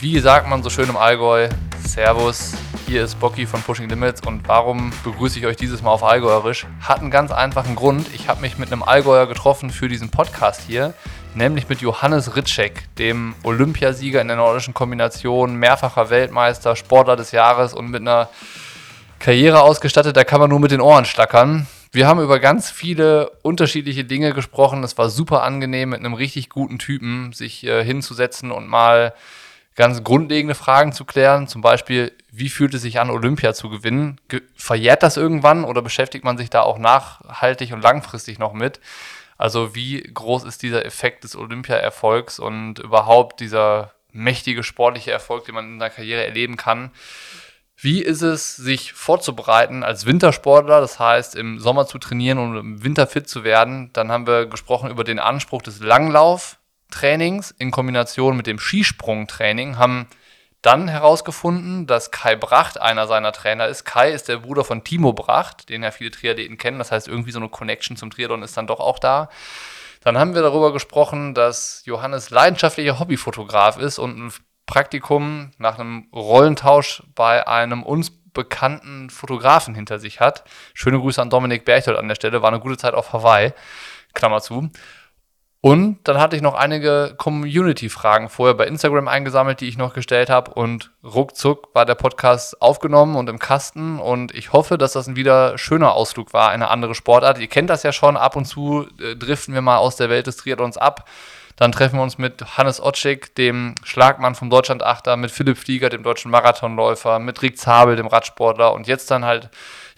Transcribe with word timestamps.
Wie 0.00 0.18
sagt 0.18 0.48
man 0.48 0.62
so 0.62 0.70
schön 0.70 0.88
im 0.88 0.96
Allgäu? 0.96 1.50
Servus, 1.86 2.54
hier 2.86 3.04
ist 3.04 3.20
Bocky 3.20 3.44
von 3.44 3.60
Pushing 3.60 3.86
Limits 3.90 4.26
und 4.26 4.48
warum 4.48 4.94
begrüße 5.04 5.38
ich 5.38 5.44
euch 5.44 5.58
dieses 5.58 5.82
Mal 5.82 5.90
auf 5.90 6.02
Allgäuerisch? 6.02 6.66
Hat 6.80 7.00
einen 7.00 7.10
ganz 7.10 7.30
einfachen 7.30 7.76
Grund. 7.76 8.06
Ich 8.14 8.26
habe 8.26 8.40
mich 8.40 8.56
mit 8.56 8.72
einem 8.72 8.82
Allgäuer 8.82 9.26
getroffen 9.26 9.68
für 9.68 9.88
diesen 9.88 10.08
Podcast 10.08 10.62
hier, 10.66 10.94
nämlich 11.34 11.68
mit 11.68 11.82
Johannes 11.82 12.34
Ritschek, 12.34 12.88
dem 12.96 13.34
Olympiasieger 13.42 14.22
in 14.22 14.28
der 14.28 14.38
nordischen 14.38 14.72
Kombination, 14.72 15.56
mehrfacher 15.56 16.08
Weltmeister, 16.08 16.76
Sportler 16.76 17.16
des 17.16 17.32
Jahres 17.32 17.74
und 17.74 17.90
mit 17.90 18.00
einer 18.00 18.30
Karriere 19.18 19.60
ausgestattet, 19.60 20.16
da 20.16 20.24
kann 20.24 20.40
man 20.40 20.48
nur 20.48 20.60
mit 20.60 20.70
den 20.70 20.80
Ohren 20.80 21.04
schlackern. 21.04 21.66
Wir 21.92 22.06
haben 22.06 22.22
über 22.22 22.38
ganz 22.38 22.70
viele 22.70 23.32
unterschiedliche 23.42 24.04
Dinge 24.06 24.32
gesprochen. 24.32 24.82
Es 24.82 24.96
war 24.96 25.10
super 25.10 25.42
angenehm, 25.42 25.90
mit 25.90 25.98
einem 25.98 26.14
richtig 26.14 26.48
guten 26.48 26.78
Typen 26.78 27.34
sich 27.34 27.66
äh, 27.66 27.84
hinzusetzen 27.84 28.50
und 28.50 28.66
mal 28.66 29.12
ganz 29.76 30.04
grundlegende 30.04 30.54
Fragen 30.54 30.92
zu 30.92 31.04
klären. 31.04 31.48
Zum 31.48 31.62
Beispiel, 31.62 32.12
wie 32.30 32.48
fühlt 32.48 32.74
es 32.74 32.82
sich 32.82 33.00
an, 33.00 33.10
Olympia 33.10 33.54
zu 33.54 33.70
gewinnen? 33.70 34.20
Ge 34.28 34.42
verjährt 34.54 35.02
das 35.02 35.16
irgendwann 35.16 35.64
oder 35.64 35.82
beschäftigt 35.82 36.24
man 36.24 36.38
sich 36.38 36.50
da 36.50 36.62
auch 36.62 36.78
nachhaltig 36.78 37.72
und 37.72 37.82
langfristig 37.82 38.38
noch 38.38 38.52
mit? 38.52 38.80
Also 39.38 39.74
wie 39.74 40.02
groß 40.02 40.44
ist 40.44 40.62
dieser 40.62 40.84
Effekt 40.84 41.24
des 41.24 41.34
Olympia-Erfolgs 41.34 42.38
und 42.38 42.78
überhaupt 42.78 43.40
dieser 43.40 43.94
mächtige 44.12 44.62
sportliche 44.62 45.12
Erfolg, 45.12 45.46
den 45.46 45.54
man 45.54 45.64
in 45.66 45.78
der 45.78 45.90
Karriere 45.90 46.26
erleben 46.26 46.56
kann? 46.56 46.90
Wie 47.82 48.02
ist 48.02 48.20
es, 48.20 48.56
sich 48.56 48.92
vorzubereiten 48.92 49.82
als 49.82 50.04
Wintersportler, 50.04 50.82
das 50.82 50.98
heißt 50.98 51.34
im 51.34 51.58
Sommer 51.58 51.86
zu 51.86 51.98
trainieren 51.98 52.36
und 52.36 52.56
im 52.58 52.84
Winter 52.84 53.06
fit 53.06 53.26
zu 53.26 53.42
werden? 53.42 53.90
Dann 53.94 54.12
haben 54.12 54.26
wir 54.26 54.44
gesprochen 54.44 54.90
über 54.90 55.04
den 55.04 55.18
Anspruch 55.18 55.62
des 55.62 55.80
Langlauftrainings 56.90 57.54
in 57.58 57.70
Kombination 57.70 58.36
mit 58.36 58.46
dem 58.46 58.58
Skisprungtraining, 58.58 59.78
haben 59.78 60.06
dann 60.62 60.88
herausgefunden, 60.88 61.86
dass 61.86 62.10
Kai 62.10 62.36
Bracht 62.36 62.80
einer 62.80 63.06
seiner 63.06 63.32
Trainer 63.32 63.66
ist. 63.66 63.84
Kai 63.84 64.10
ist 64.10 64.28
der 64.28 64.38
Bruder 64.38 64.62
von 64.62 64.84
Timo 64.84 65.14
Bracht, 65.14 65.70
den 65.70 65.82
ja 65.82 65.90
viele 65.90 66.10
Triathleten 66.10 66.58
kennen. 66.58 66.78
Das 66.78 66.92
heißt, 66.92 67.08
irgendwie 67.08 67.32
so 67.32 67.38
eine 67.38 67.48
Connection 67.48 67.96
zum 67.96 68.10
Triathlon 68.10 68.42
ist 68.42 68.56
dann 68.56 68.66
doch 68.66 68.80
auch 68.80 68.98
da. 68.98 69.30
Dann 70.02 70.18
haben 70.18 70.34
wir 70.34 70.42
darüber 70.42 70.72
gesprochen, 70.72 71.34
dass 71.34 71.82
Johannes 71.86 72.30
leidenschaftlicher 72.30 72.98
Hobbyfotograf 72.98 73.78
ist 73.78 73.98
und 73.98 74.18
ein 74.18 74.32
Praktikum 74.66 75.52
nach 75.58 75.78
einem 75.78 76.08
Rollentausch 76.14 77.02
bei 77.14 77.46
einem 77.46 77.82
uns 77.82 78.10
bekannten 78.32 79.10
Fotografen 79.10 79.74
hinter 79.74 79.98
sich 79.98 80.20
hat. 80.20 80.44
Schöne 80.74 81.00
Grüße 81.00 81.20
an 81.20 81.30
Dominik 81.30 81.64
Berchtold 81.64 81.98
an 81.98 82.06
der 82.06 82.14
Stelle, 82.14 82.42
war 82.42 82.48
eine 82.48 82.60
gute 82.60 82.76
Zeit 82.76 82.94
auf 82.94 83.12
Hawaii, 83.12 83.52
Klammer 84.12 84.40
zu. 84.40 84.70
Und 85.62 85.98
dann 86.04 86.18
hatte 86.18 86.36
ich 86.36 86.42
noch 86.42 86.54
einige 86.54 87.14
Community-Fragen 87.18 88.30
vorher 88.30 88.54
bei 88.54 88.66
Instagram 88.66 89.08
eingesammelt, 89.08 89.60
die 89.60 89.68
ich 89.68 89.76
noch 89.76 89.92
gestellt 89.92 90.30
habe. 90.30 90.52
Und 90.52 90.90
ruckzuck 91.04 91.74
war 91.74 91.84
der 91.84 91.96
Podcast 91.96 92.62
aufgenommen 92.62 93.14
und 93.14 93.28
im 93.28 93.38
Kasten. 93.38 93.98
Und 93.98 94.34
ich 94.34 94.54
hoffe, 94.54 94.78
dass 94.78 94.94
das 94.94 95.06
ein 95.06 95.16
wieder 95.16 95.58
schöner 95.58 95.92
Ausflug 95.92 96.32
war, 96.32 96.48
eine 96.48 96.68
andere 96.70 96.94
Sportart. 96.94 97.38
Ihr 97.38 97.48
kennt 97.48 97.68
das 97.68 97.82
ja 97.82 97.92
schon, 97.92 98.16
ab 98.16 98.36
und 98.36 98.46
zu 98.46 98.86
äh, 99.02 99.16
driften 99.16 99.52
wir 99.52 99.60
mal 99.60 99.76
aus 99.76 99.96
der 99.96 100.08
Welt 100.08 100.26
des 100.26 100.38
Triathlons 100.38 100.78
ab. 100.78 101.06
Dann 101.56 101.72
treffen 101.72 101.98
wir 101.98 102.02
uns 102.02 102.16
mit 102.16 102.56
Hannes 102.56 102.82
Otschik, 102.82 103.34
dem 103.34 103.74
Schlagmann 103.84 104.34
vom 104.34 104.48
Deutschlandachter, 104.48 105.18
mit 105.18 105.30
Philipp 105.30 105.58
Flieger, 105.58 105.90
dem 105.90 106.02
deutschen 106.02 106.30
Marathonläufer, 106.30 107.18
mit 107.18 107.42
Rick 107.42 107.58
Zabel, 107.58 107.96
dem 107.96 108.06
Radsportler 108.06 108.72
und 108.72 108.86
jetzt 108.86 109.10
dann 109.10 109.26
halt 109.26 109.50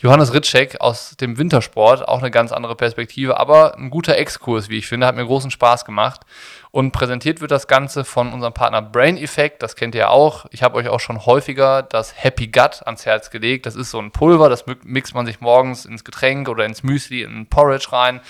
Johannes 0.03 0.35
Ritschek 0.35 0.81
aus 0.81 1.17
dem 1.17 1.39
Wintersport, 1.39 2.09
auch 2.09 2.19
eine 2.19 2.33
ganz 2.33 2.51
andere 2.51 2.75
Perspektive, 2.75 3.39
aber 3.39 3.77
ein 3.77 3.89
guter 3.89 4.17
Exkurs, 4.17 4.69
wie 4.69 4.79
ich 4.79 4.89
finde, 4.89 5.07
hat 5.07 5.15
mir 5.15 5.25
großen 5.25 5.53
Spaß 5.53 5.85
gemacht. 5.85 6.23
Und 6.73 6.91
präsentiert 6.91 7.41
wird 7.41 7.53
das 7.53 7.69
Ganze 7.69 8.05
von 8.05 8.33
unserem 8.33 8.53
Partner 8.53 8.83
Brain 8.83 9.17
Effect, 9.17 9.63
das 9.63 9.77
kennt 9.77 9.95
ihr 9.95 10.11
auch. 10.11 10.47
Ich 10.51 10.65
habe 10.65 10.75
euch 10.75 10.89
auch 10.89 10.99
schon 10.99 11.25
häufiger 11.25 11.85
das 11.85 12.21
Happy 12.21 12.49
Gut 12.49 12.85
ans 12.85 13.07
Herz 13.07 13.31
gelegt. 13.31 13.65
Das 13.65 13.77
ist 13.77 13.93
so 13.93 14.01
ein 14.01 14.11
Pulver, 14.11 14.49
das 14.49 14.65
mixt 14.83 15.15
man 15.15 15.25
sich 15.25 15.41
morgens 15.41 15.85
ins 15.85 16.03
Getränk 16.03 16.49
oder 16.49 16.65
ins 16.65 16.83
Müsli, 16.83 17.23
in 17.23 17.47
Porridge 17.47 17.93
rein. 17.93 18.23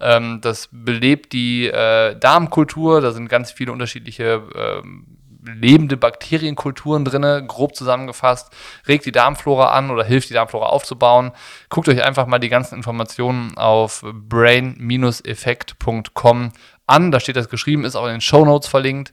Ähm, 0.00 0.40
das 0.40 0.70
belebt 0.72 1.34
die 1.34 1.66
äh, 1.66 2.16
Darmkultur, 2.16 3.02
da 3.02 3.10
sind 3.10 3.28
ganz 3.28 3.52
viele 3.52 3.72
unterschiedliche 3.72 4.44
ähm, 4.54 5.17
lebende 5.54 5.96
Bakterienkulturen 5.96 7.04
drin, 7.04 7.46
grob 7.46 7.74
zusammengefasst, 7.74 8.52
regt 8.86 9.06
die 9.06 9.12
Darmflora 9.12 9.72
an 9.72 9.90
oder 9.90 10.04
hilft 10.04 10.28
die 10.30 10.34
Darmflora 10.34 10.66
aufzubauen. 10.66 11.32
Guckt 11.68 11.88
euch 11.88 12.04
einfach 12.04 12.26
mal 12.26 12.38
die 12.38 12.48
ganzen 12.48 12.76
Informationen 12.76 13.56
auf 13.56 14.04
brain-effekt.com 14.12 16.52
an. 16.86 17.10
Da 17.10 17.18
steht 17.20 17.36
das 17.36 17.48
geschrieben, 17.48 17.84
ist 17.84 17.96
auch 17.96 18.06
in 18.06 18.12
den 18.12 18.20
Show 18.20 18.44
Notes 18.44 18.68
verlinkt. 18.68 19.12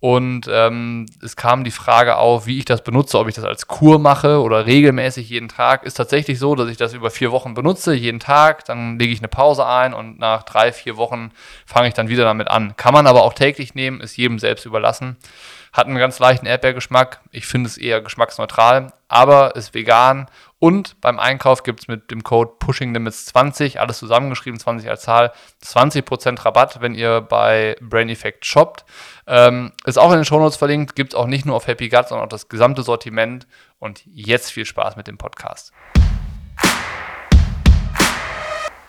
Und 0.00 0.48
ähm, 0.50 1.04
es 1.22 1.36
kam 1.36 1.62
die 1.62 1.70
Frage 1.70 2.16
auf, 2.16 2.46
wie 2.46 2.56
ich 2.56 2.64
das 2.64 2.82
benutze, 2.82 3.18
ob 3.18 3.28
ich 3.28 3.34
das 3.34 3.44
als 3.44 3.66
Kur 3.66 3.98
mache 3.98 4.40
oder 4.40 4.64
regelmäßig 4.64 5.28
jeden 5.28 5.48
Tag. 5.48 5.84
Ist 5.84 5.98
tatsächlich 5.98 6.38
so, 6.38 6.54
dass 6.54 6.70
ich 6.70 6.78
das 6.78 6.94
über 6.94 7.10
vier 7.10 7.32
Wochen 7.32 7.52
benutze, 7.52 7.92
jeden 7.92 8.18
Tag. 8.18 8.64
Dann 8.64 8.98
lege 8.98 9.12
ich 9.12 9.18
eine 9.18 9.28
Pause 9.28 9.66
ein 9.66 9.92
und 9.92 10.18
nach 10.18 10.44
drei, 10.44 10.72
vier 10.72 10.96
Wochen 10.96 11.32
fange 11.66 11.88
ich 11.88 11.94
dann 11.94 12.08
wieder 12.08 12.24
damit 12.24 12.48
an. 12.48 12.78
Kann 12.78 12.94
man 12.94 13.06
aber 13.06 13.22
auch 13.22 13.34
täglich 13.34 13.74
nehmen, 13.74 14.00
ist 14.00 14.16
jedem 14.16 14.38
selbst 14.38 14.64
überlassen. 14.64 15.18
Hat 15.72 15.86
einen 15.86 15.98
ganz 15.98 16.18
leichten 16.18 16.46
Erdbeergeschmack. 16.46 17.20
Ich 17.30 17.46
finde 17.46 17.68
es 17.68 17.78
eher 17.78 18.00
geschmacksneutral, 18.00 18.92
aber 19.08 19.56
ist 19.56 19.74
vegan. 19.74 20.28
Und 20.58 21.00
beim 21.00 21.18
Einkauf 21.18 21.62
gibt 21.62 21.80
es 21.80 21.88
mit 21.88 22.10
dem 22.10 22.22
Code 22.22 22.52
PushingLimits20, 22.60 23.78
alles 23.78 23.98
zusammengeschrieben, 23.98 24.60
20 24.60 24.90
als 24.90 25.02
Zahl, 25.02 25.32
20% 25.64 26.44
Rabatt, 26.44 26.82
wenn 26.82 26.94
ihr 26.94 27.22
bei 27.22 27.76
Brain 27.80 28.10
Effect 28.10 28.44
shoppt. 28.44 28.84
Ähm, 29.26 29.72
ist 29.86 29.98
auch 29.98 30.10
in 30.10 30.18
den 30.18 30.24
Shownotes 30.26 30.56
verlinkt, 30.56 30.96
gibt 30.96 31.14
es 31.14 31.18
auch 31.18 31.26
nicht 31.26 31.46
nur 31.46 31.56
auf 31.56 31.66
Happy 31.66 31.88
Gut, 31.88 32.08
sondern 32.08 32.26
auch 32.26 32.30
das 32.30 32.48
gesamte 32.48 32.82
Sortiment. 32.82 33.46
Und 33.78 34.02
jetzt 34.04 34.52
viel 34.52 34.66
Spaß 34.66 34.96
mit 34.96 35.06
dem 35.06 35.16
Podcast. 35.16 35.72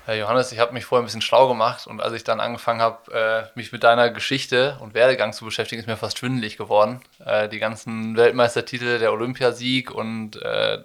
Johannes, 0.08 0.52
ich 0.52 0.60
habe 0.60 0.74
mich 0.74 0.86
vorher 0.86 1.04
ein 1.04 1.06
bisschen 1.06 1.22
schlau 1.22 1.48
gemacht 1.48 1.86
und 1.86 2.02
als 2.02 2.14
ich 2.14 2.24
dann 2.24 2.40
angefangen 2.40 2.82
habe, 2.82 3.12
äh, 3.14 3.58
mich 3.58 3.72
mit 3.72 3.84
deiner 3.84 4.10
Geschichte 4.10 4.78
und 4.80 4.94
Werdegang 4.96 5.32
zu 5.32 5.46
beschäftigen, 5.46 5.80
ist 5.80 5.88
mir 5.88 5.96
fast 5.96 6.18
schwindelig 6.18 6.58
geworden. 6.58 7.02
Äh, 7.24 7.50
die 7.50 7.60
ganzen 7.60 8.18
Weltmeistertitel, 8.18 8.98
der 8.98 9.14
Olympiasieg 9.14 9.92
und, 9.92 10.42
äh, 10.42 10.80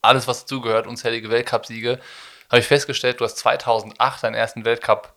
alles, 0.00 0.26
was 0.26 0.40
dazugehört, 0.40 0.86
unzählige 0.86 1.30
Weltcupsiege, 1.30 1.98
habe 2.50 2.60
ich 2.60 2.66
festgestellt, 2.66 3.20
du 3.20 3.24
hast 3.24 3.36
2008 3.36 4.22
deinen 4.22 4.34
ersten 4.34 4.64
Weltcup 4.64 5.12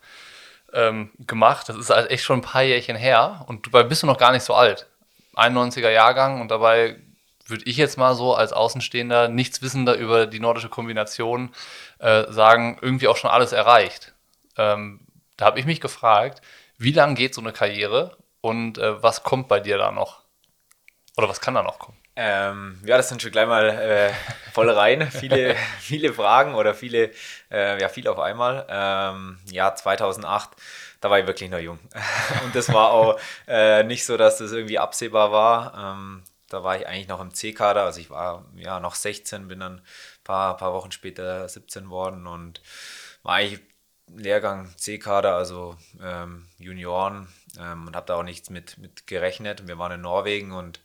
ähm, 0.74 1.12
gemacht. 1.20 1.70
Das 1.70 1.78
ist 1.78 1.90
halt 1.90 2.12
echt 2.12 2.24
schon 2.24 2.40
ein 2.40 2.44
paar 2.44 2.64
Jährchen 2.64 2.96
her 2.96 3.46
und 3.48 3.68
dabei 3.68 3.84
bist 3.84 4.04
du 4.04 4.08
noch 4.08 4.18
gar 4.18 4.32
nicht 4.32 4.44
so 4.44 4.54
alt. 4.54 4.88
91er 5.36 5.90
Jahrgang 5.90 6.42
und 6.42 6.52
dabei 6.52 6.98
würde 7.50 7.66
ich 7.66 7.78
jetzt 7.78 7.98
mal 7.98 8.16
so 8.16 8.36
als 8.36 8.54
Außenstehender, 8.54 9.28
nichts 9.28 9.62
wissender 9.62 9.96
über 9.96 10.28
die 10.28 10.40
nordische 10.40 10.70
Kombination, 10.70 11.54
äh, 12.00 12.32
sagen, 12.32 12.78
irgendwie 12.82 13.08
auch 13.08 13.18
schon 13.18 13.30
alles 13.30 13.52
erreicht. 13.52 14.14
Ähm, 14.58 15.02
da 15.38 15.46
habe 15.46 15.60
ich 15.60 15.66
mich 15.66 15.82
gefragt, 15.82 16.42
wie 16.78 16.92
lange 16.92 17.16
geht 17.16 17.34
so 17.34 17.42
eine 17.42 17.54
Karriere 17.54 18.18
und 18.42 18.78
äh, 18.78 19.02
was 19.02 19.24
kommt 19.24 19.48
bei 19.48 19.60
dir 19.60 19.78
da 19.78 19.92
noch? 19.92 20.22
Oder 21.18 21.30
was 21.30 21.42
kann 21.42 21.54
da 21.54 21.64
noch 21.64 21.80
kommen? 21.80 21.98
Ähm, 22.22 22.78
ja, 22.86 22.98
das 22.98 23.08
sind 23.08 23.22
schon 23.22 23.32
gleich 23.32 23.48
mal 23.48 23.70
äh, 23.70 24.12
voll 24.52 24.70
rein. 24.70 25.10
viele, 25.20 25.56
viele 25.80 26.14
Fragen 26.14 26.54
oder 26.54 26.74
viele, 26.74 27.12
äh, 27.50 27.80
ja, 27.80 27.88
viel 27.88 28.10
auf 28.10 28.20
einmal. 28.20 28.66
Ähm, 28.70 29.40
ja, 29.50 29.74
2008, 29.74 30.50
da 31.00 31.10
war 31.10 31.20
ich 31.20 31.28
wirklich 31.28 31.50
noch 31.50 31.60
jung. 31.60 31.80
Und 32.44 32.54
das 32.54 32.74
war 32.74 32.92
auch 32.92 33.18
äh, 33.48 33.84
nicht 33.84 34.06
so, 34.06 34.18
dass 34.18 34.38
das 34.38 34.52
irgendwie 34.52 34.78
absehbar 34.78 35.32
war. 35.32 35.96
Ähm, 35.96 36.24
da 36.50 36.64
war 36.64 36.78
ich 36.78 36.88
eigentlich 36.88 37.08
noch 37.08 37.22
im 37.22 37.34
C-Kader, 37.34 37.84
also 37.84 38.00
ich 38.00 38.10
war 38.10 38.46
ja 38.56 38.80
noch 38.80 38.96
16, 38.96 39.48
bin 39.48 39.60
dann 39.60 39.76
ein 39.76 39.84
paar, 40.24 40.58
paar 40.58 40.74
Wochen 40.74 40.92
später 40.92 41.48
17 41.48 41.90
worden 41.90 42.28
und 42.28 42.62
war 43.24 43.36
eigentlich 43.36 43.62
Lehrgang 44.16 44.76
C-Kader, 44.76 45.36
also 45.36 45.78
ähm, 46.02 46.48
Junioren 46.58 47.28
ähm, 47.60 47.88
und 47.88 47.96
habe 47.96 48.08
da 48.08 48.16
auch 48.16 48.24
nichts 48.24 48.50
mit, 48.50 48.78
mit 48.78 49.08
gerechnet. 49.08 49.68
Wir 49.68 49.78
waren 49.78 49.92
in 49.92 50.02
Norwegen 50.02 50.52
und 50.52 50.82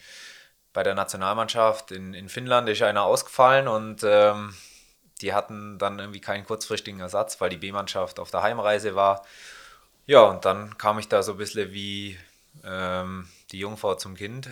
bei 0.73 0.83
der 0.83 0.95
Nationalmannschaft 0.95 1.93
in, 1.93 2.15
in 2.15 2.29
Finnland 2.29 2.69
ist 2.69 2.83
einer 2.83 3.05
ausgefallen 3.05 3.69
und 3.69 4.03
ähm, 4.05 4.55
die 5.21 5.33
hatten 5.33 5.79
dann 5.79 5.99
irgendwie 5.99 6.21
keinen 6.21 6.45
kurzfristigen 6.45 7.01
Ersatz, 7.01 7.41
weil 7.41 7.49
die 7.49 7.57
B-Mannschaft 7.57 8.19
auf 8.19 8.31
der 8.31 8.43
Heimreise 8.43 8.95
war. 8.95 9.25
Ja, 10.07 10.23
und 10.23 10.45
dann 10.45 10.77
kam 10.77 10.99
ich 10.99 11.09
da 11.09 11.23
so 11.23 11.33
ein 11.33 11.39
bisschen 11.39 11.73
wie 11.73 12.19
ähm, 12.65 13.29
die 13.53 13.61
Jungfrau 13.61 13.95
zum 13.95 14.17
Kind. 14.17 14.49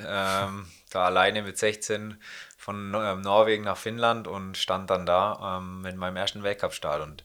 Da 0.94 1.04
alleine 1.04 1.42
mit 1.42 1.58
16 1.58 2.20
von 2.56 2.94
ähm, 2.94 3.20
Norwegen 3.22 3.64
nach 3.64 3.76
Finnland 3.76 4.28
und 4.28 4.56
stand 4.56 4.90
dann 4.90 5.06
da 5.06 5.58
ähm, 5.58 5.82
mit 5.82 5.96
meinem 5.96 6.16
ersten 6.16 6.42
Weltcup-Start. 6.42 7.02
Und 7.02 7.24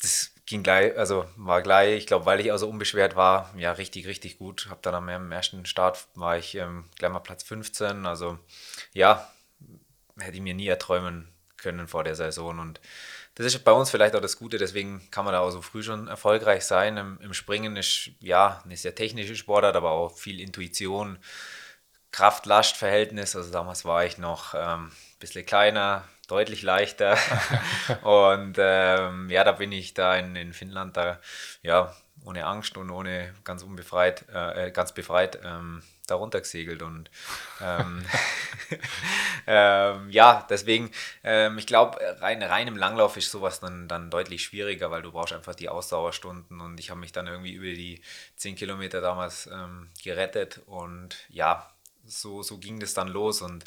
das 0.00 0.32
ging 0.46 0.62
gleich, 0.62 0.96
also 0.96 1.26
war 1.36 1.62
gleich, 1.62 1.98
ich 1.98 2.06
glaube, 2.06 2.26
weil 2.26 2.40
ich 2.40 2.52
also 2.52 2.68
unbeschwert 2.68 3.16
war, 3.16 3.52
ja, 3.56 3.72
richtig, 3.72 4.06
richtig 4.06 4.38
gut. 4.38 4.68
Hab 4.70 4.82
dann 4.82 4.94
am 4.94 5.32
ersten 5.32 5.66
Start 5.66 6.06
war 6.14 6.36
ich 6.36 6.54
ähm, 6.54 6.84
gleich 6.96 7.10
mal 7.10 7.20
Platz 7.20 7.42
15. 7.42 8.06
Also 8.06 8.38
ja, 8.92 9.30
hätte 10.18 10.36
ich 10.36 10.42
mir 10.42 10.54
nie 10.54 10.68
erträumen 10.68 11.28
können 11.56 11.88
vor 11.88 12.04
der 12.04 12.14
Saison. 12.14 12.58
Und 12.58 12.80
das 13.34 13.46
ist 13.46 13.64
bei 13.64 13.72
uns 13.72 13.90
vielleicht 13.90 14.14
auch 14.14 14.20
das 14.20 14.38
Gute, 14.38 14.58
deswegen 14.58 15.08
kann 15.10 15.24
man 15.24 15.32
da 15.34 15.40
auch 15.40 15.50
so 15.50 15.60
früh 15.60 15.82
schon 15.82 16.06
erfolgreich 16.06 16.64
sein. 16.64 16.96
Im, 16.96 17.18
im 17.20 17.34
Springen 17.34 17.76
ist 17.76 18.10
ja 18.20 18.62
eine 18.64 18.76
sehr 18.76 18.94
technische 18.94 19.34
Sportart, 19.34 19.74
aber 19.74 19.90
auch 19.90 20.16
viel 20.16 20.40
Intuition, 20.40 21.18
Kraft-Last-Verhältnis. 22.12 23.34
Also 23.34 23.50
damals 23.50 23.84
war 23.84 24.04
ich 24.04 24.18
noch 24.18 24.54
ähm, 24.54 24.86
ein 24.86 25.18
bisschen 25.18 25.44
kleiner, 25.44 26.04
deutlich 26.28 26.62
leichter. 26.62 27.18
und 28.02 28.56
ähm, 28.58 29.28
ja, 29.30 29.42
da 29.42 29.52
bin 29.52 29.72
ich 29.72 29.94
da 29.94 30.16
in, 30.16 30.36
in 30.36 30.52
Finnland 30.52 30.96
da 30.96 31.18
ja 31.62 31.92
ohne 32.24 32.46
Angst 32.46 32.76
und 32.76 32.90
ohne 32.90 33.34
ganz 33.42 33.64
unbefreit, 33.64 34.26
äh, 34.32 34.70
ganz 34.70 34.92
befreit 34.92 35.40
ähm, 35.44 35.82
darunter 36.06 36.40
gesegelt 36.40 36.82
und 36.82 37.10
ähm, 37.60 38.04
ähm, 39.46 40.10
ja, 40.10 40.46
deswegen, 40.48 40.90
ähm, 41.22 41.58
ich 41.58 41.66
glaube, 41.66 41.98
rein, 42.20 42.42
rein 42.42 42.68
im 42.68 42.76
Langlauf 42.76 43.16
ist 43.16 43.30
sowas 43.30 43.60
dann, 43.60 43.88
dann 43.88 44.10
deutlich 44.10 44.44
schwieriger, 44.44 44.90
weil 44.90 45.02
du 45.02 45.12
brauchst 45.12 45.32
einfach 45.32 45.54
die 45.54 45.68
Ausdauerstunden 45.68 46.60
und 46.60 46.78
ich 46.80 46.90
habe 46.90 47.00
mich 47.00 47.12
dann 47.12 47.26
irgendwie 47.26 47.52
über 47.52 47.66
die 47.66 48.02
10 48.36 48.56
Kilometer 48.56 49.00
damals 49.00 49.46
ähm, 49.46 49.90
gerettet 50.02 50.60
und 50.66 51.16
ja, 51.28 51.70
so, 52.06 52.42
so 52.42 52.58
ging 52.58 52.80
das 52.80 52.94
dann 52.94 53.08
los 53.08 53.42
und 53.42 53.64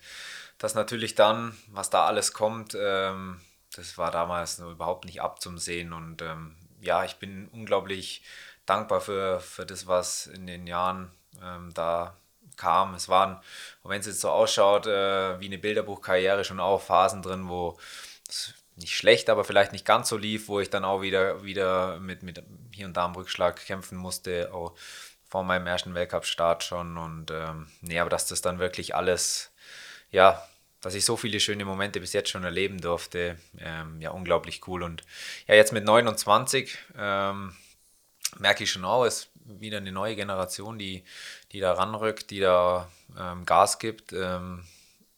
das 0.58 0.76
natürlich 0.76 1.16
dann, 1.16 1.58
was 1.68 1.90
da 1.90 2.06
alles 2.06 2.34
kommt, 2.34 2.76
ähm, 2.80 3.42
das 3.76 3.98
war 3.98 4.12
damals 4.12 4.58
nur 4.58 4.72
überhaupt 4.72 5.06
nicht 5.06 5.22
abzusehen 5.22 5.94
und 5.94 6.22
ähm, 6.22 6.56
ja, 6.82 7.04
ich 7.04 7.16
bin 7.16 7.48
unglaublich 7.50 8.24
dankbar 8.66 9.02
für, 9.02 9.40
für 9.40 9.66
das, 9.66 9.88
was 9.88 10.28
in 10.28 10.46
den 10.46 10.68
Jahren 10.68 11.12
da 11.74 12.18
kam. 12.58 12.94
Es 12.96 13.10
waren, 13.10 13.40
wenn 13.84 14.00
es 14.00 14.08
jetzt 14.08 14.22
so 14.22 14.30
ausschaut, 14.30 14.88
äh, 14.88 15.40
wie 15.40 15.46
eine 15.46 15.58
Bilderbuchkarriere, 15.58 16.44
schon 16.44 16.60
auch 16.60 16.82
Phasen 16.82 17.22
drin, 17.22 17.48
wo 17.48 17.78
es 18.28 18.54
nicht 18.76 18.96
schlecht, 18.96 19.30
aber 19.30 19.44
vielleicht 19.44 19.72
nicht 19.72 19.86
ganz 19.86 20.10
so 20.10 20.18
lief, 20.18 20.48
wo 20.48 20.60
ich 20.60 20.70
dann 20.70 20.86
auch 20.86 21.02
wieder, 21.02 21.44
wieder 21.44 22.00
mit, 22.00 22.24
mit 22.24 22.44
hier 22.72 22.86
und 22.86 22.96
da 22.96 23.06
am 23.06 23.16
Rückschlag 23.16 23.66
kämpfen 23.66 23.98
musste, 23.98 24.54
auch 24.54 24.76
vor 25.28 25.44
meinem 25.44 25.68
ersten 25.68 25.96
Weltcup-Start 25.96 26.64
schon. 26.64 26.98
Und 26.98 27.32
ähm, 27.32 27.68
nee, 27.82 28.00
aber 28.00 28.10
dass 28.10 28.28
das 28.28 28.42
dann 28.42 28.60
wirklich 28.60 28.96
alles, 28.96 29.52
ja, 30.12 30.42
dass 30.82 30.94
ich 30.94 31.06
so 31.06 31.18
viele 31.18 31.40
schöne 31.40 31.66
Momente 31.66 32.00
bis 32.00 32.14
jetzt 32.14 32.30
schon 32.30 32.44
erleben 32.44 32.80
durfte, 32.80 33.38
ähm, 33.60 34.00
ja, 34.00 34.12
unglaublich 34.12 34.68
cool. 34.68 34.84
Und 34.84 35.04
ja, 35.48 35.56
jetzt 35.56 35.74
mit 35.74 35.84
29 35.84 36.78
ähm, 36.98 37.56
merke 38.38 38.64
ich 38.64 38.72
schon 38.72 38.86
auch, 38.86 39.06
es 39.06 39.30
wieder 39.48 39.78
eine 39.78 39.92
neue 39.92 40.16
Generation, 40.16 40.78
die, 40.78 41.04
die 41.52 41.60
da 41.60 41.74
ranrückt, 41.74 42.30
die 42.30 42.40
da 42.40 42.90
ähm, 43.18 43.46
Gas 43.46 43.80
gibt. 43.80 44.14
Ähm, 44.14 44.64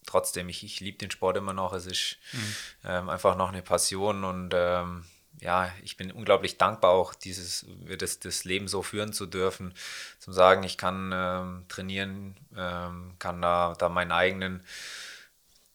trotzdem, 0.06 0.50
ich, 0.50 0.64
ich 0.64 0.80
liebe 0.80 0.98
den 0.98 1.12
Sport 1.12 1.38
immer 1.38 1.54
noch. 1.54 1.74
Es 1.74 1.86
ist 1.86 2.18
mhm. 2.34 2.56
ähm, 2.86 3.10
einfach 3.10 3.36
noch 3.36 3.50
eine 3.50 3.62
Passion 3.62 4.24
und 4.24 4.54
ähm, 4.56 5.06
ja, 5.42 5.72
ich 5.84 5.96
bin 5.96 6.12
unglaublich 6.12 6.58
dankbar, 6.58 6.92
auch 6.92 7.14
dieses, 7.14 7.66
das, 7.98 8.20
das 8.20 8.44
Leben 8.44 8.68
so 8.68 8.82
führen 8.82 9.14
zu 9.14 9.26
dürfen. 9.26 9.74
Zum 10.20 10.34
sagen, 10.34 10.64
ich 10.64 10.78
kann 10.78 11.12
ähm, 11.14 11.66
trainieren, 11.70 12.36
ähm, 12.58 13.14
kann 13.20 13.42
da, 13.42 13.74
da 13.78 13.88
meinen 13.88 14.12
eigenen, 14.12 14.64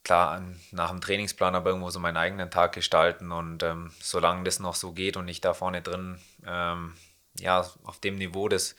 klar, 0.03 0.43
nach 0.71 0.91
dem 0.91 1.01
Trainingsplan, 1.01 1.55
aber 1.55 1.71
irgendwo 1.71 1.91
so 1.91 1.99
meinen 1.99 2.19
eigenen 2.19 2.51
Tag 2.51 2.73
gestalten. 2.73 3.33
Und 3.33 3.63
ähm, 3.63 3.91
solange 4.01 4.45
das 4.45 4.61
noch 4.61 4.75
so 4.75 4.93
geht 4.93 5.17
und 5.17 5.29
ich 5.29 5.41
da 5.41 5.55
vorne 5.55 5.81
drin 5.81 6.19
ähm, 6.47 6.95
ja, 7.39 7.69
auf 7.85 8.01
dem 8.01 8.17
Niveau 8.17 8.49
das, 8.49 8.77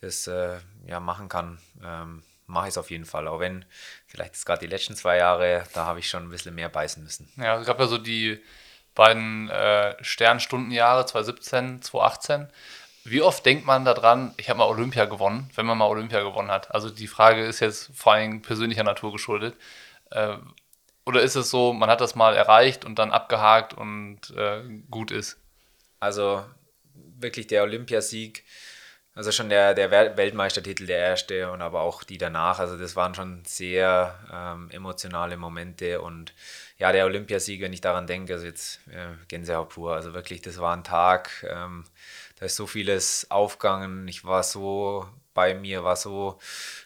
das 0.00 0.26
äh, 0.26 0.58
ja, 0.86 1.00
machen 1.00 1.28
kann, 1.28 1.58
ähm, 1.84 2.22
mache 2.46 2.66
ich 2.66 2.72
es 2.74 2.78
auf 2.78 2.90
jeden 2.90 3.04
Fall. 3.04 3.28
Auch 3.28 3.40
wenn 3.40 3.64
vielleicht 4.06 4.34
ist 4.34 4.46
gerade 4.46 4.60
die 4.60 4.70
letzten 4.70 4.96
zwei 4.96 5.16
Jahre, 5.16 5.64
da 5.74 5.86
habe 5.86 6.00
ich 6.00 6.08
schon 6.08 6.24
ein 6.24 6.30
bisschen 6.30 6.54
mehr 6.54 6.68
beißen 6.68 7.02
müssen. 7.02 7.32
Ja, 7.36 7.58
es 7.58 7.66
gab 7.66 7.78
ja 7.80 7.86
so 7.86 7.98
die 7.98 8.42
beiden 8.94 9.48
äh, 9.48 9.96
Sternstundenjahre 10.02 11.06
2017, 11.06 11.82
2018. 11.82 12.48
Wie 13.04 13.22
oft 13.22 13.44
denkt 13.44 13.66
man 13.66 13.84
daran, 13.84 14.32
ich 14.36 14.48
habe 14.48 14.58
mal 14.58 14.68
Olympia 14.68 15.06
gewonnen, 15.06 15.50
wenn 15.54 15.66
man 15.66 15.76
mal 15.78 15.86
Olympia 15.86 16.22
gewonnen 16.22 16.50
hat? 16.50 16.72
Also 16.72 16.88
die 16.88 17.08
Frage 17.08 17.44
ist 17.44 17.60
jetzt 17.60 17.90
vor 17.94 18.12
allem 18.12 18.42
persönlicher 18.42 18.84
Natur 18.84 19.12
geschuldet. 19.12 19.56
Äh, 20.10 20.36
oder 21.04 21.22
ist 21.22 21.34
es 21.34 21.50
so, 21.50 21.72
man 21.72 21.90
hat 21.90 22.00
das 22.00 22.14
mal 22.14 22.36
erreicht 22.36 22.84
und 22.84 22.98
dann 22.98 23.10
abgehakt 23.10 23.74
und 23.74 24.30
äh, 24.36 24.62
gut 24.88 25.10
ist? 25.10 25.38
Also 25.98 26.44
wirklich 27.22 27.46
der 27.46 27.62
Olympiasieg, 27.62 28.44
also 29.14 29.30
schon 29.30 29.50
der, 29.50 29.74
der 29.74 29.90
Weltmeistertitel, 29.90 30.86
der 30.86 30.98
erste 30.98 31.50
und 31.50 31.60
aber 31.60 31.82
auch 31.82 32.02
die 32.02 32.18
danach. 32.18 32.58
Also 32.58 32.78
das 32.78 32.96
waren 32.96 33.14
schon 33.14 33.42
sehr 33.44 34.18
ähm, 34.32 34.70
emotionale 34.70 35.36
Momente 35.36 36.00
und 36.00 36.32
ja, 36.78 36.92
der 36.92 37.04
Olympiasieg, 37.04 37.60
wenn 37.60 37.72
ich 37.72 37.82
daran 37.82 38.06
denke, 38.06 38.32
also 38.34 38.46
jetzt 38.46 38.80
äh, 38.88 39.14
Gänsehaut 39.28 39.68
pur. 39.70 39.94
Also 39.94 40.14
wirklich, 40.14 40.40
das 40.40 40.58
war 40.58 40.74
ein 40.74 40.84
Tag, 40.84 41.46
ähm, 41.48 41.84
da 42.38 42.46
ist 42.46 42.56
so 42.56 42.66
vieles 42.66 43.30
aufgegangen. 43.30 44.08
Ich 44.08 44.24
war 44.24 44.42
so 44.42 45.06
bei 45.34 45.54
mir, 45.54 45.84
war 45.84 45.96
so 45.96 46.38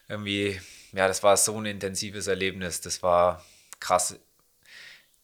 irgendwie, 0.08 0.60
ja, 0.92 1.08
das 1.08 1.22
war 1.22 1.36
so 1.36 1.58
ein 1.58 1.66
intensives 1.66 2.26
Erlebnis. 2.26 2.80
Das 2.80 3.02
war 3.02 3.44
krass. 3.80 4.18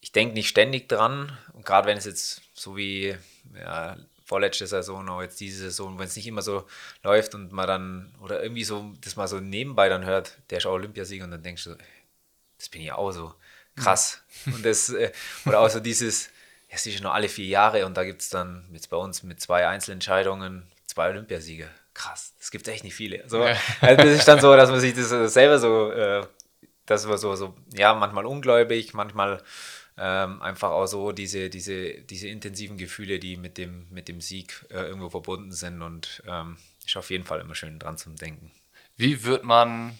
Ich 0.01 0.11
denke 0.11 0.33
nicht 0.33 0.49
ständig 0.49 0.89
dran, 0.89 1.37
gerade 1.63 1.87
wenn 1.87 1.97
es 1.97 2.05
jetzt 2.05 2.41
so 2.53 2.75
wie 2.77 3.15
ja, 3.55 3.97
vorletzte 4.33 4.65
Saison, 4.65 5.07
auch 5.09 5.21
jetzt 5.21 5.39
diese 5.39 5.65
Saison, 5.65 5.99
wenn 5.99 6.07
es 6.07 6.15
nicht 6.15 6.25
immer 6.25 6.41
so 6.41 6.65
läuft 7.03 7.35
und 7.35 7.51
man 7.51 7.67
dann, 7.67 8.15
oder 8.19 8.41
irgendwie 8.41 8.63
so, 8.63 8.91
das 9.01 9.15
mal 9.15 9.27
so 9.27 9.39
nebenbei 9.39 9.89
dann 9.89 10.05
hört, 10.05 10.39
der 10.49 10.57
ist 10.57 10.65
auch 10.65 10.71
Olympiasieger 10.71 11.25
und 11.25 11.29
dann 11.29 11.43
denkst 11.43 11.65
du, 11.65 11.77
das 12.57 12.67
bin 12.69 12.81
ich 12.81 12.91
auch 12.91 13.11
so. 13.11 13.31
Krass. 13.75 14.23
Mhm. 14.45 14.53
Und 14.55 14.65
das, 14.65 14.89
äh, 14.89 15.11
oder 15.45 15.59
auch 15.59 15.69
so 15.69 15.79
dieses, 15.79 16.31
es 16.67 16.83
ist 16.87 17.03
nur 17.03 17.13
alle 17.13 17.29
vier 17.29 17.45
Jahre 17.45 17.85
und 17.85 17.95
da 17.95 18.03
gibt 18.03 18.23
es 18.23 18.29
dann 18.29 18.67
jetzt 18.73 18.89
bei 18.89 18.97
uns 18.97 19.21
mit 19.21 19.39
zwei 19.39 19.67
Einzelentscheidungen 19.67 20.63
zwei 20.87 21.09
Olympiasieger. 21.09 21.67
Krass, 21.93 22.33
das 22.39 22.49
gibt 22.49 22.67
es 22.67 22.73
echt 22.73 22.83
nicht 22.83 22.95
viele. 22.95 23.23
So, 23.29 23.43
also 23.81 24.03
das 24.03 24.17
ist 24.17 24.27
dann 24.27 24.41
so, 24.41 24.55
dass 24.55 24.71
man 24.71 24.79
sich 24.79 24.95
das 24.95 25.09
selber 25.31 25.59
so, 25.59 25.91
äh, 25.91 26.25
das 26.87 27.07
war 27.07 27.19
so, 27.19 27.35
so, 27.35 27.53
ja, 27.71 27.93
manchmal 27.93 28.25
ungläubig, 28.25 28.95
manchmal 28.95 29.43
ähm, 29.97 30.41
einfach 30.41 30.71
auch 30.71 30.87
so 30.87 31.11
diese, 31.11 31.49
diese, 31.49 32.01
diese 32.01 32.27
intensiven 32.27 32.77
Gefühle, 32.77 33.19
die 33.19 33.37
mit 33.37 33.57
dem, 33.57 33.87
mit 33.89 34.07
dem 34.07 34.21
Sieg 34.21 34.65
äh, 34.69 34.81
irgendwo 34.81 35.09
verbunden 35.09 35.51
sind 35.51 35.81
und 35.81 36.23
ähm, 36.27 36.57
ist 36.85 36.97
auf 36.97 37.09
jeden 37.09 37.25
Fall 37.25 37.39
immer 37.39 37.55
schön 37.55 37.79
dran 37.79 37.97
zum 37.97 38.15
Denken. 38.15 38.51
Wie 38.97 39.23
wird 39.23 39.43
man 39.43 39.97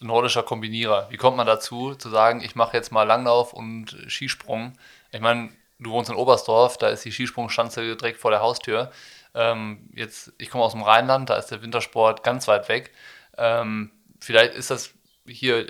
nordischer 0.00 0.42
Kombinierer? 0.42 1.08
Wie 1.10 1.16
kommt 1.16 1.36
man 1.36 1.46
dazu, 1.46 1.94
zu 1.94 2.08
sagen, 2.08 2.40
ich 2.40 2.54
mache 2.54 2.76
jetzt 2.76 2.92
mal 2.92 3.04
Langlauf 3.04 3.52
und 3.52 3.96
Skisprung? 4.08 4.78
Ich 5.12 5.20
meine, 5.20 5.50
du 5.78 5.90
wohnst 5.90 6.10
in 6.10 6.16
Oberstdorf, 6.16 6.78
da 6.78 6.88
ist 6.88 7.04
die 7.04 7.12
Skisprungschanze 7.12 7.96
direkt 7.96 8.18
vor 8.20 8.30
der 8.30 8.40
Haustür. 8.40 8.92
Ähm, 9.34 9.88
jetzt, 9.92 10.32
ich 10.38 10.50
komme 10.50 10.64
aus 10.64 10.72
dem 10.72 10.82
Rheinland, 10.82 11.30
da 11.30 11.36
ist 11.36 11.48
der 11.48 11.62
Wintersport 11.62 12.22
ganz 12.22 12.48
weit 12.48 12.68
weg. 12.68 12.92
Ähm, 13.36 13.90
vielleicht 14.20 14.54
ist 14.54 14.70
das 14.70 14.94
hier 15.26 15.66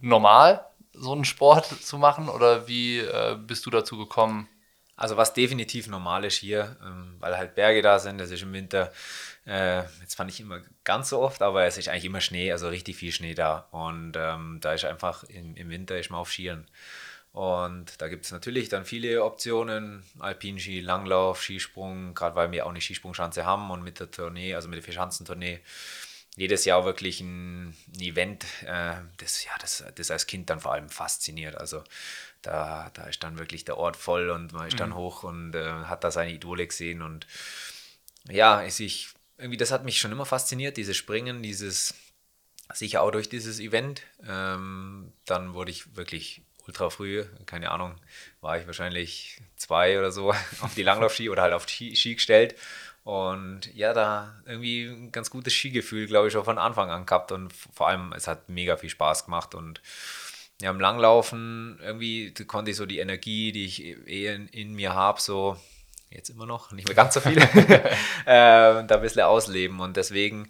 normal, 0.00 0.64
so 0.98 1.12
einen 1.12 1.24
Sport 1.24 1.66
zu 1.66 1.98
machen 1.98 2.28
oder 2.28 2.68
wie 2.68 2.98
äh, 2.98 3.36
bist 3.38 3.66
du 3.66 3.70
dazu 3.70 3.96
gekommen? 3.96 4.48
Also 4.96 5.18
was 5.18 5.34
definitiv 5.34 5.88
normal 5.88 6.24
ist 6.24 6.36
hier, 6.36 6.76
ähm, 6.82 7.16
weil 7.18 7.36
halt 7.36 7.54
Berge 7.54 7.82
da 7.82 7.98
sind, 7.98 8.18
das 8.18 8.30
ist 8.30 8.42
im 8.42 8.52
Winter, 8.54 8.92
äh, 9.46 9.82
jetzt 10.00 10.14
fand 10.14 10.30
ich 10.30 10.40
immer 10.40 10.62
ganz 10.84 11.10
so 11.10 11.20
oft, 11.20 11.42
aber 11.42 11.64
es 11.64 11.76
ist 11.76 11.88
eigentlich 11.88 12.06
immer 12.06 12.22
Schnee, 12.22 12.50
also 12.50 12.68
richtig 12.68 12.96
viel 12.96 13.12
Schnee 13.12 13.34
da 13.34 13.68
und 13.72 14.14
ähm, 14.16 14.58
da 14.62 14.72
ist 14.72 14.86
einfach 14.86 15.24
im, 15.24 15.54
im 15.54 15.68
Winter 15.68 15.98
ist 15.98 16.10
man 16.10 16.20
auf 16.20 16.32
Skiern. 16.32 16.66
Und 17.32 18.00
da 18.00 18.08
gibt 18.08 18.24
es 18.24 18.32
natürlich 18.32 18.70
dann 18.70 18.86
viele 18.86 19.22
Optionen, 19.22 20.02
Alpinski, 20.20 20.80
Langlauf, 20.80 21.42
Skisprung, 21.42 22.14
gerade 22.14 22.34
weil 22.34 22.50
wir 22.50 22.64
auch 22.64 22.70
eine 22.70 22.80
Skisprungschanze 22.80 23.44
haben 23.44 23.70
und 23.70 23.82
mit 23.82 24.00
der 24.00 24.10
Tournee, 24.10 24.54
also 24.54 24.68
mit 24.68 24.78
der 24.78 24.82
Vierschanzentournee, 24.82 25.60
jedes 26.36 26.66
Jahr 26.66 26.84
wirklich 26.84 27.20
ein, 27.20 27.68
ein 27.68 28.00
Event, 28.00 28.44
äh, 28.64 28.96
das, 29.16 29.44
ja, 29.44 29.52
das, 29.58 29.82
das 29.94 30.10
als 30.10 30.26
Kind 30.26 30.50
dann 30.50 30.60
vor 30.60 30.72
allem 30.72 30.90
fasziniert. 30.90 31.56
Also 31.56 31.82
da, 32.42 32.90
da 32.92 33.04
ist 33.04 33.24
dann 33.24 33.38
wirklich 33.38 33.64
der 33.64 33.78
Ort 33.78 33.96
voll 33.96 34.28
und 34.30 34.52
man 34.52 34.68
ist 34.68 34.74
mhm. 34.74 34.78
dann 34.78 34.94
hoch 34.94 35.22
und 35.22 35.54
äh, 35.54 35.66
hat 35.66 36.04
da 36.04 36.10
seine 36.10 36.32
Idole 36.32 36.66
gesehen. 36.66 37.00
Und 37.00 37.26
ja, 38.28 38.60
ist 38.60 38.80
ich, 38.80 39.08
irgendwie, 39.38 39.56
das 39.56 39.72
hat 39.72 39.86
mich 39.86 39.98
schon 39.98 40.12
immer 40.12 40.26
fasziniert, 40.26 40.76
dieses 40.76 40.96
Springen, 40.96 41.42
dieses, 41.42 41.94
sicher 42.74 43.00
auch 43.00 43.10
durch 43.10 43.30
dieses 43.30 43.58
Event. 43.58 44.02
Ähm, 44.28 45.12
dann 45.24 45.54
wurde 45.54 45.70
ich 45.70 45.96
wirklich 45.96 46.42
ultra 46.66 46.90
früh, 46.90 47.24
keine 47.46 47.70
Ahnung, 47.70 47.94
war 48.42 48.58
ich 48.58 48.66
wahrscheinlich 48.66 49.40
zwei 49.56 49.98
oder 49.98 50.12
so 50.12 50.32
auf 50.60 50.74
die 50.74 50.82
Langlaufski 50.82 51.30
oder 51.30 51.42
halt 51.42 51.54
auf 51.54 51.66
Ski, 51.66 51.96
Ski 51.96 52.16
gestellt 52.16 52.56
und 53.06 53.72
ja, 53.72 53.92
da 53.94 54.34
irgendwie 54.46 54.86
ein 54.86 55.12
ganz 55.12 55.30
gutes 55.30 55.52
Skigefühl, 55.52 56.08
glaube 56.08 56.26
ich, 56.26 56.32
schon 56.32 56.44
von 56.44 56.58
Anfang 56.58 56.90
an 56.90 57.06
gehabt. 57.06 57.30
Und 57.30 57.52
vor 57.52 57.86
allem, 57.86 58.12
es 58.12 58.26
hat 58.26 58.48
mega 58.48 58.76
viel 58.76 58.90
Spaß 58.90 59.26
gemacht. 59.26 59.54
Und 59.54 59.80
ja, 60.60 60.70
im 60.70 60.80
Langlaufen 60.80 61.78
irgendwie 61.80 62.34
konnte 62.48 62.72
ich 62.72 62.76
so 62.76 62.84
die 62.84 62.98
Energie, 62.98 63.52
die 63.52 63.64
ich 63.64 63.84
eh 63.84 64.34
in, 64.34 64.48
in 64.48 64.74
mir 64.74 64.94
habe, 64.94 65.20
so 65.20 65.56
jetzt 66.10 66.30
immer 66.30 66.46
noch, 66.46 66.72
nicht 66.72 66.88
mehr 66.88 66.96
ganz 66.96 67.14
so 67.14 67.20
viel, 67.20 67.38
äh, 67.38 67.46
da 68.26 68.86
ein 68.88 69.00
bisschen 69.00 69.22
ausleben. 69.22 69.78
Und 69.78 69.96
deswegen 69.96 70.48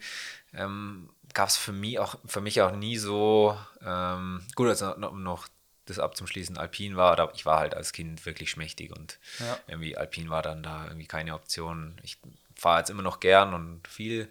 ähm, 0.54 1.10
gab 1.34 1.50
es 1.50 1.58
für 1.58 1.72
mich 1.72 1.98
auch 1.98 2.14
für 2.24 2.40
mich 2.40 2.62
auch 2.62 2.74
nie 2.74 2.96
so 2.96 3.54
ähm, 3.84 4.40
gut, 4.54 4.68
also 4.68 4.94
noch, 4.96 5.12
noch 5.12 5.48
das 5.84 5.98
abzuschließen, 5.98 6.56
Alpin 6.56 6.96
war, 6.96 7.18
aber 7.18 7.34
ich 7.34 7.44
war 7.44 7.58
halt 7.58 7.74
als 7.74 7.92
Kind 7.92 8.24
wirklich 8.24 8.48
schmächtig 8.48 8.96
und 8.96 9.18
Ja. 9.40 9.58
irgendwie 9.68 9.94
Alpin 9.98 10.30
war 10.30 10.40
dann 10.40 10.62
da 10.62 10.86
irgendwie 10.86 11.06
keine 11.06 11.34
Option. 11.34 12.00
Ich 12.02 12.16
fahre 12.56 12.80
jetzt 12.80 12.90
immer 12.90 13.02
noch 13.02 13.20
gern 13.20 13.54
und 13.54 13.86
viel 13.86 14.30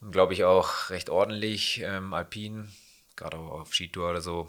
und 0.00 0.12
glaube 0.12 0.32
ich 0.32 0.44
auch 0.44 0.90
recht 0.90 1.10
ordentlich 1.10 1.80
ähm, 1.82 2.12
Alpin, 2.12 2.72
gerade 3.16 3.36
auf 3.36 3.72
Skitour 3.72 4.10
oder 4.10 4.20
so. 4.20 4.48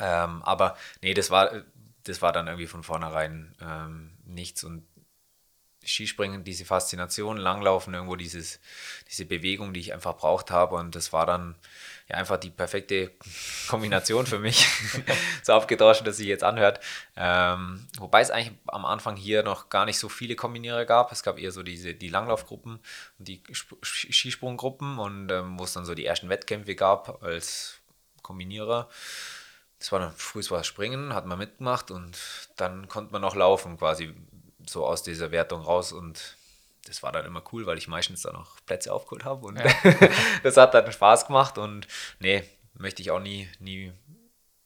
Ähm, 0.00 0.42
aber 0.42 0.76
nee, 1.02 1.14
das 1.14 1.30
war, 1.30 1.62
das 2.04 2.22
war 2.22 2.32
dann 2.32 2.46
irgendwie 2.46 2.66
von 2.66 2.82
vornherein 2.82 3.54
ähm, 3.60 4.12
nichts 4.24 4.64
und 4.64 4.86
Skispringen, 5.84 6.44
diese 6.44 6.64
Faszination, 6.64 7.36
Langlaufen, 7.36 7.94
irgendwo 7.94 8.16
dieses, 8.16 8.60
diese 9.08 9.24
Bewegung, 9.24 9.72
die 9.72 9.80
ich 9.80 9.92
einfach 9.92 10.16
braucht 10.16 10.50
habe. 10.50 10.74
Und 10.74 10.94
das 10.96 11.12
war 11.12 11.26
dann 11.26 11.54
ja 12.08 12.16
einfach 12.16 12.36
die 12.36 12.50
perfekte 12.50 13.12
Kombination 13.68 14.26
für 14.26 14.38
mich. 14.38 14.66
so 15.42 15.52
abgedroschen, 15.52 16.04
dass 16.04 16.18
sich 16.18 16.26
jetzt 16.26 16.44
anhört. 16.44 16.80
Ähm, 17.16 17.86
wobei 17.98 18.20
es 18.20 18.30
eigentlich 18.30 18.56
am 18.66 18.84
Anfang 18.84 19.16
hier 19.16 19.42
noch 19.42 19.68
gar 19.68 19.84
nicht 19.84 19.98
so 19.98 20.08
viele 20.08 20.36
Kombinierer 20.36 20.84
gab. 20.84 21.12
Es 21.12 21.22
gab 21.22 21.38
eher 21.38 21.52
so 21.52 21.62
diese 21.62 21.94
die 21.94 22.08
Langlaufgruppen 22.08 22.78
und 23.18 23.28
die 23.28 23.42
Skisprunggruppen 23.82 24.98
und 24.98 25.30
ähm, 25.30 25.58
wo 25.58 25.64
es 25.64 25.72
dann 25.72 25.84
so 25.84 25.94
die 25.94 26.06
ersten 26.06 26.28
Wettkämpfe 26.28 26.74
gab 26.74 27.22
als 27.22 27.78
Kombinierer. 28.22 28.88
Das 29.78 29.92
war 29.92 30.00
dann 30.00 30.12
früh 30.12 30.42
war 30.50 30.64
Springen, 30.64 31.14
hat 31.14 31.26
man 31.26 31.38
mitgemacht 31.38 31.90
und 31.90 32.18
dann 32.56 32.88
konnte 32.88 33.12
man 33.12 33.20
noch 33.20 33.34
laufen, 33.34 33.76
quasi 33.78 34.14
so 34.66 34.86
aus 34.86 35.02
dieser 35.02 35.30
Wertung 35.30 35.60
raus 35.60 35.92
und 35.92 36.36
das 36.88 37.02
war 37.02 37.12
dann 37.12 37.26
immer 37.26 37.42
cool, 37.52 37.66
weil 37.66 37.78
ich 37.78 37.88
meistens 37.88 38.22
dann 38.22 38.34
noch 38.34 38.56
Plätze 38.66 38.92
aufgeholt 38.92 39.24
habe 39.24 39.46
und 39.46 39.60
das 40.42 40.56
hat 40.56 40.74
dann 40.74 40.90
Spaß 40.90 41.26
gemacht 41.26 41.58
und 41.58 41.86
nee, 42.18 42.44
möchte 42.74 43.02
ich 43.02 43.10
auch 43.10 43.20
nie, 43.20 43.48
nie 43.58 43.92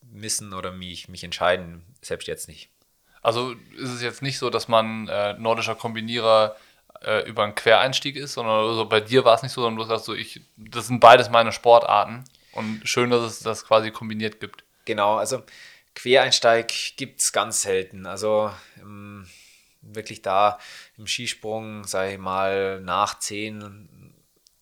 missen 0.03 0.53
oder 0.53 0.73
mich, 0.73 1.09
mich 1.09 1.25
entscheiden, 1.25 1.85
selbst 2.03 2.29
jetzt 2.29 2.49
nicht. 2.49 2.71
Also 3.23 3.53
ist 3.77 3.91
es 3.91 4.03
jetzt 4.03 4.23
nicht 4.23 4.39
so, 4.39 4.51
dass 4.51 4.69
man 4.69 5.09
äh, 5.09 5.35
nordischer 5.35 5.75
Kombinierer 5.75 6.57
äh, 7.03 7.29
über 7.29 7.45
einen 7.45 7.55
Quereinstieg 7.55 8.17
ist, 8.17 8.35
sondern 8.35 8.75
so 8.75 8.87
bei 8.87 9.01
dir 9.01 9.25
war 9.25 9.35
es 9.35 9.43
nicht 9.43 9.53
so, 9.53 9.63
sondern 9.63 9.79
du 9.79 9.85
sagst 9.85 10.07
so, 10.07 10.15
ich, 10.15 10.41
das 10.57 10.87
sind 10.87 11.01
beides 11.01 11.31
meine 11.31 11.53
Sportarten 11.53 12.25
und 12.53 12.83
schön, 12.85 13.11
dass 13.11 13.23
es 13.23 13.41
das 13.41 13.67
quasi 13.67 13.91
kombiniert 13.91 14.41
gibt. 14.41 14.65
Genau, 14.85 15.17
also 15.17 15.43
Quereinsteig 15.95 16.97
gibt 16.97 17.21
es 17.21 17.33
ganz 17.33 17.63
selten. 17.63 18.07
Also 18.07 18.51
ähm, 18.81 19.29
wirklich 19.83 20.23
da 20.23 20.59
im 20.97 21.07
Skisprung, 21.07 21.85
sage 21.85 22.13
ich 22.13 22.19
mal, 22.19 22.81
nach 22.81 23.19
10 23.19 24.15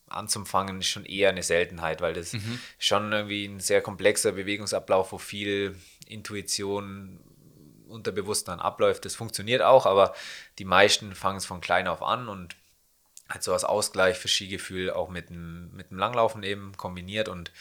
anzufangen, 0.09 0.81
ist 0.81 0.89
schon 0.89 1.05
eher 1.05 1.31
eine 1.31 1.43
Seltenheit, 1.43 2.01
weil 2.01 2.15
das 2.15 2.33
schon 2.79 3.13
irgendwie 3.13 3.47
ein 3.47 3.61
sehr 3.61 3.83
komplexer 3.83 4.33
Bewegungsablauf, 4.33 5.13
wo 5.13 5.19
viel 5.19 5.77
Intuition 6.07 7.21
unterbewusst 7.89 8.49
dann 8.49 8.61
abläuft. 8.61 9.05
Das 9.05 9.15
funktioniert 9.15 9.63
auch, 9.63 9.87
aber 9.87 10.15
die 10.59 10.65
meisten 10.65 11.15
fangen 11.15 11.39
es 11.39 11.47
von 11.47 11.61
klein 11.61 11.89
auf 11.89 12.03
an 12.03 12.29
und 12.29 12.57
halt 13.29 13.43
so 13.43 13.53
als 13.53 13.65
Ausgleich 13.65 14.17
für 14.17 14.29
Skigefühl 14.29 14.91
auch 14.91 15.09
mit 15.11 15.31
dem, 15.31 15.71
mit 15.75 15.91
dem 15.91 15.99
Langlaufen 15.99 16.43
eben 16.43 16.77
kombiniert 16.77 17.29
und 17.29 17.53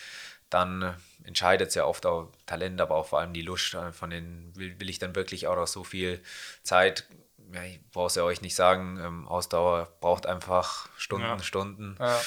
dann 0.50 0.96
entscheidet 1.24 1.70
es 1.70 1.76
ja 1.76 1.86
oft 1.86 2.06
auch 2.06 2.32
Talent, 2.46 2.80
aber 2.80 2.96
auch 2.96 3.08
vor 3.08 3.20
allem 3.20 3.34
die 3.34 3.42
Lust 3.42 3.74
äh, 3.74 3.92
von 3.92 4.10
den, 4.10 4.56
will, 4.56 4.80
will 4.80 4.90
ich 4.90 5.00
dann 5.00 5.16
wirklich 5.16 5.48
auch 5.48 5.58
noch 5.58 5.68
so 5.68 5.84
viel 5.84 6.22
Zeit, 6.64 7.06
ja, 7.54 7.64
ich 7.64 7.80
brauche 7.92 8.08
es 8.08 8.16
ja 8.16 8.24
euch 8.24 8.42
nicht 8.42 8.56
sagen, 8.56 9.00
ähm, 9.00 9.28
Ausdauer 9.28 9.88
braucht 10.02 10.26
einfach 10.26 10.90
Stunden, 10.98 11.26
Ja. 11.28 11.40
Stunden. 11.40 11.98
Ja. 12.00 12.22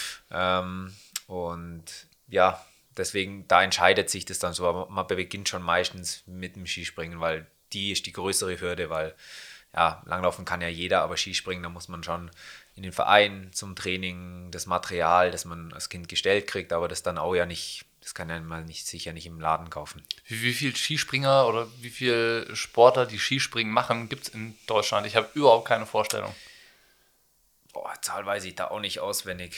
Ähm, 0.61 0.95
und 1.27 1.85
ja, 2.29 2.65
deswegen, 2.97 3.47
da 3.49 3.62
entscheidet 3.62 4.11
sich 4.11 4.25
das 4.25 4.39
dann 4.39 4.53
so, 4.53 4.67
aber 4.69 4.89
man 4.89 5.07
beginnt 5.07 5.49
schon 5.49 5.62
meistens 5.62 6.23
mit 6.27 6.57
dem 6.57 6.67
Skispringen, 6.67 7.21
weil 7.21 7.47
die 7.73 7.93
ist 7.93 8.07
die 8.07 8.12
größere 8.12 8.61
Hürde, 8.61 8.91
weil 8.91 9.15
ja, 9.75 10.03
Langlaufen 10.05 10.45
kann 10.45 10.61
ja 10.61 10.69
jeder, 10.69 11.03
aber 11.03 11.17
Skispringen, 11.17 11.62
da 11.62 11.69
muss 11.69 11.87
man 11.89 12.03
schon 12.03 12.31
in 12.75 12.83
den 12.83 12.93
Verein 12.93 13.50
zum 13.53 13.77
Training, 13.77 14.50
das 14.50 14.67
Material, 14.67 15.31
das 15.31 15.45
man 15.45 15.73
als 15.73 15.89
Kind 15.89 16.09
gestellt 16.09 16.47
kriegt, 16.49 16.73
aber 16.73 16.89
das 16.89 17.03
dann 17.05 17.19
auch 17.19 17.35
ja 17.35 17.47
nicht, 17.47 17.85
das 18.11 18.14
kann 18.17 18.29
ja 18.29 18.40
man 18.40 18.64
nicht, 18.64 18.88
sicher 18.88 19.12
nicht 19.12 19.26
im 19.26 19.38
Laden 19.38 19.71
kaufen. 19.71 20.02
Wie, 20.26 20.43
wie 20.43 20.52
viel 20.52 20.75
Skispringer 20.75 21.47
oder 21.47 21.69
wie 21.81 21.90
viele 21.90 22.57
Sportler, 22.57 23.07
die 23.07 23.21
Skispringen 23.21 23.73
machen, 23.73 24.09
gibt 24.09 24.25
es 24.26 24.29
in 24.35 24.59
Deutschland? 24.67 25.07
Ich 25.07 25.14
habe 25.14 25.29
überhaupt 25.35 25.69
keine 25.69 25.87
Vorstellung. 25.87 26.35
Boah, 27.73 27.95
Zahl 28.02 28.26
weiß 28.26 28.45
ich 28.47 28.57
da 28.57 28.67
auch 28.69 28.81
nicht 28.81 28.99
auswendig. 28.99 29.52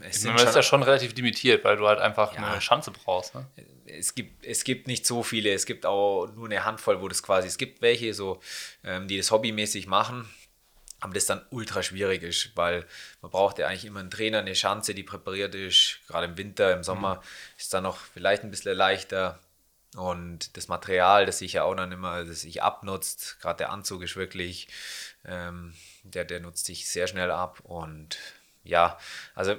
Äh, 0.00 0.06
Es, 0.08 0.16
Ich 0.16 0.22
sind 0.22 0.30
meine, 0.32 0.40
das 0.42 0.50
ist 0.50 0.56
ja 0.56 0.62
schon 0.64 0.82
relativ 0.82 1.14
limitiert, 1.14 1.62
weil 1.62 1.76
du 1.76 1.86
halt 1.86 2.00
einfach 2.00 2.34
Ja. 2.34 2.50
eine 2.52 2.60
Schanze 2.60 2.90
brauchst. 2.90 3.34
Ne? 3.36 3.46
es 3.86 4.14
gibt, 4.16 4.44
es 4.44 4.64
gibt 4.64 4.86
nicht 4.88 5.04
so 5.06 5.22
viele, 5.22 5.52
es 5.52 5.64
gibt 5.66 5.84
auch 5.86 6.26
nur 6.34 6.46
eine 6.46 6.64
Handvoll, 6.64 7.00
wo 7.00 7.06
das 7.08 7.22
quasi, 7.22 7.46
es 7.48 7.56
gibt 7.58 7.82
welche, 7.82 8.14
so, 8.14 8.40
ähm, 8.82 9.06
die 9.06 9.16
das 9.16 9.30
hobbymäßig 9.30 9.86
machen, 9.86 10.28
aber 11.00 11.14
das 11.14 11.26
dann 11.26 11.44
ultra 11.50 11.82
schwierig 11.82 12.22
ist, 12.22 12.56
weil 12.56 12.86
man 13.22 13.30
braucht 13.30 13.58
ja 13.58 13.66
eigentlich 13.66 13.86
immer 13.86 14.00
einen 14.00 14.10
Trainer, 14.10 14.38
eine 14.38 14.54
Schanze, 14.54 14.94
die 14.94 15.02
präpariert 15.02 15.54
ist, 15.54 16.00
gerade 16.06 16.26
im 16.26 16.36
Winter, 16.36 16.72
im 16.72 16.84
Sommer 16.84 17.22
ist 17.58 17.72
dann 17.72 17.84
noch 17.84 17.96
vielleicht 17.96 18.44
ein 18.44 18.50
bisschen 18.50 18.76
leichter. 18.76 19.38
Und 19.96 20.56
das 20.56 20.68
Material, 20.68 21.26
das 21.26 21.38
sich 21.38 21.54
ja 21.54 21.64
auch 21.64 21.74
dann 21.74 21.90
immer, 21.90 22.24
das 22.24 22.42
sich 22.42 22.62
abnutzt, 22.62 23.38
gerade 23.40 23.58
der 23.58 23.70
Anzug 23.70 24.02
ist 24.02 24.14
wirklich, 24.14 24.68
ähm, 25.24 25.74
der, 26.04 26.24
der 26.24 26.38
nutzt 26.40 26.66
sich 26.66 26.88
sehr 26.88 27.08
schnell 27.08 27.30
ab. 27.30 27.60
Und 27.64 28.18
ja, 28.62 28.98
also 29.34 29.56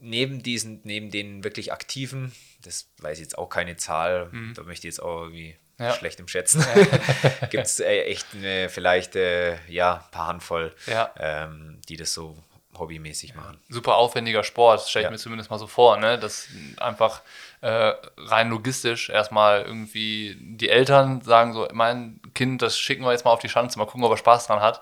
neben 0.00 0.42
diesen, 0.42 0.80
neben 0.82 1.10
den 1.10 1.44
wirklich 1.44 1.72
aktiven, 1.72 2.32
das 2.62 2.88
weiß 2.98 3.18
ich 3.18 3.24
jetzt 3.24 3.38
auch 3.38 3.48
keine 3.48 3.76
Zahl, 3.76 4.30
da 4.54 4.62
möchte 4.64 4.88
ich 4.88 4.94
jetzt 4.94 5.02
auch 5.02 5.22
irgendwie 5.22 5.56
Ja. 5.78 5.92
schlecht 5.92 6.20
im 6.20 6.28
Schätzen, 6.28 6.64
gibt 7.50 7.64
es 7.66 7.80
äh, 7.80 8.02
echt 8.04 8.26
eine, 8.34 8.68
vielleicht 8.68 9.16
äh, 9.16 9.56
ja, 9.68 9.94
ein 10.04 10.10
paar 10.12 10.26
Handvoll, 10.28 10.72
Ja. 10.86 11.10
ähm, 11.18 11.80
die 11.88 11.96
das 11.96 12.14
so 12.14 12.36
hobbymäßig 12.78 13.34
machen. 13.34 13.58
Super 13.68 13.96
aufwendiger 13.96 14.44
Sport, 14.44 14.82
stelle 14.88 15.02
ich 15.02 15.06
Ja. 15.06 15.10
mir 15.10 15.18
zumindest 15.18 15.50
mal 15.50 15.58
so 15.58 15.66
vor, 15.66 15.96
ne? 15.96 16.18
dass 16.18 16.48
einfach 16.78 17.22
äh, 17.60 17.92
rein 18.18 18.50
logistisch 18.50 19.10
erstmal 19.10 19.62
irgendwie 19.62 20.36
die 20.40 20.68
Eltern 20.68 21.22
sagen 21.22 21.52
so, 21.52 21.68
mein 21.72 22.20
Kind, 22.34 22.62
das 22.62 22.78
schicken 22.78 23.04
wir 23.04 23.12
jetzt 23.12 23.24
mal 23.24 23.30
auf 23.32 23.40
die 23.40 23.48
Schanze, 23.48 23.78
mal 23.78 23.86
gucken, 23.86 24.04
ob 24.04 24.10
er 24.12 24.16
Spaß 24.16 24.46
dran 24.48 24.60
hat. 24.60 24.80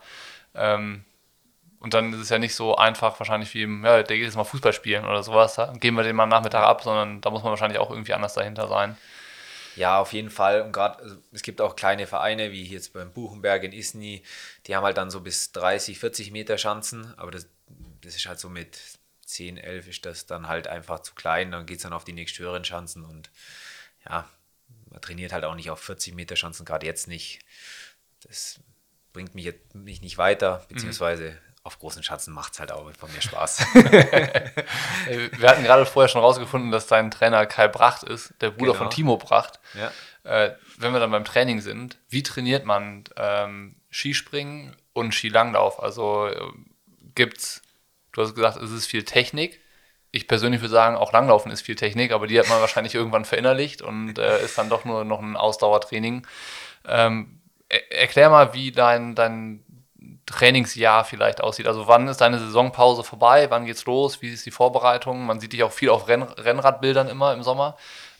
Ähm, 0.54 1.04
und 1.80 1.94
dann 1.94 2.12
ist 2.12 2.20
es 2.20 2.28
ja 2.28 2.38
nicht 2.38 2.54
so 2.54 2.76
einfach 2.76 3.18
wahrscheinlich 3.18 3.52
wie, 3.54 3.62
ja, 3.64 4.02
der 4.02 4.16
geht 4.16 4.24
jetzt 4.24 4.36
mal 4.36 4.44
Fußball 4.44 4.72
spielen 4.72 5.04
oder 5.04 5.22
sowas, 5.22 5.58
geben 5.80 5.96
wir 5.96 6.04
den 6.04 6.16
mal 6.16 6.24
am 6.24 6.28
Nachmittag 6.28 6.62
ab, 6.62 6.82
sondern 6.82 7.20
da 7.20 7.30
muss 7.30 7.42
man 7.42 7.50
wahrscheinlich 7.50 7.78
auch 7.78 7.90
irgendwie 7.90 8.14
anders 8.14 8.34
dahinter 8.34 8.68
sein. 8.68 8.96
Ja, 9.76 9.98
auf 9.98 10.12
jeden 10.12 10.30
Fall. 10.30 10.62
Und 10.62 10.72
gerade, 10.72 11.02
also, 11.02 11.16
es 11.32 11.42
gibt 11.42 11.60
auch 11.60 11.76
kleine 11.76 12.06
Vereine, 12.06 12.52
wie 12.52 12.64
jetzt 12.64 12.92
beim 12.92 13.12
Buchenberg 13.12 13.62
in 13.64 13.72
Isny, 13.72 14.22
die 14.66 14.76
haben 14.76 14.84
halt 14.84 14.96
dann 14.96 15.10
so 15.10 15.20
bis 15.20 15.52
30, 15.52 15.98
40 15.98 16.30
Meter 16.30 16.58
Schanzen, 16.58 17.16
aber 17.18 17.30
das, 17.30 17.46
das 18.00 18.16
ist 18.16 18.26
halt 18.26 18.38
so 18.38 18.48
mit 18.48 18.78
10, 19.24 19.56
11 19.56 19.88
ist 19.88 20.06
das 20.06 20.26
dann 20.26 20.48
halt 20.48 20.66
einfach 20.68 21.00
zu 21.00 21.14
klein, 21.14 21.50
dann 21.50 21.66
geht 21.66 21.78
es 21.78 21.82
dann 21.82 21.92
auf 21.92 22.04
die 22.04 22.12
nächsthöheren 22.12 22.64
Schanzen. 22.64 23.04
Und 23.04 23.30
ja, 24.08 24.28
man 24.90 25.00
trainiert 25.00 25.32
halt 25.32 25.44
auch 25.44 25.54
nicht 25.54 25.70
auf 25.70 25.80
40 25.80 26.14
Meter 26.14 26.36
Schanzen, 26.36 26.66
gerade 26.66 26.86
jetzt 26.86 27.08
nicht. 27.08 27.40
Das 28.22 28.60
bringt 29.12 29.34
mich 29.34 29.44
jetzt 29.44 29.74
mich 29.74 30.00
nicht 30.02 30.18
weiter, 30.18 30.64
beziehungsweise 30.68 31.38
auf 31.64 31.78
großen 31.78 32.02
Schanzen 32.02 32.34
macht 32.34 32.54
es 32.54 32.60
halt 32.60 32.72
auch 32.72 32.90
von 32.98 33.12
mir 33.12 33.20
Spaß. 33.22 33.60
Wir 33.74 35.48
hatten 35.48 35.62
gerade 35.62 35.86
vorher 35.86 36.08
schon 36.08 36.20
rausgefunden, 36.20 36.70
dass 36.70 36.86
dein 36.86 37.10
Trainer 37.10 37.46
Kai 37.46 37.68
Bracht 37.68 38.02
ist, 38.02 38.34
der 38.40 38.50
Bruder 38.50 38.72
Genau. 38.72 38.84
von 38.84 38.90
Timo 38.90 39.16
Bracht. 39.16 39.60
ja. 39.74 39.90
Äh, 40.24 40.54
wenn 40.78 40.92
wir 40.92 41.00
dann 41.00 41.10
beim 41.10 41.24
Training 41.24 41.60
sind, 41.60 41.98
wie 42.08 42.22
trainiert 42.22 42.64
man 42.64 43.02
ähm, 43.16 43.74
Skispringen 43.90 44.76
und 44.92 45.12
Skilanglauf? 45.12 45.82
Also 45.82 46.28
äh, 46.28 46.40
gibt's, 47.16 47.60
du 48.12 48.22
hast 48.22 48.36
gesagt, 48.36 48.56
es 48.58 48.70
ist 48.70 48.86
viel 48.86 49.02
Technik. 49.04 49.60
Ich 50.12 50.28
persönlich 50.28 50.60
würde 50.60 50.70
sagen, 50.74 50.94
auch 50.94 51.12
Langlaufen 51.12 51.50
ist 51.50 51.62
viel 51.62 51.74
Technik, 51.74 52.12
aber 52.12 52.28
die 52.28 52.38
hat 52.38 52.48
man 52.48 52.60
wahrscheinlich 52.60 52.94
irgendwann 52.94 53.24
verinnerlicht 53.24 53.82
und 53.82 54.16
äh, 54.16 54.40
ist 54.44 54.56
dann 54.58 54.68
doch 54.68 54.84
nur 54.84 55.04
noch 55.04 55.18
ein 55.20 55.36
Ausdauertraining. 55.36 56.24
Ähm, 56.86 57.40
er 57.68 57.90
erklär 57.90 58.30
mal, 58.30 58.54
wie 58.54 58.70
dein, 58.70 59.16
dein 59.16 59.64
Trainingsjahr 60.26 61.04
vielleicht 61.04 61.40
aussieht. 61.40 61.66
Also 61.66 61.88
wann 61.88 62.08
ist 62.08 62.20
deine 62.20 62.38
Saisonpause 62.38 63.02
vorbei? 63.04 63.50
Wann 63.50 63.66
geht's 63.66 63.84
los? 63.86 64.22
Wie 64.22 64.32
ist 64.32 64.46
die 64.46 64.50
Vorbereitung? 64.50 65.26
Man 65.26 65.40
sieht 65.40 65.52
dich 65.52 65.62
auch 65.62 65.72
viel 65.72 65.90
auf 65.90 66.08
Renn 66.08 66.22
Rennradbildern 66.22 67.08
immer 67.08 67.32
im 67.32 67.42
Sommer. 67.42 67.76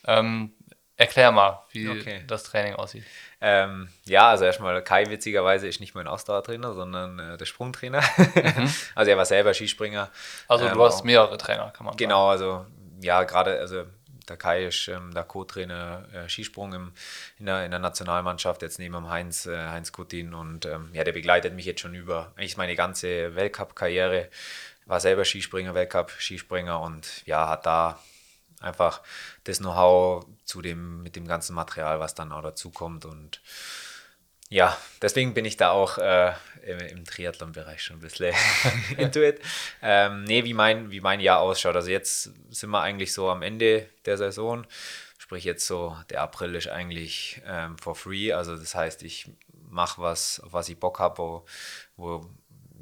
Ähm, 0.07 0.53
erklär 0.97 1.33
mal, 1.33 1.65
wie 1.71 1.89
Okay. 1.89 2.25
das 2.27 2.43
Training 2.45 2.75
aussieht. 2.75 3.05
Ähm, 3.41 3.89
ja, 4.05 4.29
also 4.29 4.45
erstmal 4.45 4.83
Kai 4.83 5.11
witzigerweise 5.11 5.67
ist 5.67 5.81
nicht 5.81 5.95
mein 5.95 6.07
Ausdauertrainer, 6.07 6.75
sondern 6.75 7.19
äh, 7.19 7.37
der 7.37 7.45
Sprungtrainer. 7.45 8.01
also 8.95 9.11
er 9.11 9.17
war 9.17 9.25
selber 9.25 9.53
Skispringer. 9.53 10.11
Also 10.49 10.67
Ähm, 10.67 10.75
du 10.75 10.85
hast 10.85 11.05
mehrere 11.05 11.39
Trainer, 11.39 11.71
kann 11.71 11.87
man 11.87 11.97
Genau, 11.97 12.29
also 12.29 12.67
ja, 13.01 13.25
gerade, 13.25 13.59
also 13.59 13.85
der 14.29 14.37
Kai 14.37 14.67
ist 14.67 14.88
ähm, 14.88 15.12
der 15.14 15.25
Co-Trainer 15.25 16.07
äh, 16.12 16.29
Skisprung 16.29 16.73
im, 16.73 16.93
in, 17.38 17.47
der, 17.47 17.64
in 17.64 17.71
der 17.71 17.81
Nationalmannschaft, 17.81 18.62
jetzt 18.62 18.79
neben 18.79 18.95
dem 18.95 19.09
Heinz, 19.09 19.47
äh, 19.47 19.69
Heinz 19.69 19.93
Kutin 19.93 20.35
und 20.35 20.67
ähm, 20.67 20.91
ja, 20.93 21.05
der 21.05 21.12
begleitet 21.12 21.55
mich 21.55 21.64
jetzt 21.64 21.81
schon 21.81 21.95
über 21.95 22.33
eigentlich 22.37 22.57
meine 22.57 22.76
ganze 22.76 23.35
Weltcup-Karriere, 23.35 24.29
war 24.87 25.00
selber 25.00 25.25
Skispringer, 25.25 25.75
Weltcup-Skispringer 25.75 26.81
und 26.81 27.26
ja, 27.26 27.49
hat 27.49 27.67
da 27.67 27.99
einfach 28.61 29.00
das 29.45 29.59
Know-how 29.59 30.25
zu 30.45 30.62
dem, 30.62 31.02
mit 31.02 31.17
dem 31.17 31.26
ganzen 31.26 31.55
Material, 31.55 32.00
was 32.00 32.14
dann 32.14 32.33
auch 32.33 32.43
dazukommt 32.43 33.05
und 33.05 33.41
ja, 34.52 34.76
deswegen 35.00 35.33
bin 35.33 35.47
ich 35.47 35.57
da 35.57 35.71
auch 35.71 35.97
äh, 35.97 36.33
im, 36.62 36.78
im 36.78 37.04
Triathlon-Bereich 37.04 37.83
schon 37.83 37.97
ein 37.97 38.00
bisschen 38.00 38.35
into 38.97 39.21
it. 39.21 39.40
Ähm, 39.83 40.25
nee, 40.25 40.45
wie 40.45 40.54
mein, 40.54 40.90
wie 40.90 41.00
mein 41.00 41.21
Jahr 41.21 41.40
ausschaut. 41.40 41.76
Also 41.76 41.90
jetzt 41.90 42.33
sind 42.50 42.71
wir 42.71 42.81
eigentlich 42.81 43.12
so 43.12 43.28
am 43.28 43.42
Ende 43.42 43.88
der 44.04 44.19
Saison. 44.19 44.66
Sprich 45.19 45.45
jetzt 45.45 45.66
so, 45.66 45.97
der 46.11 46.23
April 46.23 46.54
ist 46.54 46.69
eigentlich 46.69 47.40
ähm, 47.47 47.78
for 47.78 47.95
free. 47.95 48.33
Also 48.33 48.57
das 48.57 48.75
heißt, 48.75 49.02
ich 49.02 49.31
mache 49.69 50.00
was, 50.00 50.40
auf 50.40 50.52
was 50.52 50.69
ich 50.69 50.78
Bock 50.78 50.99
habe, 50.99 51.19
wo, 51.19 51.45
wo 51.97 52.31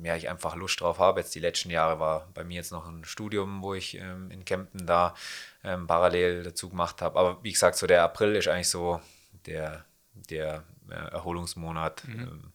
ja, 0.02 0.16
ich 0.16 0.28
einfach 0.28 0.56
Lust 0.56 0.80
drauf 0.80 0.99
habe. 0.99 1.20
Jetzt 1.20 1.34
die 1.34 1.40
letzten 1.40 1.70
Jahre 1.70 2.00
war 2.00 2.28
bei 2.34 2.44
mir 2.44 2.56
jetzt 2.56 2.72
noch 2.72 2.88
ein 2.88 3.04
Studium, 3.04 3.62
wo 3.62 3.75
ich 3.75 3.96
ähm, 3.96 4.30
in 4.30 4.44
Kempten 4.44 4.87
da 4.87 5.14
ähm, 5.62 5.87
parallel 5.87 6.42
dazu 6.42 6.68
gemacht 6.70 7.02
habe. 7.02 7.18
Aber 7.18 7.42
wie 7.42 7.52
gesagt, 7.52 7.76
so 7.76 7.87
der 7.87 8.02
April 8.02 8.37
ist 8.37 8.49
eigentlich 8.49 8.68
so 8.68 9.00
der, 9.46 9.84
der 10.14 10.64
äh, 10.90 10.94
Erholungsmonat. 10.94 12.04
Mhm. 12.06 12.20
Ähm, 12.20 12.52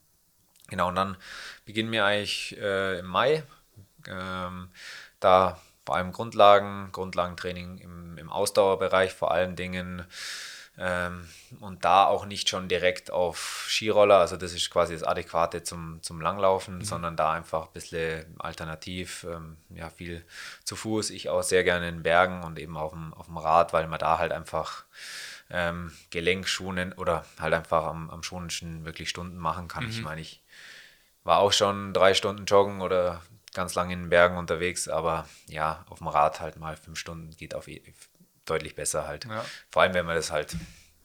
genau, 0.67 0.89
und 0.89 0.95
dann 0.95 1.17
beginnen 1.65 1.91
wir 1.91 2.05
eigentlich 2.05 2.57
äh, 2.57 2.99
im 2.99 3.07
Mai. 3.07 3.43
Ähm, 4.07 4.69
da 5.19 5.59
vor 5.85 5.95
allem 5.95 6.11
Grundlagen, 6.11 6.89
Grundlagentraining 6.91 7.77
im, 7.77 8.17
im 8.17 8.29
Ausdauerbereich 8.29 9.13
vor 9.13 9.31
allen 9.31 9.55
Dingen. 9.55 10.05
Ähm, 10.77 11.25
und 11.61 11.85
da 11.85 12.05
auch 12.05 12.25
nicht 12.25 12.49
schon 12.49 12.67
direkt 12.67 13.09
auf 13.09 13.65
Skiroller, 13.69 14.17
also 14.17 14.35
das 14.35 14.51
ist 14.51 14.69
quasi 14.69 14.93
das 14.93 15.03
Adäquate 15.03 15.63
zum, 15.63 16.01
zum 16.01 16.19
Langlaufen, 16.19 16.79
mhm. 16.79 16.83
sondern 16.83 17.15
da 17.15 17.31
einfach 17.31 17.67
ein 17.67 17.73
bisschen 17.73 18.35
alternativ, 18.39 19.25
ähm, 19.29 19.55
ja, 19.69 19.89
viel 19.89 20.25
zu 20.65 20.75
Fuß. 20.75 21.11
Ich 21.11 21.29
auch 21.29 21.43
sehr 21.43 21.63
gerne 21.63 21.87
in 21.87 22.03
Bergen 22.03 22.43
und 22.43 22.59
eben 22.59 22.75
auf 22.75 22.91
dem, 22.91 23.13
auf 23.13 23.27
dem 23.27 23.37
Rad, 23.37 23.71
weil 23.71 23.87
man 23.87 23.99
da 23.99 24.17
halt 24.17 24.33
einfach 24.33 24.83
ähm, 25.49 25.93
Gelenkschonen 26.09 26.91
oder 26.93 27.25
halt 27.39 27.53
einfach 27.53 27.85
am, 27.85 28.09
am 28.09 28.21
schonendsten 28.21 28.83
wirklich 28.83 29.09
Stunden 29.09 29.37
machen 29.37 29.69
kann. 29.69 29.85
Mhm. 29.85 29.91
Ich 29.91 30.01
meine, 30.01 30.19
ich 30.19 30.43
war 31.25 31.39
auch 31.39 31.51
schon 31.51 31.93
drei 31.93 32.13
Stunden 32.13 32.45
joggen 32.45 32.81
oder 32.81 33.21
ganz 33.53 33.75
lange 33.75 33.93
in 33.93 34.03
den 34.03 34.09
Bergen 34.09 34.37
unterwegs, 34.37 34.87
aber 34.87 35.27
ja, 35.47 35.83
auf 35.89 35.97
dem 35.97 36.07
Rad 36.07 36.39
halt 36.39 36.57
mal 36.57 36.77
fünf 36.77 36.97
Stunden 36.97 37.35
geht 37.35 37.55
auf 37.55 37.67
deutlich 38.45 38.75
besser 38.75 39.07
halt. 39.07 39.25
Ja. 39.25 39.43
Vor 39.69 39.81
allem, 39.81 39.93
wenn 39.93 40.05
wir 40.05 40.13
das 40.13 40.31
halt 40.31 40.55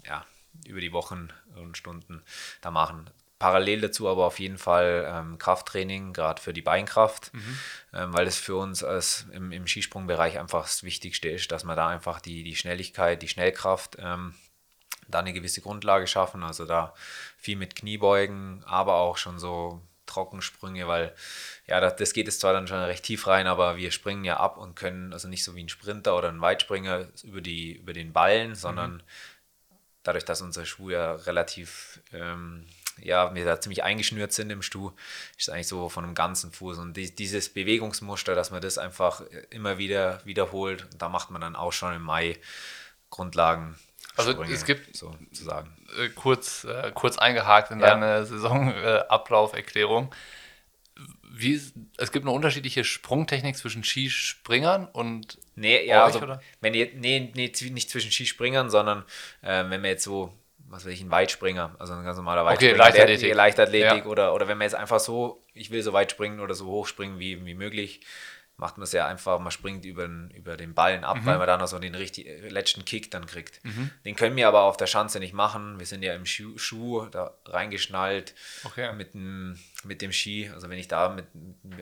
ja, 0.06 0.24
über 0.66 0.80
die 0.80 0.92
Wochen 0.92 1.30
und 1.56 1.76
Stunden 1.76 2.22
da 2.60 2.70
machen. 2.70 3.10
Parallel 3.38 3.80
dazu 3.80 4.06
aber 4.06 4.26
auf 4.26 4.38
jeden 4.38 4.58
Fall 4.58 5.06
ähm, 5.08 5.38
Krafttraining, 5.38 6.12
gerade 6.12 6.42
für 6.42 6.52
die 6.52 6.60
Beinkraft, 6.60 7.32
mhm. 7.32 7.58
ähm, 7.94 8.12
weil 8.12 8.26
es 8.26 8.36
für 8.36 8.56
uns 8.56 8.84
als 8.84 9.24
im, 9.32 9.50
im, 9.50 9.66
Skisprungbereich 9.66 10.38
einfach 10.38 10.64
das 10.64 10.82
Wichtigste 10.82 11.30
ist, 11.30 11.50
dass 11.50 11.64
man 11.64 11.76
da 11.76 11.88
einfach 11.88 12.20
die, 12.20 12.42
die 12.42 12.56
Schnelligkeit, 12.56 13.22
die 13.22 13.28
Schnellkraft, 13.28 13.96
ähm, 13.98 14.34
da 15.08 15.20
eine 15.20 15.32
gewisse 15.32 15.62
Grundlage 15.62 16.06
schaffen. 16.06 16.42
Also 16.42 16.66
da 16.66 16.94
viel 17.38 17.56
mit 17.56 17.74
Kniebeugen, 17.74 18.62
aber 18.66 18.96
auch 18.96 19.16
schon 19.16 19.38
so 19.38 19.80
Trockensprünge, 20.10 20.86
weil 20.86 21.14
ja, 21.66 21.80
das, 21.80 21.96
das 21.96 22.12
geht 22.12 22.26
jetzt 22.26 22.40
zwar 22.40 22.52
dann 22.52 22.66
schon 22.66 22.78
recht 22.78 23.04
tief 23.04 23.26
rein, 23.26 23.46
aber 23.46 23.76
wir 23.76 23.90
springen 23.90 24.24
ja 24.24 24.38
ab 24.38 24.58
und 24.58 24.76
können, 24.76 25.12
also 25.12 25.28
nicht 25.28 25.44
so 25.44 25.54
wie 25.54 25.62
ein 25.62 25.68
Sprinter 25.68 26.16
oder 26.16 26.28
ein 26.28 26.40
Weitspringer 26.40 27.08
über, 27.22 27.40
die, 27.40 27.72
über 27.72 27.92
den 27.92 28.12
Ballen, 28.12 28.54
sondern 28.54 28.94
mhm. 28.94 29.02
dadurch, 30.02 30.24
dass 30.24 30.42
unser 30.42 30.66
Schuh 30.66 30.90
ja 30.90 31.14
relativ 31.14 32.00
ähm, 32.12 32.66
ja, 33.02 33.34
wir 33.34 33.44
da 33.44 33.60
ziemlich 33.60 33.82
eingeschnürt 33.82 34.32
sind 34.32 34.50
im 34.50 34.62
Stuhl, 34.62 34.92
ist 35.38 35.50
eigentlich 35.50 35.68
so 35.68 35.88
von 35.88 36.04
einem 36.04 36.14
ganzen 36.14 36.52
Fuß. 36.52 36.78
Und 36.78 36.96
die, 36.96 37.14
dieses 37.14 37.48
Bewegungsmuster, 37.48 38.34
dass 38.34 38.50
man 38.50 38.60
das 38.60 38.78
einfach 38.78 39.22
immer 39.50 39.78
wieder 39.78 40.20
wiederholt, 40.24 40.86
da 40.98 41.08
macht 41.08 41.30
man 41.30 41.40
dann 41.40 41.56
auch 41.56 41.72
schon 41.72 41.94
im 41.94 42.02
Mai 42.02 42.38
Grundlagen. 43.10 43.76
Also 44.16 44.32
Sprünge, 44.32 44.52
es 44.52 44.64
gibt 44.64 44.96
sozusagen. 44.96 45.76
Äh, 45.98 46.08
kurz, 46.10 46.64
äh, 46.64 46.92
kurz 46.94 47.18
eingehakt 47.18 47.70
in 47.70 47.80
ja. 47.80 47.86
deine 47.86 48.26
Saisonablauf-Erklärung. 48.26 50.14
Wie, 51.32 51.60
es 51.96 52.12
gibt 52.12 52.26
eine 52.26 52.34
unterschiedliche 52.34 52.84
Sprungtechnik 52.84 53.56
zwischen 53.56 53.84
Skispringern 53.84 54.86
und 54.86 55.38
Nee, 55.54 55.86
ja, 55.86 56.00
euch, 56.00 56.14
also, 56.14 56.22
oder? 56.22 56.42
Wenn 56.60 56.74
ihr, 56.74 56.90
nee, 56.94 57.30
nee, 57.34 57.52
nicht 57.70 57.90
zwischen 57.90 58.10
Skispringern, 58.10 58.70
sondern 58.70 59.04
äh, 59.42 59.64
wenn 59.68 59.82
wir 59.82 59.90
jetzt 59.90 60.04
so 60.04 60.32
was 60.70 60.86
weiß 60.86 60.92
ich, 60.92 61.00
ein 61.00 61.10
Weitspringer, 61.10 61.74
also 61.80 61.94
ein 61.94 62.04
ganz 62.04 62.16
normaler 62.16 62.44
Weitspringer. 62.44 62.74
Okay, 62.74 62.78
Leichtathletik. 62.78 63.26
Der, 63.26 63.34
Leichtathletik 63.34 64.04
ja. 64.04 64.06
oder, 64.06 64.34
oder 64.34 64.46
wenn 64.46 64.56
man 64.56 64.66
jetzt 64.66 64.76
einfach 64.76 65.00
so, 65.00 65.44
ich 65.52 65.70
will 65.72 65.82
so 65.82 65.92
weit 65.92 66.12
springen 66.12 66.38
oder 66.38 66.54
so 66.54 66.66
hoch 66.66 66.86
springen 66.86 67.18
wie, 67.18 67.44
wie 67.44 67.54
möglich, 67.54 68.00
macht 68.60 68.76
man 68.76 68.84
es 68.84 68.92
ja 68.92 69.06
einfach, 69.06 69.38
man 69.38 69.50
springt 69.50 69.84
über 69.86 70.06
den, 70.06 70.30
über 70.30 70.56
den 70.56 70.74
Ballen 70.74 71.02
ab, 71.02 71.16
mhm. 71.16 71.26
weil 71.26 71.38
man 71.38 71.46
dann 71.46 71.60
noch 71.60 71.66
so 71.66 71.78
den 71.78 71.94
richtig, 71.94 72.26
letzten 72.50 72.84
Kick 72.84 73.10
dann 73.10 73.26
kriegt. 73.26 73.64
Mhm. 73.64 73.90
Den 74.04 74.14
können 74.14 74.36
wir 74.36 74.46
aber 74.46 74.62
auf 74.62 74.76
der 74.76 74.86
Schanze 74.86 75.18
nicht 75.18 75.32
machen. 75.32 75.78
Wir 75.78 75.86
sind 75.86 76.02
ja 76.02 76.14
im 76.14 76.26
Schuh, 76.26 76.56
Schuh 76.58 77.06
da 77.06 77.34
reingeschnallt 77.46 78.34
okay. 78.64 78.92
mit, 78.92 79.14
dem, 79.14 79.58
mit 79.82 80.02
dem 80.02 80.12
Ski. 80.12 80.50
Also 80.54 80.68
wenn 80.68 80.78
ich 80.78 80.88
da 80.88 81.08
mit, 81.08 81.24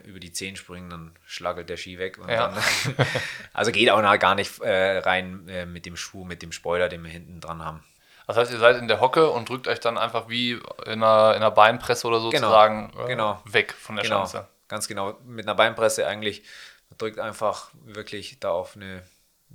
über 0.05 0.19
die 0.19 0.31
Zehen 0.31 0.55
springe, 0.55 0.89
dann 0.89 1.11
schlagelt 1.25 1.69
der 1.69 1.77
Ski 1.77 1.99
weg. 1.99 2.17
Ja. 2.27 2.47
Dann, 2.47 2.63
also 3.53 3.71
geht 3.71 3.89
auch 3.89 4.19
gar 4.19 4.35
nicht 4.35 4.59
äh, 4.61 4.99
rein 4.99 5.47
äh, 5.49 5.65
mit 5.65 5.85
dem 5.85 5.97
Schuh, 5.97 6.23
mit 6.23 6.41
dem 6.41 6.53
Spoiler, 6.53 6.87
den 6.87 7.03
wir 7.03 7.11
hinten 7.11 7.41
dran 7.41 7.63
haben. 7.63 7.83
Das 8.25 8.37
heißt, 8.37 8.51
ihr 8.51 8.59
seid 8.59 8.77
in 8.77 8.87
der 8.87 9.01
Hocke 9.01 9.29
und 9.29 9.49
drückt 9.49 9.67
euch 9.67 9.79
dann 9.79 9.97
einfach 9.97 10.29
wie 10.29 10.51
in 10.85 11.03
einer, 11.03 11.31
in 11.35 11.37
einer 11.37 11.51
Beinpresse 11.51 12.07
oder 12.07 12.19
so 12.19 12.29
genau, 12.29 12.47
sozusagen 12.47 12.93
äh, 12.97 13.07
genau. 13.07 13.41
weg 13.45 13.73
von 13.73 13.95
der 13.95 14.03
genau, 14.03 14.19
Schanze. 14.19 14.47
Ganz 14.69 14.87
genau. 14.87 15.19
Mit 15.25 15.45
einer 15.45 15.55
Beinpresse 15.55 16.07
eigentlich 16.07 16.43
man 16.89 16.97
drückt 16.97 17.19
einfach 17.19 17.69
wirklich 17.85 18.39
da 18.39 18.51
auf, 18.51 18.75
eine, 18.75 19.03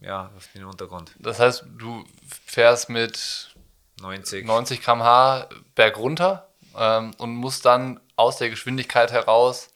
ja, 0.01 0.31
auf 0.37 0.49
den 0.55 0.65
Untergrund. 0.65 1.13
Das 1.19 1.41
heißt, 1.41 1.65
du 1.79 2.05
fährst 2.47 2.89
mit 2.89 3.55
90, 4.01 4.47
90 4.47 4.83
km/h 4.83 5.49
bergunter 5.75 6.49
ähm, 6.77 7.13
und 7.19 7.35
musst 7.35 7.65
dann 7.65 8.01
aus 8.17 8.37
der 8.37 8.51
Geschwindigkeit 8.51 9.11
heraus 9.11 9.71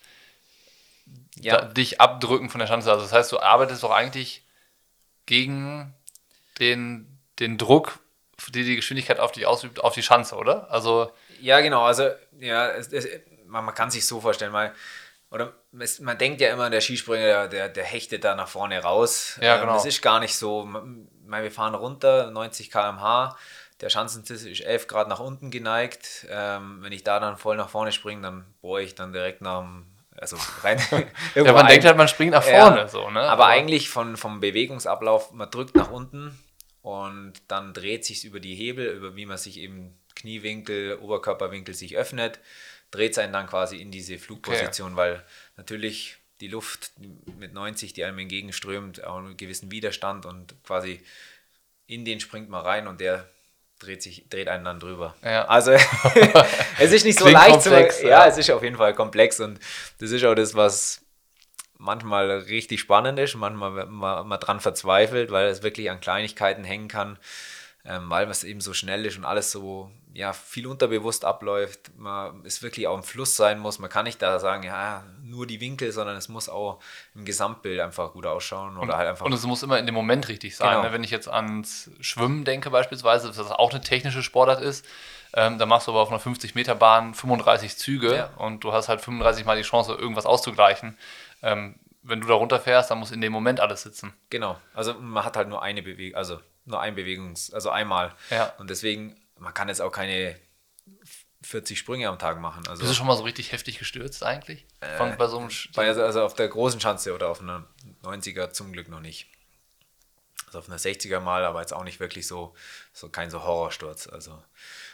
ja. 1.37 1.57
da, 1.57 1.67
dich 1.67 2.01
abdrücken 2.01 2.51
von 2.51 2.61
der 2.61 2.67
Schanze. 2.67 2.91
Also 2.91 3.03
das 3.03 3.13
heißt, 3.13 3.33
du 3.33 3.41
arbeitest 3.41 3.83
doch 3.83 3.91
eigentlich 3.91 4.45
gegen 5.27 5.95
den, 6.59 7.19
den 7.39 7.59
Druck 7.59 7.99
die 8.51 8.63
die 8.63 8.77
Geschwindigkeit 8.77 9.19
auf 9.19 9.33
dich 9.33 9.47
ausübt, 9.47 9.81
auf 9.81 9.95
die 9.95 10.03
Schanze, 10.03 10.37
oder? 10.37 10.71
Also 10.71 11.11
ja, 11.41 11.61
genau. 11.61 11.83
Also 11.83 12.09
ja, 12.39 12.69
es, 12.69 12.93
es, 12.93 13.07
man, 13.47 13.65
man, 13.65 13.75
kann 13.75 13.91
sich 13.91 14.07
so 14.07 14.21
vorstellen, 14.21 14.53
weil 14.53 14.73
oder 15.31 15.53
man 16.01 16.17
denkt 16.17 16.41
ja 16.41 16.53
immer, 16.53 16.71
der 16.71 16.81
Skispringer, 16.81 17.49
der, 17.49 17.69
der 17.69 17.85
hechtet 17.85 18.25
da 18.25 18.35
nach 18.35 18.49
vorne 18.49 18.83
raus. 18.83 19.39
Ja, 19.41 19.57
ähm, 19.57 19.61
genau. 19.63 19.75
das 19.75 19.85
ist 19.85 20.01
gar 20.01 20.21
nicht 20.21 20.35
so. 20.35 20.65
Man, 20.65 21.09
wir 21.27 21.51
fahren 21.51 21.75
runter, 21.75 22.31
90 22.31 22.71
km/h. 22.71 23.37
Der 23.81 23.91
Schanzensitz 23.91 24.43
ist 24.43 24.61
11 24.61 24.87
Grad 24.87 25.09
nach 25.09 25.21
unten 25.21 25.51
geneigt. 25.51 26.27
Ähm, 26.31 26.79
wenn 26.83 26.93
ich 26.93 27.05
da 27.05 27.21
dann 27.21 27.37
voll 27.37 27.57
nach 27.57 27.69
vorne 27.69 27.93
springe, 27.93 28.23
dann 28.23 28.45
bohre 28.61 28.83
ich 28.83 28.95
dann 28.95 29.13
direkt 29.13 29.43
nach 29.43 29.61
dem 29.61 29.87
also 30.17 30.37
rein. 30.63 30.81
ja, 31.35 31.45
man 31.53 31.57
ein. 31.59 31.67
denkt 31.69 31.85
halt, 31.85 31.97
man 31.97 32.09
springt 32.09 32.33
nach 32.33 32.43
vorne. 32.43 32.79
Ja, 32.79 32.89
so, 32.89 33.11
ne? 33.11 33.21
Aber, 33.21 33.31
aber, 33.31 33.47
eigentlich 33.47 33.89
von, 33.91 34.17
vom 34.17 34.41
Bewegungsablauf, 34.41 35.33
man 35.33 35.51
drückt 35.51 35.77
nach 35.77 35.91
unten, 35.91 36.37
und 36.89 37.35
dann 37.49 37.75
dreht 37.75 38.07
sich 38.07 38.25
über 38.25 38.41
die 38.41 38.55
Hebel, 38.55 38.87
über 38.87 39.15
wie 39.15 39.27
man 39.27 39.37
sich 39.37 39.59
eben 39.59 39.99
Kniewinkel, 40.15 40.97
Oberkörperwinkel 40.97 41.75
sich 41.75 41.97
öffnet, 41.97 42.41
dreht 42.91 43.13
es 43.13 43.19
einen 43.19 43.33
dann 43.33 43.47
quasi 43.47 43.77
in 43.77 43.91
diese 43.91 44.19
Flugposition, 44.19 44.93
okay. 44.93 44.97
weil 44.97 45.25
natürlich 45.57 46.17
die 46.41 46.49
Luft 46.49 46.93
mit 47.39 47.53
90, 47.53 47.93
die 47.93 48.05
einem 48.05 48.19
entgegenströmt, 48.19 49.05
auch 49.05 49.19
einen 49.19 49.37
gewissen 49.37 49.71
Widerstand 49.71 50.25
und 50.25 50.55
quasi 50.65 51.03
in 51.87 52.05
den 52.05 52.21
springt 52.21 52.49
man 52.49 52.65
rein 52.65 52.87
und 52.87 53.01
der 53.01 53.29
dreht 53.79 54.03
sich, 54.03 54.29
dreht 54.29 54.49
einen 54.49 54.65
dann 54.65 54.81
drüber. 54.81 55.15
Ja. 55.23 55.47
Also 55.47 55.73
es 56.79 56.93
ist 56.93 57.05
nicht 57.05 57.19
so 57.19 57.29
leicht 57.29 57.63
komplex, 57.63 57.99
zu, 57.99 58.05
ja, 58.05 58.25
ja, 58.25 58.27
es 58.27 58.39
ist 58.39 58.51
auf 58.51 58.63
jeden 58.63 58.77
Fall 58.77 58.95
komplex 58.95 59.41
und 59.41 59.59
das 59.99 60.11
ist 60.11 60.25
auch 60.25 60.35
das, 60.35 60.55
was 60.55 61.03
manchmal 61.79 62.31
richtig 62.31 62.81
spannend 62.81 63.19
ist, 63.19 63.37
manchmal 63.37 63.87
man, 63.87 64.27
man 64.27 64.41
dran 64.41 64.61
verzweifelt, 64.61 65.31
weil 65.31 65.49
es 65.49 65.63
wirklich 65.63 65.91
an 65.91 66.01
Kleinigkeiten 66.01 66.65
hängen 66.65 66.89
kann, 66.89 67.19
ähm, 67.85 68.11
weil 68.11 68.29
es 68.29 68.45
eben 68.45 68.61
so 68.61 68.75
schnell 68.75 69.07
ist 69.07 69.17
und 69.17 69.25
alles 69.25 69.53
so 69.53 69.91
ja, 70.19 70.33
viel 70.33 70.67
unterbewusst 70.67 71.25
abläuft. 71.25 71.93
Man 71.97 72.45
es 72.45 72.63
wirklich 72.63 72.87
auch 72.87 72.97
im 72.97 73.03
Fluss 73.03 73.37
sein 73.37 73.59
muss. 73.59 73.79
Man 73.79 73.89
kann 73.89 74.05
nicht 74.05 74.21
da 74.21 74.39
sagen, 74.39 74.65
ja, 74.65 75.05
nur 75.23 75.47
die 75.47 75.61
Winkel, 75.61 75.93
sondern 75.93 76.17
es 76.17 76.29
muss 76.29 76.49
auch 76.49 76.81
im 77.15 77.25
Gesamtbild 77.25 77.81
einfach 77.81 78.13
gut 78.13 78.27
ausschauen. 78.27 78.77
Oder 78.77 78.83
und, 78.83 78.97
halt 78.97 79.09
einfach 79.09 79.25
und 79.25 79.33
es 79.33 79.45
muss 79.45 79.63
immer 79.63 79.79
in 79.79 79.87
dem 79.87 79.95
Moment 79.95 80.29
richtig 80.29 80.57
sein. 80.57 80.71
Genau. 80.71 80.83
Ne? 80.83 80.93
Wenn 80.93 81.05
ich 81.05 81.11
jetzt 81.11 81.29
ans 81.29 81.91
Schwimmen 82.01 82.45
denke 82.45 82.71
beispielsweise, 82.71 83.29
das 83.29 83.39
auch 83.51 83.71
eine 83.71 83.81
technische 83.81 84.23
Sportart 84.23 84.61
ist, 84.61 84.85
ähm, 85.35 85.59
da 85.59 85.67
machst 85.67 85.87
du 85.87 85.93
aber 85.93 86.01
auf 86.01 86.11
einer 86.11 86.21
50-Meter-Bahn 86.21 87.15
35 87.15 87.77
Züge 87.77 88.17
ja. 88.17 88.31
und 88.39 88.65
du 88.65 88.73
hast 88.73 88.89
halt 88.89 89.01
35 89.01 89.45
Mal 89.45 89.57
die 89.57 89.63
Chance, 89.63 89.93
irgendwas 89.93 90.27
auszugleichen 90.27 90.97
ähm, 91.43 91.75
wenn 92.03 92.21
du 92.21 92.27
da 92.27 92.35
runterfährst, 92.35 92.91
dann 92.91 92.99
muss 92.99 93.11
in 93.11 93.21
dem 93.21 93.33
Moment 93.33 93.61
alles 93.61 93.83
sitzen. 93.83 94.13
Genau. 94.31 94.59
Also 94.75 94.95
man 94.95 95.25
hat 95.25 95.37
halt 95.37 95.49
nur 95.49 95.63
eine 95.63 95.83
Bewegung, 95.83 96.17
also 96.17 96.41
nur 96.65 96.81
ein 96.81 96.95
Bewegungs-, 96.95 97.53
also 97.53 97.71
einmal. 97.71 98.15
Ja. 98.31 98.53
Und 98.59 98.71
deswegen, 98.71 99.17
man 99.39 99.55
kann 99.55 99.69
jetzt 99.69 99.81
auch 99.81 99.93
keine 99.93 100.39
40 101.43 101.79
Sprünge 101.79 102.09
am 102.09 102.19
Tag 102.19 102.41
machen. 102.41 102.67
Also, 102.69 102.81
Bist 102.81 102.93
du 102.93 102.97
schon 102.97 103.07
mal 103.07 103.17
so 103.17 103.23
richtig 103.23 103.53
heftig 103.53 103.79
gestürzt 103.79 104.23
eigentlich? 104.23 104.67
Äh, 104.81 105.17
bei 105.17 105.27
so 105.29 105.39
einem 105.39 105.51
bei, 105.75 105.87
also, 105.87 106.03
also 106.03 106.23
auf 106.23 106.35
der 106.35 106.49
großen 106.49 106.81
Schanze 106.81 107.15
oder 107.15 107.29
auf 107.29 107.41
einer 107.41 107.67
90er 108.03 108.51
zum 108.51 108.73
Glück 108.73 108.89
noch 108.89 109.01
nicht. 109.01 109.31
Also 110.47 110.61
auf 110.61 110.69
einer 110.69 110.79
60er 110.79 111.21
mal, 111.21 111.45
aber 111.45 111.61
jetzt 111.61 111.75
auch 111.75 111.85
nicht 111.85 112.01
wirklich 112.01 112.27
so, 112.27 112.55
so 112.93 113.09
kein 113.09 113.31
so 113.31 113.45
Horrorsturz. 113.45 114.09
Also 114.09 114.43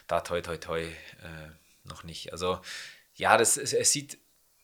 da 0.06 0.20
toi 0.20 0.40
toi 0.40 0.56
toi 0.56 0.82
äh, 0.82 1.50
noch 1.84 2.02
nicht. 2.02 2.32
Also 2.32 2.60
ja, 3.14 3.36
das, 3.36 3.56
es, 3.56 3.72
es 3.72 3.92
sieht 3.92 4.18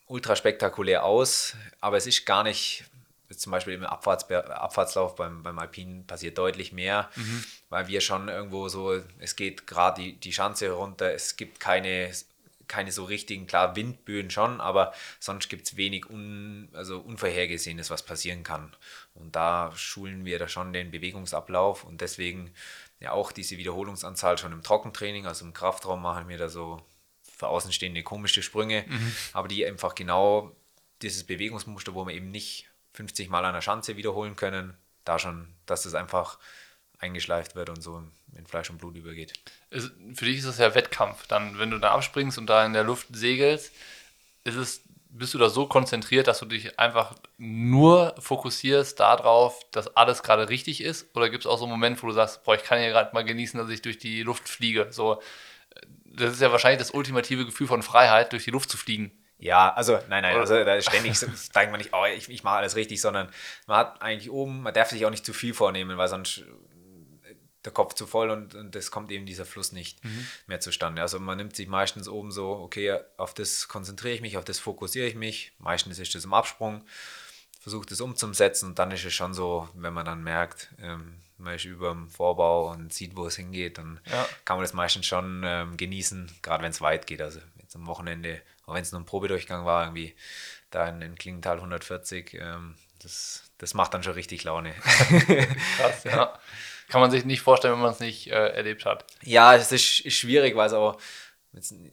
ultra 0.07 0.35
spektakulär 0.35 1.05
aus, 1.05 1.55
aber 1.81 1.97
es 1.97 2.07
ist 2.07 2.27
gar 2.27 2.43
nicht, 2.43 2.85
zum 3.37 3.53
Beispiel 3.53 3.75
im 3.75 3.85
Abfahrts, 3.85 4.31
Abfahrtslauf 4.31 5.15
beim, 5.15 5.43
beim 5.43 5.59
Alpinen 5.59 6.07
passiert 6.07 6.39
deutlich 6.39 6.73
mehr, 6.73 7.11
mhm. 7.17 7.45
weil 7.69 7.89
wir 7.89 8.01
schon 8.01 8.29
irgendwo 8.29 8.69
so, 8.69 9.01
es 9.19 9.37
geht 9.37 9.67
gerade 9.67 10.03
die, 10.03 10.13
die 10.15 10.33
Schanze 10.33 10.71
runter, 10.71 11.13
es 11.13 11.37
gibt 11.37 11.61
keine, 11.61 12.13
keine 12.67 12.93
so 12.93 13.05
richtigen, 13.05 13.47
klar 13.47 13.77
Windböen 13.77 14.31
schon, 14.31 14.61
aber 14.61 14.93
sonst 15.19 15.49
gibt 15.49 15.67
es 15.67 15.77
wenig 15.77 16.09
un, 16.09 16.69
also 16.73 16.99
Unvorhergesehenes, 17.01 17.91
was 17.91 18.05
passieren 18.05 18.43
kann. 18.43 18.75
Und 19.15 19.37
da 19.37 19.73
schulen 19.77 20.25
wir 20.25 20.39
da 20.39 20.49
schon 20.49 20.73
den 20.73 20.91
Bewegungsablauf 20.91 21.85
und 21.85 22.01
deswegen 22.01 22.53
ja 23.01 23.13
auch 23.13 23.33
diese 23.33 23.57
Wiederholungsanzahl 23.59 24.39
schon 24.39 24.53
im 24.53 24.63
Trockentraining, 24.63 25.27
also 25.27 25.45
im 25.45 25.55
Kraftraum 25.55 26.03
machen 26.03 26.29
wir 26.29 26.39
da 26.39 26.49
so 26.49 26.83
für 27.23 27.49
Außenstehende 27.49 28.03
komische 28.03 28.43
Sprünge, 28.43 28.85
mhm. 28.87 29.13
aber 29.33 29.49
die 29.49 29.65
einfach 29.65 29.95
genau 29.95 30.55
dieses 31.03 31.25
Bewegungsmuster, 31.25 31.95
wo 31.95 32.07
wir 32.07 32.15
eben 32.15 32.31
nicht 32.31 32.70
50 33.01 33.31
Mal 33.31 33.47
an 33.47 33.55
der 33.55 33.63
Schanze 33.63 33.97
wiederholen 33.97 34.37
können, 34.37 34.77
da 35.05 35.19
schon, 35.19 35.49
dass 35.65 35.85
das 35.85 35.95
einfach 35.95 36.39
eingeschleift 36.99 37.57
wird 37.57 37.71
und 37.71 37.81
so 37.81 38.03
in 38.37 38.47
Fleisch 38.47 38.69
und 38.69 38.77
Blut 38.77 38.95
übergeht. 38.95 39.33
Für 39.71 40.27
dich 40.27 40.39
ist 40.39 40.47
das 40.47 40.59
ja 40.59 40.75
Wettkampf. 40.75 41.27
Dann, 41.27 41.59
wenn 41.59 41.71
du 41.71 41.79
da 41.79 41.93
abspringst 41.93 42.37
und 42.37 42.47
da 42.47 42.65
in 42.67 42.75
der 42.75 42.85
Luft 42.85 43.09
segelst, 43.11 43.73
ist 44.45 44.57
es, 44.57 44.83
bist 45.09 45.33
du 45.33 45.39
da 45.39 45.49
so 45.49 45.67
konzentriert, 45.67 46.29
dass 46.29 46.41
du 46.41 46.45
dich 46.45 46.79
einfach 46.79 47.15
nur 47.39 48.15
fokussierst 48.19 49.01
darauf, 49.01 49.59
dass 49.71 49.97
alles 49.97 50.23
gerade 50.23 50.51
richtig 50.51 50.83
ist? 50.83 51.07
Oder 51.17 51.31
gibt 51.31 51.45
es 51.45 51.51
auch 51.51 51.57
so 51.57 51.65
einen 51.65 51.73
Moment, 51.73 52.03
wo 52.03 52.07
du 52.07 52.13
sagst, 52.13 52.45
boah, 52.45 52.55
ich 52.55 52.65
kann 52.65 52.81
hier 52.81 52.91
gerade 52.91 53.15
mal 53.15 53.25
genießen, 53.25 53.59
dass 53.59 53.71
ich 53.71 53.81
durch 53.81 53.97
die 53.97 54.23
Luft 54.23 54.47
fliege? 54.47 54.89
So, 54.91 55.23
das 56.05 56.35
ist 56.35 56.43
ja 56.43 56.53
wahrscheinlich 56.53 56.81
das 56.81 56.91
ultimative 56.91 57.47
Gefühl 57.47 57.67
von 57.67 57.83
Freiheit, 57.83 58.33
durch 58.33 58.45
die 58.45 58.51
Luft 58.51 58.69
zu 58.69 58.77
fliegen. 58.77 59.11
Ja, 59.41 59.73
also 59.73 59.99
nein, 60.09 60.23
nein, 60.23 60.37
also 60.37 60.63
da 60.65 60.75
ist 60.75 60.89
ständig 60.89 61.19
denkt 61.19 61.55
man 61.71 61.79
nicht, 61.79 61.91
oh, 61.93 62.05
ich, 62.05 62.29
ich 62.29 62.45
mache 62.45 62.57
alles 62.57 62.77
richtig, 62.77 63.01
sondern 63.01 63.29
man 63.67 63.79
hat 63.79 64.03
eigentlich 64.03 64.31
oben, 64.31 64.63
man 64.63 64.75
darf 64.75 64.91
sich 64.91 65.05
auch 65.07 65.11
nicht 65.11 65.25
zu 65.25 65.33
viel 65.33 65.55
vornehmen, 65.55 65.97
weil 65.97 66.09
sonst 66.09 66.45
der 67.65 67.73
Kopf 67.73 67.95
zu 67.95 68.07
voll 68.07 68.31
und, 68.31 68.55
und 68.55 68.75
es 68.77 68.91
kommt 68.91 69.11
eben 69.11 69.27
dieser 69.27 69.45
Fluss 69.45 69.73
nicht 69.73 70.03
mhm. 70.05 70.27
mehr 70.47 70.61
zustande. 70.61 71.03
Also 71.03 71.19
man 71.21 71.37
nimmt 71.37 71.57
sich 71.57 71.69
meistens 71.69 72.09
oben 72.09 72.33
so, 72.33 72.53
okay, 72.53 72.99
auf 73.17 73.35
das 73.35 73.69
konzentriere 73.69 74.15
ich 74.15 74.21
mich, 74.21 74.37
auf 74.37 74.45
das 74.45 74.59
fokussiere 74.59 75.07
ich 75.07 75.15
mich. 75.15 75.53
Meistens 75.59 75.99
ist 75.99 76.15
das 76.15 76.25
im 76.25 76.33
Absprung, 76.33 76.85
versucht 77.61 77.93
es 77.93 78.01
umzusetzen 78.01 78.71
und 78.71 78.79
dann 78.79 78.91
ist 78.91 79.05
es 79.05 79.13
schon 79.13 79.35
so, 79.35 79.69
wenn 79.75 79.93
man 79.93 80.07
dann 80.07 80.23
merkt, 80.23 80.71
ähm, 80.81 81.17
man 81.37 81.55
ist 81.55 81.65
über 81.65 81.91
dem 81.91 82.09
Vorbau 82.09 82.71
und 82.71 82.93
sieht, 82.93 83.17
wo 83.17 83.27
es 83.27 83.37
hingeht, 83.37 83.79
dann 83.79 84.01
ja. 84.11 84.27
kann 84.45 84.57
man 84.57 84.65
das 84.65 84.75
meistens 84.75 85.07
schon 85.07 85.43
ähm, 85.45 85.77
genießen, 85.77 86.31
gerade 86.43 86.63
wenn 86.63 86.71
es 86.71 86.81
weit 86.81 87.07
geht. 87.07 87.23
Also 87.23 87.41
jetzt 87.59 87.77
am 87.77 87.87
Wochenende, 87.87 88.43
auch 88.71 88.75
wenn 88.75 88.83
es 88.83 88.93
nur 88.93 89.01
ein 89.01 89.07
Probedurchgang 89.07 89.65
war, 89.65 89.85
irgendwie 89.85 90.15
da 90.71 90.89
in, 90.89 91.03
in 91.03 91.17
Klingenthal 91.17 91.57
140, 91.57 92.35
ähm, 92.35 92.77
das, 93.03 93.51
das 93.59 93.75
macht 93.75 93.93
dann 93.95 94.03
schon 94.03 94.13
richtig 94.13 94.45
Laune. 94.45 94.73
Krass, 95.77 96.05
ja. 96.05 96.39
Kann 96.89 97.01
man 97.01 97.11
sich 97.11 97.25
nicht 97.25 97.41
vorstellen, 97.41 97.75
wenn 97.75 97.83
man 97.83 97.93
es 97.93 98.01
nicht 98.01 98.29
äh, 98.29 98.49
erlebt 98.51 98.85
hat. 98.85 99.07
Ja, 99.23 99.55
es 99.55 99.73
ist, 99.73 100.01
ist 100.01 100.15
schwierig, 100.15 100.57
weil 100.57 100.69
es 100.69 100.73
auch, 100.73 101.01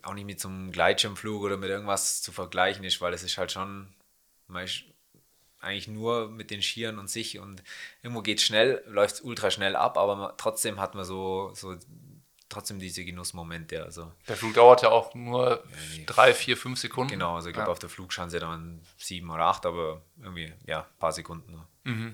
auch 0.03 0.13
nicht 0.13 0.25
mit 0.25 0.39
so 0.39 0.49
einem 0.49 0.71
Gleitschirmflug 0.71 1.41
oder 1.41 1.57
mit 1.57 1.69
irgendwas 1.69 2.21
zu 2.21 2.31
vergleichen 2.31 2.83
ist, 2.83 3.01
weil 3.01 3.13
es 3.13 3.23
ist 3.23 3.37
halt 3.37 3.51
schon, 3.51 3.87
man 4.47 4.63
ist 4.63 4.83
eigentlich 5.59 5.87
nur 5.87 6.29
mit 6.29 6.51
den 6.51 6.61
Skiern 6.61 6.99
und 6.99 7.09
sich 7.09 7.39
und 7.39 7.63
irgendwo 8.03 8.21
geht 8.21 8.37
es 8.37 8.45
schnell, 8.45 8.83
läuft 8.87 9.15
es 9.15 9.21
ultra 9.21 9.49
schnell 9.49 9.75
ab, 9.75 9.97
aber 9.97 10.15
man, 10.15 10.31
trotzdem 10.37 10.79
hat 10.79 10.93
man 10.93 11.05
so, 11.05 11.51
so 11.55 11.75
trotzdem 12.49 12.79
diese 12.79 13.03
Genussmomente. 13.03 13.83
Also. 13.83 14.11
Der 14.27 14.37
Flug 14.37 14.53
dauert 14.53 14.81
ja 14.81 14.89
auch 14.89 15.13
nur 15.13 15.63
ja, 15.95 16.03
drei, 16.05 16.33
vier, 16.33 16.57
fünf 16.57 16.79
Sekunden. 16.79 17.11
Genau, 17.11 17.35
also 17.35 17.49
ich 17.49 17.53
glaube 17.53 17.67
ja. 17.67 17.71
auf 17.71 17.79
der 17.79 17.89
Flugschanze 17.89 18.39
dann 18.39 18.81
sieben 18.97 19.29
oder 19.29 19.45
acht, 19.45 19.65
aber 19.65 20.01
irgendwie, 20.21 20.53
ja, 20.65 20.81
ein 20.81 20.99
paar 20.99 21.11
Sekunden. 21.11 21.61
Mhm. 21.83 22.13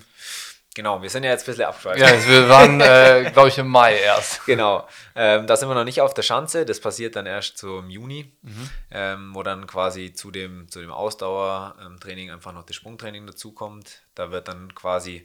Genau, 0.74 1.00
wir 1.00 1.08
sind 1.08 1.22
ja 1.22 1.30
jetzt 1.30 1.44
ein 1.44 1.52
bisschen 1.52 1.66
abgeschweift. 1.66 2.00
Ja, 2.00 2.28
wir 2.28 2.48
waren, 2.48 2.80
äh, 2.80 3.30
glaube 3.32 3.48
ich, 3.48 3.58
im 3.58 3.68
Mai 3.68 3.96
erst. 3.96 4.44
Genau, 4.44 4.88
ähm, 5.14 5.46
da 5.46 5.56
sind 5.56 5.68
wir 5.68 5.74
noch 5.76 5.84
nicht 5.84 6.00
auf 6.00 6.14
der 6.14 6.22
Schanze. 6.22 6.66
Das 6.66 6.80
passiert 6.80 7.14
dann 7.14 7.26
erst 7.26 7.62
im 7.62 7.88
Juni, 7.88 8.32
mhm. 8.42 8.70
ähm, 8.90 9.30
wo 9.34 9.44
dann 9.44 9.68
quasi 9.68 10.14
zu 10.14 10.32
dem, 10.32 10.68
zu 10.68 10.80
dem 10.80 10.90
Ausdauertraining 10.90 12.32
einfach 12.32 12.52
noch 12.52 12.64
das 12.64 12.74
Sprungtraining 12.74 13.24
dazukommt. 13.24 14.02
Da 14.16 14.32
wird 14.32 14.48
dann 14.48 14.74
quasi 14.74 15.24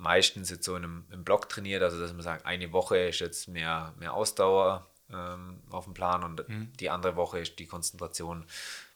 meistens 0.00 0.50
jetzt 0.50 0.64
so 0.64 0.76
in 0.76 0.84
einem, 0.84 1.04
im 1.10 1.24
Block 1.24 1.48
trainiert, 1.48 1.82
also 1.82 2.00
dass 2.00 2.12
man 2.12 2.22
sagt, 2.22 2.46
eine 2.46 2.72
Woche 2.72 2.98
ist 2.98 3.20
jetzt 3.20 3.48
mehr, 3.48 3.94
mehr 3.98 4.14
Ausdauer 4.14 4.86
ähm, 5.12 5.62
auf 5.70 5.84
dem 5.84 5.94
Plan 5.94 6.24
und 6.24 6.48
mhm. 6.48 6.72
die 6.78 6.90
andere 6.90 7.16
Woche 7.16 7.38
ist 7.38 7.58
die 7.58 7.66
Konzentration 7.66 8.44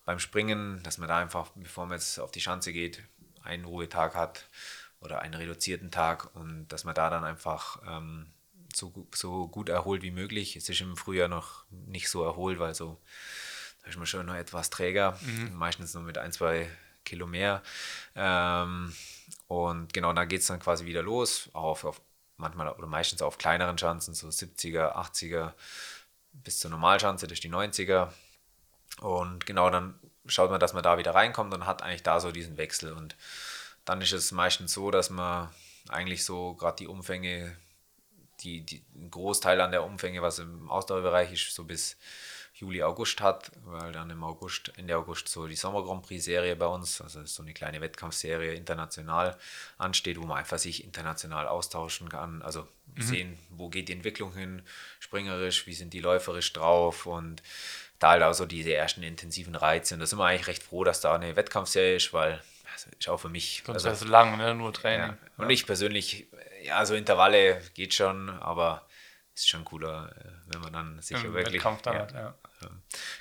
beim 0.05 0.19
Springen, 0.19 0.83
dass 0.83 0.99
man 0.99 1.09
da 1.09 1.19
einfach, 1.19 1.51
bevor 1.55 1.87
man 1.87 1.99
jetzt 1.99 2.19
auf 2.19 2.31
die 2.31 2.40
Schanze 2.40 2.73
geht, 2.73 3.03
einen 3.43 3.64
Ruhetag 3.64 4.14
hat 4.14 4.49
oder 5.01 5.21
einen 5.21 5.35
reduzierten 5.35 5.90
Tag 5.90 6.35
und 6.35 6.69
dass 6.69 6.85
man 6.85 6.95
da 6.95 7.11
dann 7.11 7.25
einfach 7.25 7.81
ähm, 7.87 8.27
so, 8.75 9.07
so 9.14 9.49
gut 9.49 9.69
erholt 9.69 10.03
wie 10.03 10.11
möglich. 10.11 10.57
Es 10.57 10.69
ist 10.69 10.81
im 10.81 10.97
Frühjahr 10.97 11.29
noch 11.29 11.64
nicht 11.71 12.09
so 12.09 12.25
erholt, 12.25 12.59
weil 12.59 12.75
so 12.75 12.99
da 13.83 13.90
ist 13.90 13.99
man 13.99 14.07
schon 14.07 14.25
noch 14.25 14.35
etwas 14.35 14.71
träger, 14.71 15.19
mhm. 15.21 15.55
meistens 15.55 15.93
nur 15.93 16.03
mit 16.03 16.17
ein, 16.17 16.33
zwei 16.33 16.71
Kilo 17.05 17.27
mehr. 17.27 17.62
Ähm, 18.17 18.95
und 19.48 19.92
genau, 19.92 20.12
da 20.12 20.24
geht 20.24 20.40
es 20.40 20.46
dann 20.46 20.61
quasi 20.61 20.87
wieder 20.87 21.02
los, 21.02 21.50
auch 21.52 21.64
auf, 21.64 21.85
auf, 21.85 22.00
manchmal 22.37 22.70
oder 22.72 22.87
meistens 22.87 23.22
auf 23.22 23.38
kleineren 23.38 23.78
Schanzen, 23.78 24.14
so 24.14 24.28
70er, 24.28 24.94
80er 24.94 25.52
bis 26.33 26.59
zur 26.59 26.70
Normalschanze, 26.70 27.26
ist 27.26 27.44
die 27.44 27.50
90er. 27.50 28.09
Und 29.00 29.46
genau, 29.46 29.70
dann 29.70 29.98
schaut 30.26 30.50
man, 30.50 30.61
dass 30.61 30.72
man 30.72 30.83
da 30.83 30.98
wieder 30.98 31.14
reinkommt 31.14 31.54
und 31.54 31.66
hat 31.66 31.83
eigentlich 31.83 32.02
da 32.02 32.20
so 32.20 32.33
diesen 32.33 32.57
Wechsel. 32.57 32.92
Und 32.92 33.16
dann 33.85 34.00
ist 34.00 34.12
es 34.12 34.33
meistens 34.33 34.72
so, 34.72 34.90
dass 34.90 35.11
man 35.11 35.50
eigentlich 35.88 36.24
so 36.24 36.54
gerade 36.54 36.76
die 36.76 36.87
Umfänge, 36.87 37.57
die, 38.40 38.62
die, 38.62 38.83
ein 38.94 39.11
Großteil 39.11 39.61
an 39.61 39.70
der 39.70 39.85
Umfänge, 39.85 40.22
was 40.22 40.38
im 40.38 40.70
Ausdauerbereich 40.70 41.33
ist, 41.33 41.54
so 41.54 41.64
bis 41.64 41.96
Juli, 42.55 42.83
August 42.85 43.21
hat, 43.21 43.51
weil 43.64 43.90
dann 43.90 44.11
im 44.11 44.23
August, 44.23 44.73
Ende 44.77 44.97
August 44.97 45.29
so 45.29 45.49
die 45.49 45.57
Sommer 45.57 45.83
Grand 45.83 46.07
Prix 46.07 46.25
Serie 46.25 46.55
bei 46.55 46.67
uns, 46.67 47.01
also 47.01 47.25
so 47.25 47.43
eine 47.43 47.53
kleine 47.53 47.81
Wettkampfserie 47.81 48.55
international 48.55 49.37
ansteht, 49.77 50.21
wo 50.21 50.27
man 50.27 50.38
einfach 50.38 50.59
sich 50.59 50.85
international 50.85 51.49
austauschen 51.49 52.09
kann, 52.09 52.43
also 52.43 52.69
mhm. 52.95 53.03
sehen, 53.03 53.38
wo 53.51 53.69
geht 53.69 53.88
die 53.88 53.93
Entwicklung 53.93 54.33
hin, 54.35 54.62
springerisch, 55.01 55.67
wie 55.67 55.75
sind 55.75 55.93
die 55.93 56.01
läuferisch 56.01 56.53
drauf 56.53 57.07
und 57.07 57.43
da 57.99 58.11
halt 58.11 58.23
auch 58.23 58.35
so 58.35 58.47
diese 58.47 58.73
ersten 58.73 59.03
intensiven 59.03 59.57
Reize 59.57 59.95
und 59.95 60.01
da 60.01 60.07
sind 60.07 60.21
wir 60.21 60.27
eigentlich 60.27 60.47
recht 60.47 60.62
froh, 60.62 60.85
dass 60.85 61.01
da 61.01 61.14
eine 61.14 61.35
Wettkampfserie 61.35 61.97
ist, 61.97 62.12
weil 62.12 62.40
also 62.73 62.90
ist 62.99 63.09
auch 63.09 63.19
für 63.19 63.29
mich. 63.29 63.62
Sonst 63.64 63.87
also, 63.87 64.05
lang, 64.07 64.37
ne? 64.37 64.55
nur 64.55 64.73
Training. 64.73 65.11
Ja. 65.11 65.19
Und 65.37 65.51
ich 65.51 65.64
persönlich, 65.67 66.27
ja, 66.62 66.85
so 66.85 66.95
Intervalle 66.95 67.61
geht 67.75 67.95
schon, 67.95 68.31
aber 68.31 68.84
ist 69.35 69.49
schon 69.49 69.64
cooler, 69.64 70.14
äh, 70.16 70.53
wenn 70.53 70.61
man 70.61 70.73
dann 70.73 71.03
sicher 71.03 71.25
Im 71.25 71.35
wirklich. 71.35 71.57
Wettkampf 71.57 71.83
dann 71.83 71.94
ja, 71.94 72.01
hat, 72.01 72.12
ja. 72.12 72.35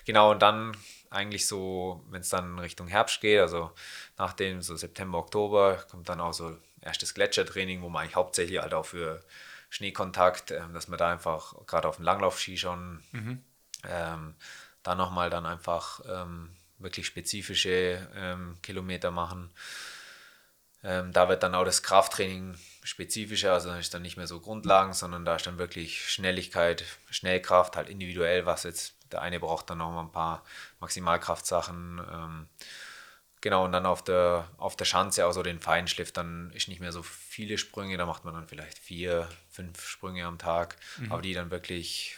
Genau, 0.05 0.31
und 0.31 0.41
dann 0.41 0.77
eigentlich 1.09 1.47
so, 1.47 2.03
wenn 2.09 2.21
es 2.21 2.29
dann 2.29 2.59
Richtung 2.59 2.87
Herbst 2.87 3.21
geht, 3.21 3.39
also 3.39 3.71
nach 4.17 4.33
dem 4.33 4.61
so 4.61 4.75
September, 4.75 5.17
Oktober, 5.19 5.83
kommt 5.89 6.09
dann 6.09 6.21
auch 6.21 6.33
so 6.33 6.57
erstes 6.81 7.13
Gletschertraining, 7.13 7.81
wo 7.81 7.89
man 7.89 8.03
eigentlich 8.03 8.15
hauptsächlich 8.15 8.59
halt 8.59 8.73
auch 8.73 8.85
für 8.85 9.23
Schneekontakt, 9.69 10.51
äh, 10.51 10.61
dass 10.73 10.87
man 10.87 10.99
da 10.99 11.11
einfach 11.11 11.55
gerade 11.65 11.87
auf 11.87 11.97
dem 11.97 12.05
Langlaufski 12.05 12.57
schon 12.57 13.03
mhm. 13.11 13.43
ähm, 13.87 14.35
da 14.83 14.95
nochmal 14.95 15.29
dann 15.29 15.45
einfach 15.45 16.01
ähm, 16.07 16.55
wirklich 16.77 17.07
spezifische 17.07 18.07
ähm, 18.15 18.57
Kilometer 18.61 19.11
machen. 19.11 19.49
Ähm, 20.83 21.13
da 21.13 21.29
wird 21.29 21.43
dann 21.43 21.55
auch 21.55 21.63
das 21.63 21.81
Krafttraining 21.81 22.55
spezifischer, 22.83 23.53
also 23.53 23.69
da 23.69 23.77
ist 23.77 23.93
dann 23.93 24.01
nicht 24.01 24.17
mehr 24.17 24.27
so 24.27 24.39
Grundlagen, 24.39 24.93
sondern 24.93 25.25
da 25.25 25.35
ist 25.35 25.47
dann 25.47 25.57
wirklich 25.57 26.09
Schnelligkeit, 26.09 26.83
Schnellkraft, 27.09 27.75
halt 27.75 27.89
individuell, 27.89 28.45
was 28.45 28.63
jetzt 28.63 28.95
der 29.11 29.21
eine 29.21 29.39
braucht 29.39 29.69
dann 29.69 29.77
noch 29.77 29.91
mal 29.91 30.01
ein 30.01 30.11
paar 30.11 30.43
Maximalkraftsachen. 30.79 32.01
Ähm, 32.11 32.47
genau, 33.41 33.65
und 33.65 33.71
dann 33.71 33.85
auf 33.85 34.03
der, 34.03 34.47
auf 34.57 34.75
der 34.75 34.85
Schanze, 34.85 35.25
also 35.25 35.43
den 35.43 35.59
Feinschliff, 35.59 36.11
dann 36.11 36.51
ist 36.51 36.67
nicht 36.67 36.81
mehr 36.81 36.91
so 36.91 37.03
viele 37.03 37.57
Sprünge, 37.57 37.95
da 37.97 38.05
macht 38.05 38.25
man 38.25 38.33
dann 38.33 38.47
vielleicht 38.47 38.77
vier, 38.77 39.29
fünf 39.49 39.87
Sprünge 39.87 40.25
am 40.25 40.37
Tag, 40.37 40.75
mhm. 40.97 41.11
aber 41.11 41.21
die 41.21 41.33
dann 41.33 41.51
wirklich 41.51 42.17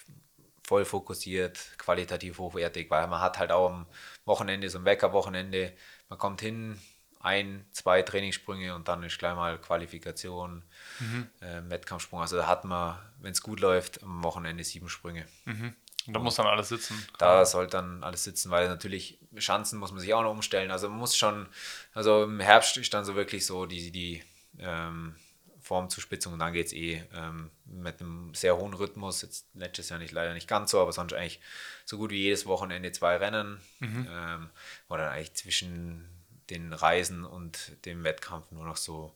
voll 0.63 0.85
fokussiert, 0.85 1.59
qualitativ 1.77 2.39
hochwertig, 2.39 2.89
weil 2.89 3.05
man 3.07 3.21
hat 3.21 3.37
halt 3.37 3.51
auch 3.51 3.69
am 3.69 3.85
Wochenende 4.25 4.69
so 4.69 4.79
ein 4.79 4.85
Wecker-Wochenende, 4.85 5.73
man 6.09 6.17
kommt 6.17 6.41
hin, 6.41 6.81
ein, 7.25 7.65
zwei 7.71 8.01
Trainingssprünge 8.01 8.75
und 8.75 8.87
dann 8.87 9.03
ist 9.03 9.17
gleich 9.17 9.35
mal 9.35 9.59
Qualifikation, 9.59 10.63
mhm. 10.99 11.27
äh, 11.41 11.69
Wettkampfsprung. 11.69 12.21
Also 12.21 12.37
da 12.37 12.47
hat 12.47 12.65
man, 12.65 12.97
wenn 13.19 13.31
es 13.31 13.41
gut 13.41 13.59
läuft, 13.59 14.03
am 14.03 14.23
Wochenende 14.23 14.63
sieben 14.63 14.89
Sprünge. 14.89 15.25
Mhm. 15.45 15.73
Und 16.07 16.13
da 16.13 16.19
muss 16.19 16.35
dann 16.35 16.45
alles 16.45 16.69
sitzen. 16.69 17.03
Da 17.17 17.45
soll 17.45 17.65
dann 17.65 18.03
alles 18.03 18.23
sitzen, 18.23 18.51
weil 18.51 18.67
natürlich 18.67 19.17
Schanzen 19.37 19.79
muss 19.79 19.91
man 19.91 19.99
sich 19.99 20.13
auch 20.13 20.21
noch 20.21 20.31
umstellen. 20.31 20.69
Also 20.69 20.87
man 20.87 20.99
muss 20.99 21.17
schon, 21.17 21.47
also 21.95 22.23
im 22.23 22.39
Herbst 22.39 22.77
ist 22.77 22.93
dann 22.93 23.05
so 23.05 23.15
wirklich 23.15 23.45
so 23.45 23.65
die, 23.65 23.91
die 23.91 24.23
ähm, 24.59 25.15
Formzuspitzung 25.61 26.33
und 26.33 26.39
dann 26.39 26.53
geht 26.53 26.67
es 26.67 26.73
eh 26.73 27.03
ähm, 27.11 27.49
mit 27.65 27.99
einem 27.99 28.35
sehr 28.35 28.55
hohen 28.55 28.75
Rhythmus. 28.75 29.23
Jetzt 29.23 29.47
letztes 29.55 29.89
Jahr 29.89 29.97
nicht 29.97 30.11
leider 30.11 30.35
nicht 30.35 30.47
ganz 30.47 30.69
so, 30.69 30.79
aber 30.79 30.91
sonst 30.91 31.13
eigentlich 31.13 31.39
so 31.85 31.97
gut 31.97 32.11
wie 32.11 32.21
jedes 32.21 32.45
Wochenende 32.45 32.91
zwei 32.91 33.17
Rennen, 33.17 33.59
mhm. 33.79 34.07
ähm, 34.07 34.49
dann 34.89 34.99
eigentlich 34.99 35.33
zwischen 35.33 36.07
den 36.49 36.73
Reisen 36.73 37.25
und 37.25 37.73
dem 37.85 38.03
Wettkampf 38.03 38.51
nur 38.51 38.65
noch 38.65 38.77
so 38.77 39.13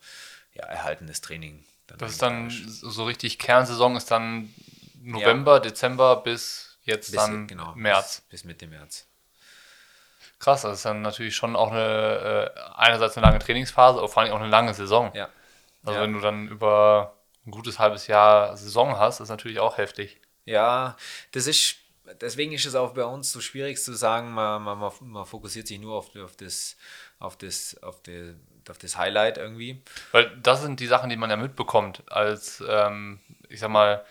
ja, 0.53 0.63
erhaltenes 0.63 1.21
Training. 1.21 1.63
das 1.97 2.13
ist 2.13 2.21
dann 2.21 2.49
so 2.49 3.05
richtig 3.05 3.39
Kernsaison 3.39 3.95
ist 3.95 4.11
dann 4.11 4.53
November, 5.01 5.55
ja. 5.55 5.59
Dezember 5.59 6.17
bis 6.17 6.77
jetzt 6.83 7.11
bis, 7.11 7.15
dann 7.15 7.47
genau, 7.47 7.73
März. 7.75 8.21
Bis, 8.29 8.41
bis 8.41 8.43
Mitte 8.45 8.67
März. 8.67 9.05
Krass, 10.39 10.61
das 10.61 10.77
ist 10.77 10.85
dann 10.85 11.01
natürlich 11.01 11.35
schon 11.35 11.55
auch 11.55 11.71
eine, 11.71 12.53
äh, 12.55 12.59
einerseits 12.75 13.17
eine 13.17 13.27
lange 13.27 13.39
Trainingsphase, 13.39 13.99
aber 13.99 14.07
vor 14.07 14.23
allem 14.23 14.31
auch 14.31 14.39
eine 14.39 14.49
lange 14.49 14.73
Saison. 14.73 15.11
Ja. 15.13 15.29
Also 15.83 15.97
ja. 15.97 16.03
wenn 16.03 16.13
du 16.13 16.19
dann 16.19 16.47
über 16.47 17.17
ein 17.45 17.51
gutes 17.51 17.79
halbes 17.79 18.07
Jahr 18.07 18.55
Saison 18.55 18.97
hast, 18.97 19.19
ist 19.19 19.29
natürlich 19.29 19.59
auch 19.59 19.77
heftig. 19.77 20.21
Ja, 20.45 20.95
das 21.31 21.47
ist, 21.47 21.75
deswegen 22.21 22.53
ist 22.53 22.65
es 22.65 22.75
auch 22.75 22.93
bei 22.93 23.03
uns 23.03 23.31
so 23.31 23.41
schwierig 23.41 23.81
zu 23.81 23.93
sagen, 23.93 24.31
man, 24.31 24.61
man, 24.61 24.91
man 25.01 25.25
fokussiert 25.25 25.67
sich 25.67 25.79
nur 25.79 25.95
auf, 25.95 26.15
auf 26.15 26.35
das, 26.37 26.77
auf 27.19 27.37
das, 27.37 27.81
auf 27.83 28.01
die, 28.01 28.33
auf 28.69 28.77
das 28.77 28.97
Highlight 28.97 29.37
irgendwie. 29.37 29.81
Weil 30.11 30.31
das 30.41 30.61
sind 30.61 30.79
die 30.79 30.87
Sachen, 30.87 31.09
die 31.09 31.17
man 31.17 31.29
ja 31.29 31.37
mitbekommt, 31.37 32.03
als, 32.09 32.63
ähm, 32.67 33.19
ich 33.49 33.59
sag 33.59 33.69
mal, 33.69 34.03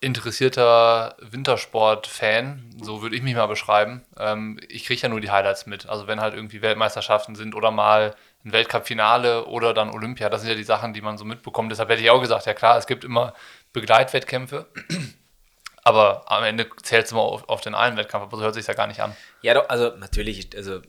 interessierter 0.00 1.16
Wintersport-Fan, 1.20 2.76
so 2.80 3.02
würde 3.02 3.16
ich 3.16 3.22
mich 3.22 3.34
mal 3.34 3.46
beschreiben. 3.46 4.04
Ähm, 4.16 4.60
ich 4.68 4.84
kriege 4.84 5.02
ja 5.02 5.08
nur 5.08 5.20
die 5.20 5.30
Highlights 5.30 5.66
mit. 5.66 5.88
Also 5.88 6.06
wenn 6.06 6.20
halt 6.20 6.34
irgendwie 6.34 6.62
Weltmeisterschaften 6.62 7.34
sind 7.34 7.54
oder 7.54 7.70
mal 7.70 8.14
ein 8.44 8.52
Weltcup-Finale 8.52 9.46
oder 9.46 9.74
dann 9.74 9.90
Olympia, 9.90 10.28
das 10.28 10.42
sind 10.42 10.50
ja 10.50 10.56
die 10.56 10.62
Sachen, 10.62 10.92
die 10.92 11.00
man 11.00 11.18
so 11.18 11.24
mitbekommt. 11.24 11.72
Deshalb 11.72 11.88
hätte 11.88 12.02
ich 12.02 12.10
auch 12.10 12.20
gesagt, 12.20 12.46
ja 12.46 12.54
klar, 12.54 12.78
es 12.78 12.86
gibt 12.86 13.02
immer 13.02 13.34
Begleitwettkämpfe, 13.72 14.66
aber 15.82 16.30
am 16.30 16.44
Ende 16.44 16.68
zählt 16.82 17.06
es 17.06 17.12
immer 17.12 17.22
auf, 17.22 17.48
auf, 17.48 17.60
den 17.60 17.74
einen 17.74 17.96
Wettkampf, 17.96 18.24
aber 18.24 18.36
so 18.36 18.44
hört 18.44 18.54
sich 18.54 18.66
ja 18.68 18.74
gar 18.74 18.86
nicht 18.86 19.00
an. 19.00 19.16
Ja, 19.42 19.54
doch, 19.54 19.68
also 19.68 19.96
natürlich, 19.96 20.56
also 20.56 20.80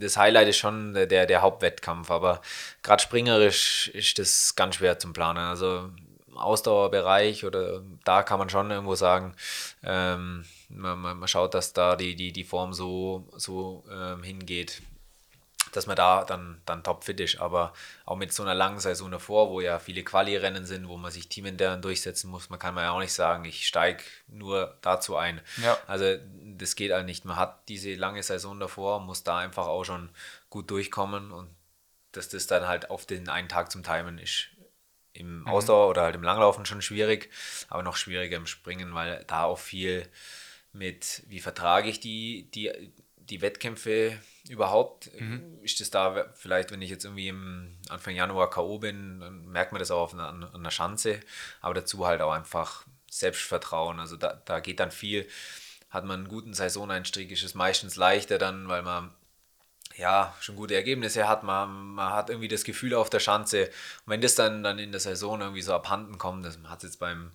das 0.00 0.16
Highlight 0.16 0.48
ist 0.48 0.58
schon 0.58 0.94
der, 0.94 1.26
der 1.26 1.42
Hauptwettkampf, 1.42 2.10
aber 2.10 2.40
gerade 2.82 3.02
springerisch 3.02 3.88
ist 3.88 4.18
das 4.18 4.54
ganz 4.56 4.76
schwer 4.76 4.98
zum 4.98 5.12
Planen. 5.12 5.38
Also 5.38 5.90
Ausdauerbereich 6.36 7.44
oder 7.44 7.82
da 8.04 8.22
kann 8.22 8.38
man 8.38 8.50
schon 8.50 8.70
irgendwo 8.70 8.94
sagen, 8.94 9.34
ähm, 9.82 10.44
man, 10.68 10.98
man, 10.98 11.28
schaut, 11.28 11.54
dass 11.54 11.72
da 11.72 11.96
die, 11.96 12.14
die, 12.14 12.32
die 12.32 12.44
Form 12.44 12.72
so, 12.72 13.28
so 13.36 13.84
ähm, 13.90 14.22
hingeht, 14.22 14.82
dass 15.72 15.86
man 15.86 15.96
da 15.96 16.24
dann, 16.24 16.60
dann 16.64 16.82
topfit 16.82 17.20
ist. 17.20 17.40
Aber 17.40 17.72
auch 18.04 18.16
mit 18.16 18.32
so 18.32 18.42
einer 18.42 18.54
langen 18.54 18.78
Saison 18.78 19.10
davor, 19.10 19.50
wo 19.50 19.60
ja 19.60 19.78
viele 19.78 20.02
Quali-Rennen 20.02 20.64
sind, 20.64 20.88
wo 20.88 20.96
man 20.96 21.10
sich 21.10 21.28
teamintern 21.28 21.82
durchsetzen 21.82 22.30
muss, 22.30 22.50
man 22.50 22.58
kann 22.58 22.74
man 22.74 22.84
ja 22.84 22.92
auch 22.92 23.00
nicht 23.00 23.12
sagen, 23.12 23.44
ich 23.44 23.66
steige 23.66 24.02
nur 24.28 24.76
dazu 24.82 25.16
ein. 25.16 25.40
Ja. 25.62 25.78
Also 25.86 26.16
das 26.58 26.76
geht 26.76 26.92
halt 26.92 27.06
nicht. 27.06 27.24
Man 27.24 27.36
hat 27.36 27.68
diese 27.68 27.94
lange 27.94 28.22
Saison 28.22 28.58
davor, 28.58 29.00
muss 29.00 29.24
da 29.24 29.38
einfach 29.38 29.66
auch 29.66 29.84
schon 29.84 30.10
gut 30.50 30.70
durchkommen 30.70 31.32
und 31.32 31.48
dass 32.12 32.28
das 32.28 32.46
dann 32.46 32.66
halt 32.66 32.90
auf 32.90 33.06
den 33.06 33.28
einen 33.28 33.48
Tag 33.48 33.70
zum 33.70 33.82
Timen 33.82 34.18
ist, 34.18 34.48
im 35.12 35.40
mhm. 35.40 35.48
Ausdauer 35.48 35.88
oder 35.88 36.02
halt 36.02 36.14
im 36.14 36.22
Langlaufen 36.22 36.66
schon 36.66 36.82
schwierig, 36.82 37.30
aber 37.68 37.82
noch 37.82 37.96
schwieriger 37.96 38.36
im 38.36 38.46
Springen, 38.46 38.94
weil 38.94 39.24
da 39.26 39.44
auch 39.44 39.58
viel 39.58 40.08
mit, 40.72 41.22
wie 41.28 41.40
vertrage 41.40 41.88
ich 41.88 42.00
die, 42.00 42.50
die, 42.54 42.70
die 43.16 43.40
Wettkämpfe 43.40 44.18
überhaupt? 44.48 45.10
Mhm. 45.18 45.58
Ist 45.62 45.80
das 45.80 45.90
da 45.90 46.30
vielleicht, 46.34 46.70
wenn 46.70 46.82
ich 46.82 46.90
jetzt 46.90 47.04
irgendwie 47.04 47.28
im 47.28 47.76
Anfang 47.88 48.14
Januar 48.14 48.50
K.O. 48.50 48.78
bin, 48.78 49.20
dann 49.20 49.46
merkt 49.46 49.72
man 49.72 49.78
das 49.78 49.90
auch 49.90 50.02
auf 50.02 50.14
einer, 50.14 50.28
an 50.28 50.44
einer 50.54 50.70
Schanze, 50.70 51.20
aber 51.60 51.74
dazu 51.74 52.06
halt 52.06 52.20
auch 52.20 52.32
einfach 52.32 52.86
Selbstvertrauen. 53.10 54.00
Also 54.00 54.16
da, 54.16 54.40
da 54.44 54.60
geht 54.60 54.80
dann 54.80 54.90
viel. 54.90 55.26
Hat 55.96 56.04
man 56.04 56.20
einen 56.20 56.28
guten 56.28 56.54
Saisoneinstieg, 56.54 57.30
ist 57.30 57.42
es 57.42 57.54
meistens 57.54 57.96
leichter 57.96 58.38
dann, 58.38 58.68
weil 58.68 58.82
man 58.82 59.10
ja, 59.96 60.34
schon 60.40 60.56
gute 60.56 60.74
Ergebnisse 60.74 61.26
hat. 61.26 61.42
Man, 61.42 61.94
man 61.94 62.12
hat 62.12 62.28
irgendwie 62.28 62.48
das 62.48 62.64
Gefühl 62.64 62.94
auf 62.94 63.10
der 63.10 63.20
Schanze. 63.20 63.64
Und 63.64 64.10
wenn 64.10 64.20
das 64.20 64.34
dann, 64.34 64.62
dann 64.62 64.78
in 64.78 64.92
der 64.92 65.00
Saison 65.00 65.40
irgendwie 65.40 65.62
so 65.62 65.72
abhanden 65.72 66.18
kommt, 66.18 66.44
das 66.44 66.58
hat 66.64 66.78
es 66.78 66.90
jetzt 66.90 66.98
beim 66.98 67.32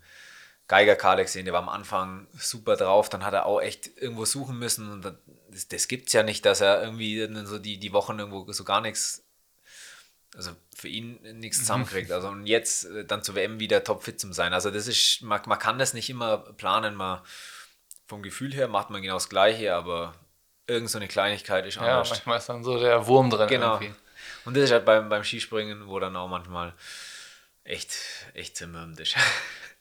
Geiger 0.68 0.96
Karl 0.96 1.22
gesehen, 1.22 1.44
der 1.44 1.54
war 1.54 1.62
am 1.62 1.68
Anfang 1.68 2.28
super 2.34 2.78
drauf, 2.78 3.10
dann 3.10 3.26
hat 3.26 3.34
er 3.34 3.46
auch 3.46 3.60
echt 3.60 3.90
irgendwo 3.98 4.24
suchen 4.24 4.58
müssen 4.58 4.90
und 4.90 5.04
das, 5.04 5.68
das 5.68 5.90
gibt 5.90 6.08
es 6.08 6.14
ja 6.14 6.24
nicht, 6.24 6.46
dass 6.46 6.62
er 6.62 6.82
irgendwie 6.82 7.28
so 7.44 7.60
die, 7.60 7.78
die 7.78 7.92
Wochen 7.92 8.18
irgendwo 8.20 8.50
so 8.54 8.64
gar 8.64 8.80
nichts, 8.80 9.22
also 10.34 10.52
für 10.74 10.88
ihn 10.88 11.20
nichts 11.40 11.58
mhm. 11.58 11.62
zusammenkriegt. 11.64 12.12
Also 12.14 12.30
und 12.30 12.46
jetzt 12.46 12.86
äh, 12.86 13.04
dann 13.04 13.22
zur 13.22 13.36
WM 13.36 13.60
wieder 13.60 13.84
topfit 13.84 14.18
zu 14.18 14.32
sein. 14.32 14.54
Also 14.54 14.72
das 14.72 14.88
ist, 14.88 15.22
man, 15.24 15.42
man 15.46 15.60
kann 15.60 15.78
das 15.78 15.94
nicht 15.94 16.10
immer 16.10 16.38
planen, 16.38 16.96
man 16.96 17.20
vom 18.12 18.22
Gefühl 18.22 18.54
her 18.54 18.68
macht 18.68 18.90
man 18.90 19.02
genau 19.02 19.14
das 19.14 19.30
Gleiche, 19.30 19.74
aber 19.74 20.14
irgend 20.68 20.90
so 20.90 20.98
eine 20.98 21.08
Kleinigkeit 21.08 21.66
ist 21.66 21.78
anders. 21.78 22.10
Ja, 22.10 22.16
manchmal 22.16 22.38
ist 22.40 22.50
dann 22.50 22.62
so 22.62 22.78
der 22.78 23.08
Wurm 23.08 23.30
drin. 23.30 23.48
Genau. 23.48 23.76
Irgendwie. 23.76 23.94
Und 24.44 24.58
das 24.58 24.66
ist 24.66 24.72
halt 24.72 24.84
beim, 24.84 25.08
beim 25.08 25.24
Skispringen, 25.24 25.88
wo 25.88 25.98
dann 25.98 26.18
auch 26.18 26.28
manchmal 26.28 26.74
echt, 27.64 27.94
echt 28.34 28.58
zermürbt 28.58 29.00
ist. 29.00 29.16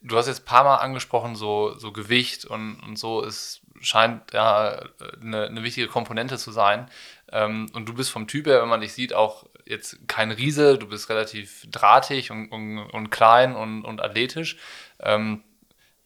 Du 0.02 0.16
hast 0.16 0.28
jetzt 0.28 0.40
ein 0.40 0.44
paar 0.46 0.64
Mal 0.64 0.76
angesprochen, 0.76 1.36
so, 1.36 1.76
so 1.76 1.92
Gewicht 1.92 2.46
und, 2.46 2.80
und 2.80 2.98
so, 2.98 3.22
es 3.22 3.60
scheint 3.82 4.32
ja 4.32 4.82
eine, 5.20 5.44
eine 5.44 5.62
wichtige 5.62 5.88
Komponente 5.88 6.38
zu 6.38 6.52
sein. 6.52 6.90
Ähm, 7.30 7.66
und 7.74 7.86
du 7.86 7.92
bist 7.92 8.10
vom 8.10 8.26
Typ 8.26 8.46
her, 8.46 8.62
wenn 8.62 8.70
man 8.70 8.80
dich 8.80 8.94
sieht, 8.94 9.12
auch 9.12 9.44
jetzt 9.66 9.98
kein 10.08 10.30
Riese, 10.30 10.78
du 10.78 10.86
bist 10.86 11.10
relativ 11.10 11.66
drahtig 11.70 12.30
und, 12.30 12.48
und, 12.48 12.78
und 12.78 13.10
klein 13.10 13.54
und, 13.54 13.84
und 13.84 14.00
athletisch. 14.00 14.56
Ähm, 15.00 15.44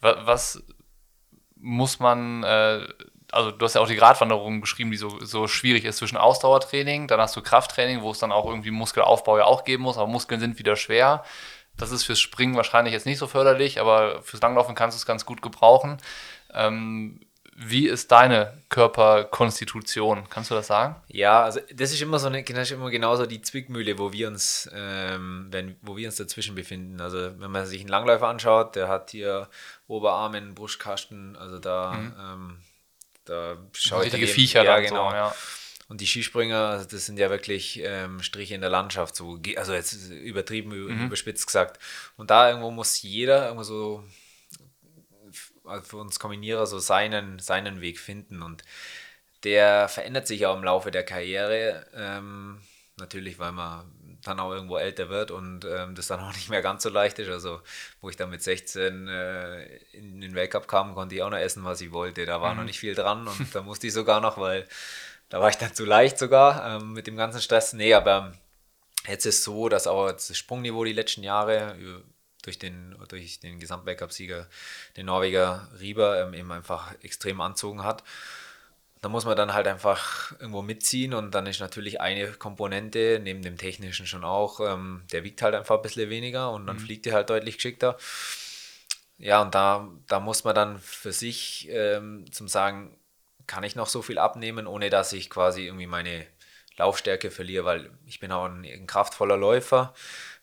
was 0.00 0.64
muss 1.64 1.98
man 1.98 2.44
äh, 2.44 2.86
also 3.32 3.50
du 3.50 3.64
hast 3.64 3.74
ja 3.74 3.80
auch 3.80 3.88
die 3.88 3.96
Gratwanderung 3.96 4.60
beschrieben, 4.60 4.90
die 4.90 4.96
so, 4.96 5.18
so 5.20 5.48
schwierig 5.48 5.84
ist 5.84 5.96
zwischen 5.96 6.16
Ausdauertraining, 6.16 7.08
dann 7.08 7.20
hast 7.20 7.34
du 7.36 7.42
Krafttraining, 7.42 8.02
wo 8.02 8.12
es 8.12 8.18
dann 8.18 8.32
auch 8.32 8.46
irgendwie 8.46 8.70
Muskelaufbau 8.70 9.38
ja 9.38 9.44
auch 9.44 9.64
geben 9.64 9.82
muss, 9.82 9.98
aber 9.98 10.06
Muskeln 10.06 10.40
sind 10.40 10.58
wieder 10.58 10.76
schwer. 10.76 11.24
Das 11.76 11.90
ist 11.90 12.04
fürs 12.04 12.20
Springen 12.20 12.54
wahrscheinlich 12.54 12.92
jetzt 12.92 13.06
nicht 13.06 13.18
so 13.18 13.26
förderlich, 13.26 13.80
aber 13.80 14.22
fürs 14.22 14.40
Langlaufen 14.40 14.76
kannst 14.76 14.96
du 14.96 15.00
es 15.00 15.06
ganz 15.06 15.26
gut 15.26 15.42
gebrauchen. 15.42 15.98
Ähm, 16.52 17.20
wie 17.56 17.88
ist 17.88 18.10
deine 18.10 18.52
Körperkonstitution? 18.68 20.28
Kannst 20.28 20.50
du 20.50 20.54
das 20.54 20.66
sagen? 20.66 20.96
Ja, 21.06 21.42
also 21.44 21.60
das 21.72 21.92
ist 21.92 22.02
immer 22.02 22.18
so 22.18 22.26
eine, 22.26 22.42
das 22.42 22.70
ist 22.70 22.72
immer 22.72 22.90
genauso 22.90 23.26
die 23.26 23.42
Zwickmühle, 23.42 23.98
wo 23.98 24.12
wir 24.12 24.28
uns, 24.28 24.68
ähm, 24.74 25.48
wenn, 25.50 25.76
wo 25.82 25.96
wir 25.96 26.08
uns 26.08 26.16
dazwischen 26.16 26.54
befinden. 26.54 27.00
Also 27.00 27.38
wenn 27.38 27.50
man 27.50 27.66
sich 27.66 27.80
einen 27.80 27.88
Langläufer 27.88 28.28
anschaut, 28.28 28.74
der 28.76 28.88
hat 28.88 29.10
hier 29.10 29.48
Oberarmen, 29.86 30.54
Brustkasten, 30.54 31.36
also 31.36 31.58
da 31.58 31.92
mhm. 31.92 32.14
ähm, 32.18 32.58
da 33.24 33.56
schaue 33.72 34.04
Richtige 34.04 34.26
Viecher 34.26 34.64
ja, 34.64 34.80
genau. 34.80 35.10
So, 35.10 35.16
ja. 35.16 35.34
Und 35.88 36.00
die 36.00 36.06
Skispringer, 36.06 36.68
also 36.68 36.88
das 36.88 37.06
sind 37.06 37.18
ja 37.18 37.30
wirklich 37.30 37.80
ähm, 37.82 38.22
Striche 38.22 38.54
in 38.54 38.62
der 38.62 38.70
Landschaft, 38.70 39.14
so, 39.16 39.38
also 39.56 39.74
jetzt 39.74 40.10
übertrieben, 40.10 40.70
mhm. 40.70 41.06
überspitzt 41.06 41.46
gesagt. 41.46 41.78
Und 42.16 42.30
da 42.30 42.48
irgendwo 42.48 42.70
muss 42.70 43.02
jeder 43.02 43.44
irgendwo 43.44 43.64
so, 43.64 43.96
also 43.98 44.04
für 45.82 45.96
uns 45.96 46.18
Kombinierer, 46.18 46.66
so 46.66 46.78
seinen, 46.78 47.38
seinen 47.38 47.80
Weg 47.80 47.98
finden. 47.98 48.42
Und 48.42 48.62
der 49.44 49.88
verändert 49.88 50.26
sich 50.26 50.46
auch 50.46 50.56
im 50.56 50.64
Laufe 50.64 50.90
der 50.90 51.04
Karriere. 51.04 51.86
Ähm, 51.94 52.60
natürlich, 52.96 53.38
weil 53.38 53.52
man 53.52 53.90
dann 54.22 54.40
auch 54.40 54.52
irgendwo 54.52 54.78
älter 54.78 55.08
wird 55.08 55.30
und 55.30 55.64
ähm, 55.64 55.94
das 55.94 56.06
dann 56.06 56.20
auch 56.20 56.32
nicht 56.32 56.48
mehr 56.48 56.62
ganz 56.62 56.82
so 56.82 56.88
leicht 56.88 57.18
ist. 57.18 57.28
Also, 57.28 57.60
wo 58.00 58.08
ich 58.08 58.16
dann 58.16 58.30
mit 58.30 58.42
16 58.42 59.08
äh, 59.08 59.64
in 59.92 60.20
den 60.20 60.34
Weltcup 60.34 60.66
kam, 60.66 60.94
konnte 60.94 61.14
ich 61.14 61.22
auch 61.22 61.30
noch 61.30 61.38
essen, 61.38 61.64
was 61.64 61.80
ich 61.80 61.92
wollte. 61.92 62.24
Da 62.24 62.40
war 62.40 62.52
mhm. 62.52 62.60
noch 62.60 62.64
nicht 62.64 62.80
viel 62.80 62.94
dran 62.94 63.28
und 63.28 63.54
da 63.54 63.62
musste 63.62 63.86
ich 63.86 63.92
sogar 63.92 64.20
noch, 64.20 64.38
weil 64.38 64.66
da 65.28 65.40
war 65.40 65.50
ich 65.50 65.56
dann 65.56 65.74
zu 65.74 65.84
leicht 65.84 66.18
sogar 66.18 66.76
ähm, 66.76 66.92
mit 66.92 67.06
dem 67.06 67.16
ganzen 67.16 67.40
Stress. 67.40 67.72
Nee, 67.72 67.94
aber 67.94 68.32
jetzt 69.06 69.26
ist 69.26 69.38
es 69.38 69.44
so, 69.44 69.68
dass 69.68 69.86
auch 69.86 70.10
das 70.10 70.36
Sprungniveau 70.36 70.84
die 70.84 70.92
letzten 70.92 71.22
Jahre 71.22 71.76
durch 72.44 72.58
den, 72.58 72.96
durch 73.08 73.40
den 73.40 73.58
Gesamtweltcup-Sieger, 73.58 74.46
den 74.96 75.06
Norweger 75.06 75.68
Rieber, 75.80 76.22
ähm, 76.22 76.34
eben 76.34 76.52
einfach 76.52 76.94
extrem 77.02 77.40
anzogen 77.40 77.82
hat 77.82 78.04
da 79.04 79.10
muss 79.10 79.26
man 79.26 79.36
dann 79.36 79.52
halt 79.52 79.66
einfach 79.68 80.32
irgendwo 80.40 80.62
mitziehen 80.62 81.12
und 81.12 81.34
dann 81.34 81.44
ist 81.44 81.60
natürlich 81.60 82.00
eine 82.00 82.32
Komponente, 82.32 83.20
neben 83.22 83.42
dem 83.42 83.58
technischen 83.58 84.06
schon 84.06 84.24
auch, 84.24 84.60
ähm, 84.60 85.02
der 85.12 85.24
wiegt 85.24 85.42
halt 85.42 85.54
einfach 85.54 85.76
ein 85.76 85.82
bisschen 85.82 86.08
weniger 86.08 86.50
und 86.52 86.66
dann 86.66 86.76
mhm. 86.76 86.80
fliegt 86.80 87.06
er 87.06 87.12
halt 87.12 87.28
deutlich 87.28 87.56
geschickter. 87.56 87.98
Ja, 89.18 89.42
und 89.42 89.54
da, 89.54 89.86
da 90.08 90.20
muss 90.20 90.44
man 90.44 90.54
dann 90.54 90.78
für 90.78 91.12
sich 91.12 91.68
ähm, 91.70 92.24
zum 92.32 92.48
Sagen, 92.48 92.96
kann 93.46 93.62
ich 93.62 93.76
noch 93.76 93.88
so 93.88 94.00
viel 94.00 94.16
abnehmen, 94.16 94.66
ohne 94.66 94.88
dass 94.88 95.12
ich 95.12 95.28
quasi 95.28 95.66
irgendwie 95.66 95.86
meine 95.86 96.26
Laufstärke 96.78 97.30
verliere, 97.30 97.66
weil 97.66 97.90
ich 98.06 98.20
bin 98.20 98.32
auch 98.32 98.46
ein, 98.46 98.64
ein 98.64 98.86
kraftvoller 98.86 99.36
Läufer, 99.36 99.92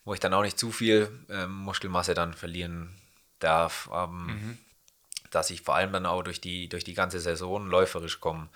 wo 0.06 0.14
ich 0.14 0.20
dann 0.20 0.34
auch 0.34 0.44
nicht 0.44 0.60
zu 0.60 0.72
viel 0.72 1.10
ähm, 1.30 1.52
Muskelmasse 1.52 2.14
dann 2.14 2.34
verlieren 2.34 2.96
darf. 3.40 3.90
Ähm, 3.94 4.26
mhm 4.26 4.58
dass 5.32 5.50
ich 5.50 5.62
vor 5.62 5.76
allem 5.76 5.92
dann 5.92 6.06
auch 6.06 6.22
durch 6.22 6.40
die, 6.42 6.70
durch 6.70 6.84
die 6.84 6.94
ganze 6.94 7.20
Saison 7.20 7.66
läuferisch 7.68 8.20
komme. 8.20 8.50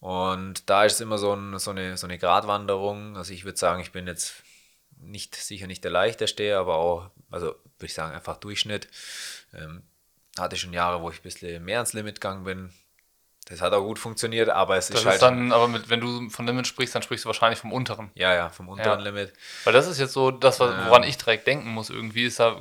Und 0.00 0.68
da 0.68 0.84
ist 0.84 0.94
es 0.94 1.00
immer 1.00 1.18
so, 1.18 1.34
ein, 1.34 1.58
so, 1.58 1.70
eine, 1.70 1.96
so 1.96 2.06
eine 2.06 2.18
Gratwanderung. 2.18 3.16
Also 3.16 3.32
ich 3.32 3.44
würde 3.44 3.58
sagen, 3.58 3.80
ich 3.80 3.92
bin 3.92 4.06
jetzt 4.06 4.42
nicht 5.00 5.36
sicher 5.36 5.66
nicht 5.66 5.84
der 5.84 5.90
leichteste, 5.90 6.56
aber 6.56 6.76
auch, 6.76 7.10
also 7.30 7.46
würde 7.46 7.86
ich 7.86 7.94
sagen, 7.94 8.14
einfach 8.14 8.38
Durchschnitt. 8.38 8.88
Ähm, 9.54 9.82
hatte 10.38 10.56
schon 10.56 10.72
Jahre, 10.72 11.02
wo 11.02 11.10
ich 11.10 11.18
ein 11.18 11.22
bisschen 11.22 11.64
mehr 11.64 11.78
ans 11.78 11.92
Limit 11.92 12.20
gegangen 12.20 12.44
bin. 12.44 12.72
Das 13.48 13.62
hat 13.62 13.72
auch 13.72 13.80
gut 13.82 13.98
funktioniert, 13.98 14.50
aber 14.50 14.76
es 14.76 14.88
Das 14.88 15.00
ist 15.00 15.06
halt. 15.06 15.14
ist 15.16 15.22
dann, 15.22 15.52
aber 15.52 15.68
mit, 15.68 15.88
wenn 15.88 16.00
du 16.00 16.28
von 16.28 16.46
Limit 16.46 16.66
sprichst, 16.66 16.94
dann 16.94 17.02
sprichst 17.02 17.24
du 17.24 17.28
wahrscheinlich 17.28 17.58
vom 17.58 17.72
unteren. 17.72 18.10
ja, 18.14 18.34
ja, 18.34 18.50
vom 18.50 18.68
unteren 18.68 18.98
Ja. 19.00 19.04
Limit. 19.06 19.32
Weil 19.64 19.72
das 19.72 19.86
ist 19.86 19.98
jetzt 19.98 20.12
so 20.12 20.30
das, 20.30 20.60
woran 20.60 21.02
ich 21.02 21.16
direkt 21.16 21.46
denken 21.46 21.70
muss 21.70 21.88
irgendwie, 21.88 22.24
ist 22.24 22.40
da 22.40 22.60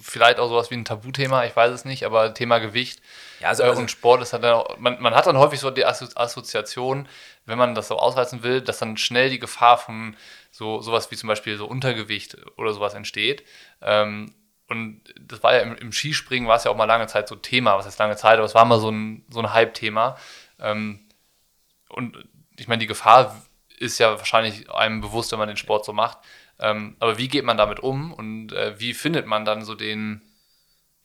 vielleicht 0.00 0.38
auch 0.38 0.48
sowas 0.48 0.70
wie 0.70 0.74
ein 0.74 0.84
Tabuthema, 0.84 1.44
ich 1.46 1.56
weiß 1.56 1.72
es 1.72 1.84
nicht, 1.86 2.04
aber 2.04 2.34
Thema 2.34 2.58
Gewicht 2.58 3.00
Ja, 3.40 3.48
also, 3.48 3.62
äh, 3.62 3.66
also 3.68 3.80
und 3.80 3.90
Sport 3.90 4.20
ist 4.20 4.34
halt 4.34 4.44
dann 4.44 4.52
auch, 4.54 4.76
man, 4.78 5.00
man 5.00 5.14
hat 5.14 5.26
dann 5.26 5.38
häufig 5.38 5.58
so 5.58 5.70
die 5.70 5.86
Assozi- 5.86 6.16
Assoziation, 6.16 7.08
wenn 7.46 7.56
man 7.56 7.74
das 7.74 7.88
so 7.88 7.98
ausreizen 7.98 8.42
will, 8.42 8.60
dass 8.60 8.78
dann 8.78 8.98
schnell 8.98 9.30
die 9.30 9.38
Gefahr 9.38 9.78
von 9.78 10.16
so 10.50 10.82
sowas 10.82 11.10
wie 11.10 11.16
zum 11.16 11.28
Beispiel 11.28 11.56
so 11.56 11.66
Untergewicht 11.66 12.36
oder 12.56 12.72
sowas 12.74 12.92
entsteht. 12.94 13.42
Ähm, 13.80 14.34
und 14.68 15.02
das 15.20 15.42
war 15.42 15.54
ja 15.54 15.60
im, 15.60 15.76
im 15.76 15.92
Skispringen 15.92 16.48
war 16.48 16.56
es 16.56 16.64
ja 16.64 16.70
auch 16.70 16.76
mal 16.76 16.84
lange 16.84 17.06
Zeit 17.06 17.28
so 17.28 17.36
Thema, 17.36 17.78
was 17.78 17.86
heißt 17.86 17.98
lange 17.98 18.16
Zeit, 18.16 18.38
aber 18.38 18.46
es 18.46 18.54
war 18.54 18.64
mal 18.64 18.80
so 18.80 18.90
ein, 18.90 19.24
so 19.30 19.40
ein 19.40 19.52
Hype-Thema. 19.52 20.18
Ähm, 20.58 21.06
und 21.88 22.28
ich 22.58 22.68
meine, 22.68 22.80
die 22.80 22.86
Gefahr 22.86 23.36
ist 23.78 23.98
ja 23.98 24.18
wahrscheinlich 24.18 24.70
einem 24.70 25.00
bewusst, 25.00 25.32
wenn 25.32 25.38
man 25.38 25.48
den 25.48 25.56
Sport 25.56 25.84
so 25.84 25.92
macht. 25.92 26.18
Ähm, 26.58 26.96
aber 26.98 27.18
wie 27.18 27.28
geht 27.28 27.44
man 27.44 27.56
damit 27.56 27.80
um 27.80 28.12
und 28.12 28.52
äh, 28.52 28.78
wie 28.80 28.94
findet 28.94 29.26
man 29.26 29.44
dann 29.44 29.64
so 29.64 29.74
den, 29.74 30.22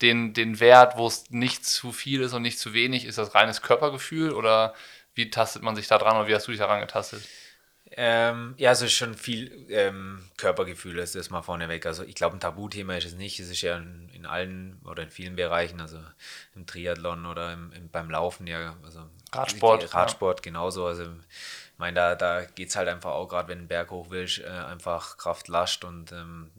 den, 0.01 0.33
den 0.33 0.59
Wert, 0.59 0.97
wo 0.97 1.05
es 1.07 1.29
nicht 1.29 1.65
zu 1.65 1.91
viel 1.91 2.21
ist 2.21 2.33
und 2.33 2.41
nicht 2.41 2.57
zu 2.59 2.73
wenig? 2.73 3.05
Ist 3.05 3.17
das 3.17 3.35
reines 3.35 3.61
Körpergefühl 3.61 4.31
oder 4.31 4.73
wie 5.13 5.29
tastet 5.29 5.61
man 5.61 5.75
sich 5.75 5.87
da 5.87 5.97
dran 5.97 6.17
oder 6.17 6.27
wie 6.27 6.35
hast 6.35 6.47
du 6.47 6.51
dich 6.51 6.59
daran 6.59 6.79
getastet? 6.79 7.27
Ähm, 7.93 8.53
ja, 8.57 8.71
es 8.71 8.81
ist 8.81 8.93
schon 8.93 9.15
viel 9.15 9.65
ähm, 9.69 10.23
Körpergefühl, 10.37 10.95
das 10.95 11.13
ist 11.13 11.29
mal 11.29 11.41
vorneweg. 11.41 11.85
Also 11.85 12.03
ich 12.03 12.15
glaube, 12.15 12.37
ein 12.37 12.39
Tabuthema 12.39 12.95
ist 12.95 13.05
es 13.05 13.15
nicht. 13.15 13.39
Es 13.39 13.49
ist 13.49 13.61
ja 13.61 13.77
in, 13.77 14.09
in 14.13 14.25
allen 14.25 14.79
oder 14.85 15.03
in 15.03 15.11
vielen 15.11 15.35
Bereichen, 15.35 15.81
also 15.81 15.97
im 16.55 16.65
Triathlon 16.65 17.25
oder 17.25 17.51
im, 17.51 17.73
im, 17.73 17.89
beim 17.89 18.09
Laufen, 18.09 18.47
ja, 18.47 18.77
also 18.83 19.01
Radsport, 19.33 19.93
Radsport 19.93 20.41
genauso. 20.41 20.85
Also 20.85 21.03
ich 21.03 21.79
meine, 21.79 21.95
da, 21.95 22.15
da 22.15 22.45
geht 22.45 22.69
es 22.69 22.77
halt 22.77 22.87
einfach 22.87 23.11
auch, 23.11 23.27
gerade 23.27 23.49
wenn 23.49 23.57
du 23.57 23.61
einen 23.61 23.67
Berg 23.67 23.91
hoch 23.91 24.09
willst, 24.09 24.39
äh, 24.39 24.47
einfach 24.47 25.17
Kraft 25.17 25.49
lascht 25.49 25.83
und 25.83 26.13
ähm, 26.13 26.49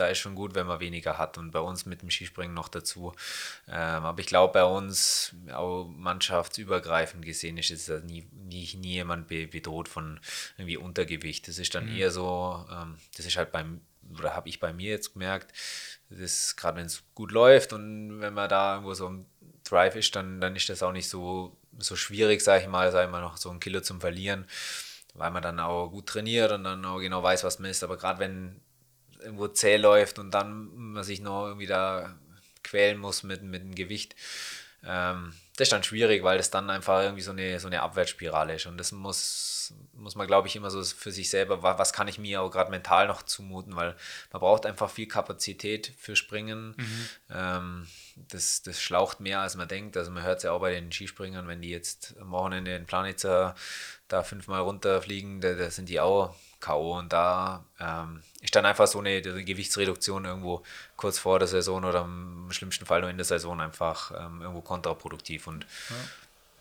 da 0.00 0.06
ist 0.08 0.18
schon 0.18 0.34
gut, 0.34 0.54
wenn 0.54 0.66
man 0.66 0.80
weniger 0.80 1.18
hat 1.18 1.38
und 1.38 1.50
bei 1.50 1.60
uns 1.60 1.86
mit 1.86 2.02
dem 2.02 2.10
Skispringen 2.10 2.54
noch 2.54 2.68
dazu. 2.68 3.12
Ähm, 3.66 4.04
aber 4.04 4.20
ich 4.20 4.26
glaube, 4.26 4.52
bei 4.52 4.64
uns 4.64 5.34
auch 5.52 5.88
mannschaftsübergreifend 5.88 7.24
gesehen 7.24 7.58
ist 7.58 7.70
jetzt 7.70 7.88
nie, 8.04 8.28
nie, 8.32 8.68
nie 8.76 8.92
jemand 8.92 9.28
be 9.28 9.46
bedroht 9.46 9.88
von 9.88 10.20
irgendwie 10.56 10.76
Untergewicht. 10.76 11.48
Das 11.48 11.58
ist 11.58 11.74
dann 11.74 11.88
eher 11.88 12.10
so, 12.10 12.66
ähm, 12.70 12.96
das 13.16 13.26
ist 13.26 13.36
halt 13.36 13.52
beim, 13.52 13.80
oder 14.18 14.34
habe 14.34 14.48
ich 14.48 14.60
bei 14.60 14.72
mir 14.72 14.90
jetzt 14.90 15.12
gemerkt, 15.12 15.52
das 16.10 16.56
gerade 16.56 16.78
wenn 16.78 16.86
es 16.86 17.02
gut 17.14 17.32
läuft 17.32 17.72
und 17.72 18.20
wenn 18.20 18.34
man 18.34 18.48
da 18.48 18.74
irgendwo 18.74 18.94
so 18.94 19.06
im 19.06 19.26
Drive 19.64 19.96
ist, 19.96 20.16
dann, 20.16 20.40
dann 20.40 20.56
ist 20.56 20.68
das 20.68 20.82
auch 20.82 20.92
nicht 20.92 21.08
so, 21.08 21.56
so 21.78 21.96
schwierig, 21.96 22.40
sage 22.42 22.62
ich 22.62 22.68
mal, 22.68 22.90
sag 22.90 23.04
ich 23.04 23.10
mal, 23.10 23.20
noch 23.20 23.36
so 23.36 23.50
ein 23.50 23.60
Kilo 23.60 23.80
zum 23.80 24.00
Verlieren, 24.00 24.46
weil 25.14 25.30
man 25.30 25.42
dann 25.42 25.60
auch 25.60 25.88
gut 25.88 26.06
trainiert 26.06 26.52
und 26.52 26.64
dann 26.64 26.84
auch 26.84 26.98
genau 26.98 27.22
weiß, 27.22 27.44
was 27.44 27.58
man 27.58 27.70
ist. 27.70 27.82
Aber 27.84 27.96
gerade 27.96 28.20
wenn 28.20 28.60
irgendwo 29.20 29.48
zäh 29.48 29.76
läuft 29.76 30.18
und 30.18 30.30
dann 30.32 30.70
man 30.74 31.04
sich 31.04 31.20
noch 31.20 31.46
irgendwie 31.46 31.66
da 31.66 32.16
quälen 32.62 32.98
muss 32.98 33.22
mit, 33.22 33.42
mit 33.42 33.62
dem 33.62 33.74
Gewicht. 33.74 34.14
Ähm, 34.84 35.32
das 35.56 35.66
ist 35.66 35.72
dann 35.72 35.82
schwierig, 35.82 36.22
weil 36.22 36.38
das 36.38 36.50
dann 36.50 36.70
einfach 36.70 37.02
irgendwie 37.02 37.22
so 37.22 37.32
eine, 37.32 37.58
so 37.58 37.66
eine 37.66 37.82
Abwärtsspirale 37.82 38.54
ist. 38.54 38.66
Und 38.66 38.78
das 38.78 38.92
muss, 38.92 39.74
muss 39.92 40.14
man, 40.14 40.28
glaube 40.28 40.46
ich, 40.46 40.54
immer 40.54 40.70
so 40.70 40.84
für 40.84 41.10
sich 41.10 41.30
selber, 41.30 41.64
wa- 41.64 41.78
was 41.78 41.92
kann 41.92 42.06
ich 42.06 42.18
mir 42.18 42.40
auch 42.40 42.50
gerade 42.50 42.70
mental 42.70 43.08
noch 43.08 43.22
zumuten, 43.22 43.74
weil 43.74 43.96
man 44.32 44.40
braucht 44.40 44.66
einfach 44.66 44.88
viel 44.88 45.08
Kapazität 45.08 45.92
für 45.98 46.14
Springen. 46.14 46.76
Ähm, 47.28 47.88
das, 48.28 48.62
das 48.62 48.80
schlaucht 48.80 49.18
mehr, 49.18 49.40
als 49.40 49.56
man 49.56 49.66
denkt. 49.66 49.96
Also 49.96 50.12
man 50.12 50.22
hört 50.22 50.38
es 50.38 50.42
ja 50.44 50.52
auch 50.52 50.60
bei 50.60 50.72
den 50.72 50.92
Skispringern, 50.92 51.48
wenn 51.48 51.60
die 51.60 51.70
jetzt 51.70 52.14
am 52.20 52.30
Wochenende 52.30 52.76
in 52.76 52.86
Planitzer 52.86 53.56
da 54.06 54.22
fünfmal 54.22 54.60
runterfliegen, 54.60 55.40
da, 55.40 55.54
da 55.54 55.70
sind 55.70 55.88
die 55.88 55.98
auch 55.98 56.36
K.O. 56.60 56.98
Und 56.98 57.12
da 57.12 57.64
ähm, 57.80 58.22
ist 58.40 58.54
dann 58.54 58.66
einfach 58.66 58.86
so 58.86 58.98
eine, 58.98 59.22
eine 59.24 59.44
Gewichtsreduktion 59.44 60.24
irgendwo 60.24 60.62
kurz 60.96 61.18
vor 61.18 61.38
der 61.38 61.48
Saison 61.48 61.84
oder 61.84 62.02
im 62.02 62.48
schlimmsten 62.50 62.86
Fall 62.86 63.00
nur 63.00 63.10
in 63.10 63.16
der 63.16 63.24
Saison 63.24 63.60
einfach 63.60 64.10
ähm, 64.12 64.42
irgendwo 64.42 64.60
kontraproduktiv. 64.60 65.46
Und 65.46 65.66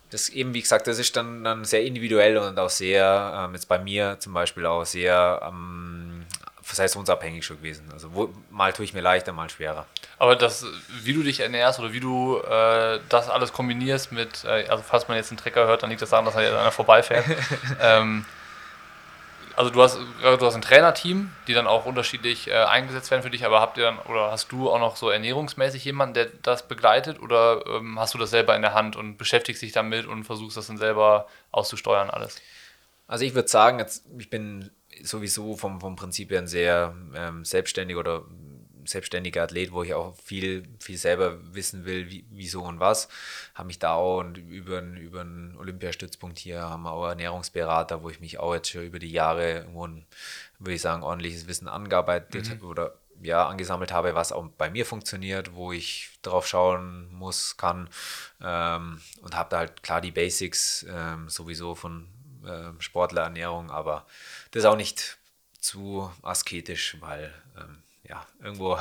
das 0.09 0.29
eben, 0.29 0.53
wie 0.53 0.61
gesagt, 0.61 0.87
das 0.87 0.99
ist 0.99 1.15
dann, 1.15 1.43
dann 1.43 1.65
sehr 1.65 1.83
individuell 1.83 2.37
und 2.37 2.57
auch 2.59 2.69
sehr, 2.69 3.33
ähm, 3.35 3.53
jetzt 3.53 3.67
bei 3.67 3.79
mir 3.79 4.17
zum 4.19 4.33
Beispiel 4.33 4.65
auch 4.65 4.85
sehr 4.85 5.41
ähm, 5.43 6.25
saisonsabhängig 6.63 7.45
schon 7.45 7.57
gewesen. 7.57 7.89
Also 7.91 8.13
wo, 8.13 8.33
mal 8.49 8.73
tue 8.73 8.85
ich 8.85 8.93
mir 8.93 9.01
leichter, 9.01 9.33
mal 9.33 9.49
schwerer. 9.49 9.85
Aber 10.19 10.35
das, 10.35 10.65
wie 11.01 11.13
du 11.13 11.23
dich 11.23 11.39
ernährst 11.39 11.79
oder 11.79 11.93
wie 11.93 11.99
du 11.99 12.37
äh, 12.39 12.99
das 13.09 13.29
alles 13.29 13.53
kombinierst 13.53 14.11
mit, 14.11 14.43
äh, 14.45 14.67
also 14.67 14.83
falls 14.85 15.07
man 15.07 15.17
jetzt 15.17 15.31
einen 15.31 15.37
Trecker 15.37 15.67
hört, 15.67 15.83
dann 15.83 15.89
liegt 15.89 16.01
das 16.01 16.09
daran, 16.09 16.25
dass 16.25 16.33
da 16.33 16.39
einer 16.39 16.71
vorbeifährt. 16.71 17.25
ähm, 17.81 18.25
also 19.57 19.71
du 19.71 19.81
hast, 19.81 19.97
du 20.21 20.45
hast 20.45 20.53
ein 20.53 20.61
Trainerteam, 20.61 21.31
die 21.47 21.53
dann 21.53 21.65
auch 21.65 21.87
unterschiedlich 21.87 22.47
äh, 22.47 22.53
eingesetzt 22.53 23.09
werden 23.09 23.23
für 23.23 23.31
dich, 23.31 23.43
aber 23.43 23.59
habt 23.59 23.77
ihr 23.79 23.85
dann, 23.85 23.97
oder 23.97 24.29
hast 24.29 24.51
du 24.51 24.69
auch 24.69 24.79
noch 24.79 24.95
so 24.95 25.09
ernährungsmäßig 25.09 25.83
jemanden, 25.83 26.13
der 26.13 26.27
das 26.43 26.67
begleitet 26.67 27.19
oder 27.19 27.65
ähm, 27.65 27.99
hast 27.99 28.13
du 28.13 28.19
das 28.19 28.29
selber 28.29 28.55
in 28.55 28.61
der 28.61 28.75
Hand 28.75 28.95
und 28.95 29.17
beschäftigst 29.17 29.63
dich 29.63 29.71
damit 29.71 30.05
und 30.05 30.25
versuchst 30.25 30.57
das 30.57 30.67
dann 30.67 30.77
selber 30.77 31.27
auszusteuern 31.49 32.11
alles? 32.11 32.39
Also 33.07 33.25
ich 33.25 33.33
würde 33.33 33.47
sagen, 33.47 33.79
jetzt, 33.79 34.05
ich 34.19 34.29
bin 34.29 34.69
sowieso 35.01 35.57
vom, 35.57 35.81
vom 35.81 35.95
Prinzip 35.95 36.29
her 36.29 36.39
ein 36.39 36.47
sehr 36.47 36.93
ähm, 37.15 37.43
selbstständig 37.43 37.97
oder 37.97 38.25
selbstständiger 38.87 39.43
Athlet, 39.43 39.71
wo 39.71 39.83
ich 39.83 39.93
auch 39.93 40.15
viel, 40.23 40.63
viel 40.79 40.97
selber 40.97 41.37
wissen 41.53 41.85
will, 41.85 42.09
wie, 42.09 42.25
wieso 42.31 42.63
und 42.63 42.79
was. 42.79 43.07
Habe 43.55 43.67
mich 43.67 43.79
da 43.79 43.93
auch 43.93 44.19
und 44.19 44.37
über, 44.37 44.79
einen- 44.79 44.97
über 44.97 45.21
einen 45.21 45.55
Olympiastützpunkt 45.57 46.39
hier 46.39 46.61
haben 46.61 46.83
wir 46.83 46.91
auch 46.91 47.07
Ernährungsberater, 47.07 48.03
wo 48.03 48.09
ich 48.09 48.19
mich 48.19 48.39
auch 48.39 48.53
jetzt 48.53 48.69
schon 48.71 48.83
über 48.85 48.99
die 48.99 49.11
Jahre 49.11 49.51
irgendwo 49.59 49.87
ein, 49.87 50.05
würde 50.59 50.73
ich 50.75 50.81
sagen, 50.81 51.03
ordentliches 51.03 51.47
Wissen 51.47 51.67
angearbeitet 51.67 52.47
oder 52.63 52.93
ja, 53.21 53.47
angesammelt 53.47 53.91
habe, 53.91 54.13
was 54.13 54.31
auch 54.31 54.47
bei 54.57 54.69
mir 54.69 54.85
funktioniert, 54.85 55.55
wo 55.55 55.71
ich 55.71 56.09
drauf 56.21 56.47
schauen 56.47 57.11
muss, 57.11 57.57
kann 57.57 57.89
ähm, 58.41 59.01
und 59.21 59.35
habe 59.35 59.49
da 59.49 59.57
halt 59.57 59.81
klar 59.81 60.01
die 60.01 60.11
Basics 60.11 60.85
ähm, 60.87 61.27
sowieso 61.27 61.73
von 61.73 62.07
ähm, 62.45 62.79
Sportlerernährung, 62.79 63.71
aber 63.71 64.05
das 64.51 64.61
ist 64.61 64.65
auch 64.67 64.75
nicht 64.77 65.17
zu 65.59 66.11
asketisch, 66.21 66.97
weil 66.99 67.33
ähm, 67.57 67.81
ja, 68.09 68.25
irgendwo 68.41 68.77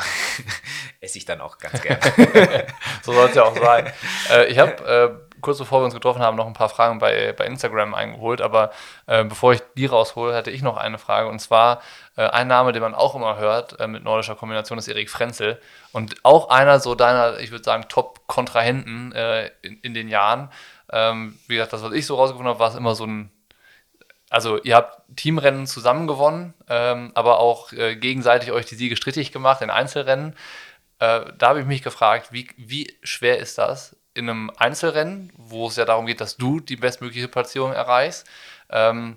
esse 1.00 1.18
ich 1.18 1.24
dann 1.24 1.40
auch 1.40 1.58
ganz 1.58 1.82
gerne. 1.82 2.00
So 3.02 3.12
soll 3.12 3.28
es 3.28 3.34
ja 3.34 3.44
auch 3.44 3.56
sein. 3.56 3.92
äh, 4.30 4.46
ich 4.46 4.58
habe 4.58 5.20
äh, 5.30 5.40
kurz 5.40 5.58
bevor 5.58 5.80
wir 5.80 5.84
uns 5.84 5.94
getroffen 5.94 6.22
haben, 6.22 6.36
noch 6.36 6.46
ein 6.46 6.54
paar 6.54 6.68
Fragen 6.68 6.98
bei, 6.98 7.32
bei 7.32 7.46
Instagram 7.46 7.94
eingeholt, 7.94 8.40
aber 8.40 8.70
äh, 9.06 9.24
bevor 9.24 9.52
ich 9.52 9.62
die 9.76 9.86
raushole, 9.86 10.34
hatte 10.34 10.50
ich 10.50 10.62
noch 10.62 10.76
eine 10.76 10.98
Frage 10.98 11.28
und 11.28 11.38
zwar 11.38 11.82
äh, 12.16 12.26
ein 12.26 12.48
Name, 12.48 12.72
den 12.72 12.82
man 12.82 12.94
auch 12.94 13.14
immer 13.14 13.36
hört 13.36 13.78
äh, 13.78 13.86
mit 13.86 14.02
nordischer 14.02 14.34
Kombination, 14.34 14.78
ist 14.78 14.88
Erik 14.88 15.10
Frenzel 15.10 15.60
und 15.92 16.16
auch 16.24 16.48
einer 16.48 16.80
so 16.80 16.94
deiner, 16.94 17.38
ich 17.38 17.50
würde 17.50 17.64
sagen, 17.64 17.84
Top-Kontrahenten 17.88 19.12
äh, 19.12 19.50
in, 19.62 19.78
in 19.80 19.94
den 19.94 20.08
Jahren. 20.08 20.50
Ähm, 20.90 21.38
wie 21.48 21.54
gesagt, 21.54 21.72
das, 21.72 21.82
was 21.82 21.92
ich 21.92 22.06
so 22.06 22.16
rausgefunden 22.16 22.48
habe, 22.48 22.60
war 22.60 22.70
es 22.70 22.76
immer 22.76 22.94
so 22.94 23.06
ein 23.06 23.30
also 24.30 24.60
ihr 24.62 24.74
habt 24.74 25.02
Teamrennen 25.16 25.66
zusammen 25.66 26.06
gewonnen, 26.06 26.54
ähm, 26.68 27.12
aber 27.14 27.38
auch 27.38 27.72
äh, 27.72 27.96
gegenseitig 27.96 28.52
euch 28.52 28.66
die 28.66 28.74
Siege 28.74 28.96
strittig 28.96 29.32
gemacht 29.32 29.62
in 29.62 29.70
Einzelrennen. 29.70 30.34
Äh, 30.98 31.32
da 31.38 31.48
habe 31.48 31.60
ich 31.60 31.66
mich 31.66 31.82
gefragt, 31.82 32.32
wie, 32.32 32.48
wie 32.56 32.96
schwer 33.02 33.38
ist 33.38 33.58
das 33.58 33.96
in 34.14 34.28
einem 34.28 34.50
Einzelrennen, 34.56 35.32
wo 35.36 35.68
es 35.68 35.76
ja 35.76 35.84
darum 35.84 36.06
geht, 36.06 36.20
dass 36.20 36.36
du 36.36 36.60
die 36.60 36.76
bestmögliche 36.76 37.28
Platzierung 37.28 37.72
erreichst, 37.72 38.26
ähm, 38.70 39.14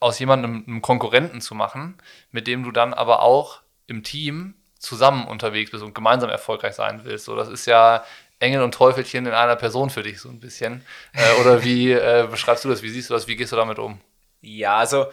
aus 0.00 0.18
jemandem 0.18 0.64
einen 0.66 0.82
Konkurrenten 0.82 1.40
zu 1.40 1.54
machen, 1.54 1.98
mit 2.30 2.46
dem 2.46 2.64
du 2.64 2.72
dann 2.72 2.92
aber 2.92 3.22
auch 3.22 3.60
im 3.86 4.02
Team 4.02 4.54
zusammen 4.78 5.26
unterwegs 5.26 5.70
bist 5.70 5.82
und 5.82 5.94
gemeinsam 5.94 6.30
erfolgreich 6.30 6.74
sein 6.74 7.04
willst. 7.04 7.24
So, 7.24 7.34
das 7.36 7.48
ist 7.48 7.66
ja 7.66 8.04
Engel 8.40 8.62
und 8.62 8.72
Teufelchen 8.72 9.26
in 9.26 9.32
einer 9.32 9.56
Person 9.56 9.90
für 9.90 10.02
dich 10.02 10.20
so 10.20 10.28
ein 10.28 10.40
bisschen. 10.40 10.84
Äh, 11.12 11.40
oder 11.40 11.64
wie 11.64 11.92
äh, 11.92 12.26
beschreibst 12.30 12.64
du 12.64 12.68
das? 12.68 12.82
Wie 12.82 12.90
siehst 12.90 13.10
du 13.10 13.14
das? 13.14 13.26
Wie 13.26 13.36
gehst 13.36 13.52
du 13.52 13.56
damit 13.56 13.78
um? 13.78 14.00
Ja, 14.40 14.76
also 14.76 15.06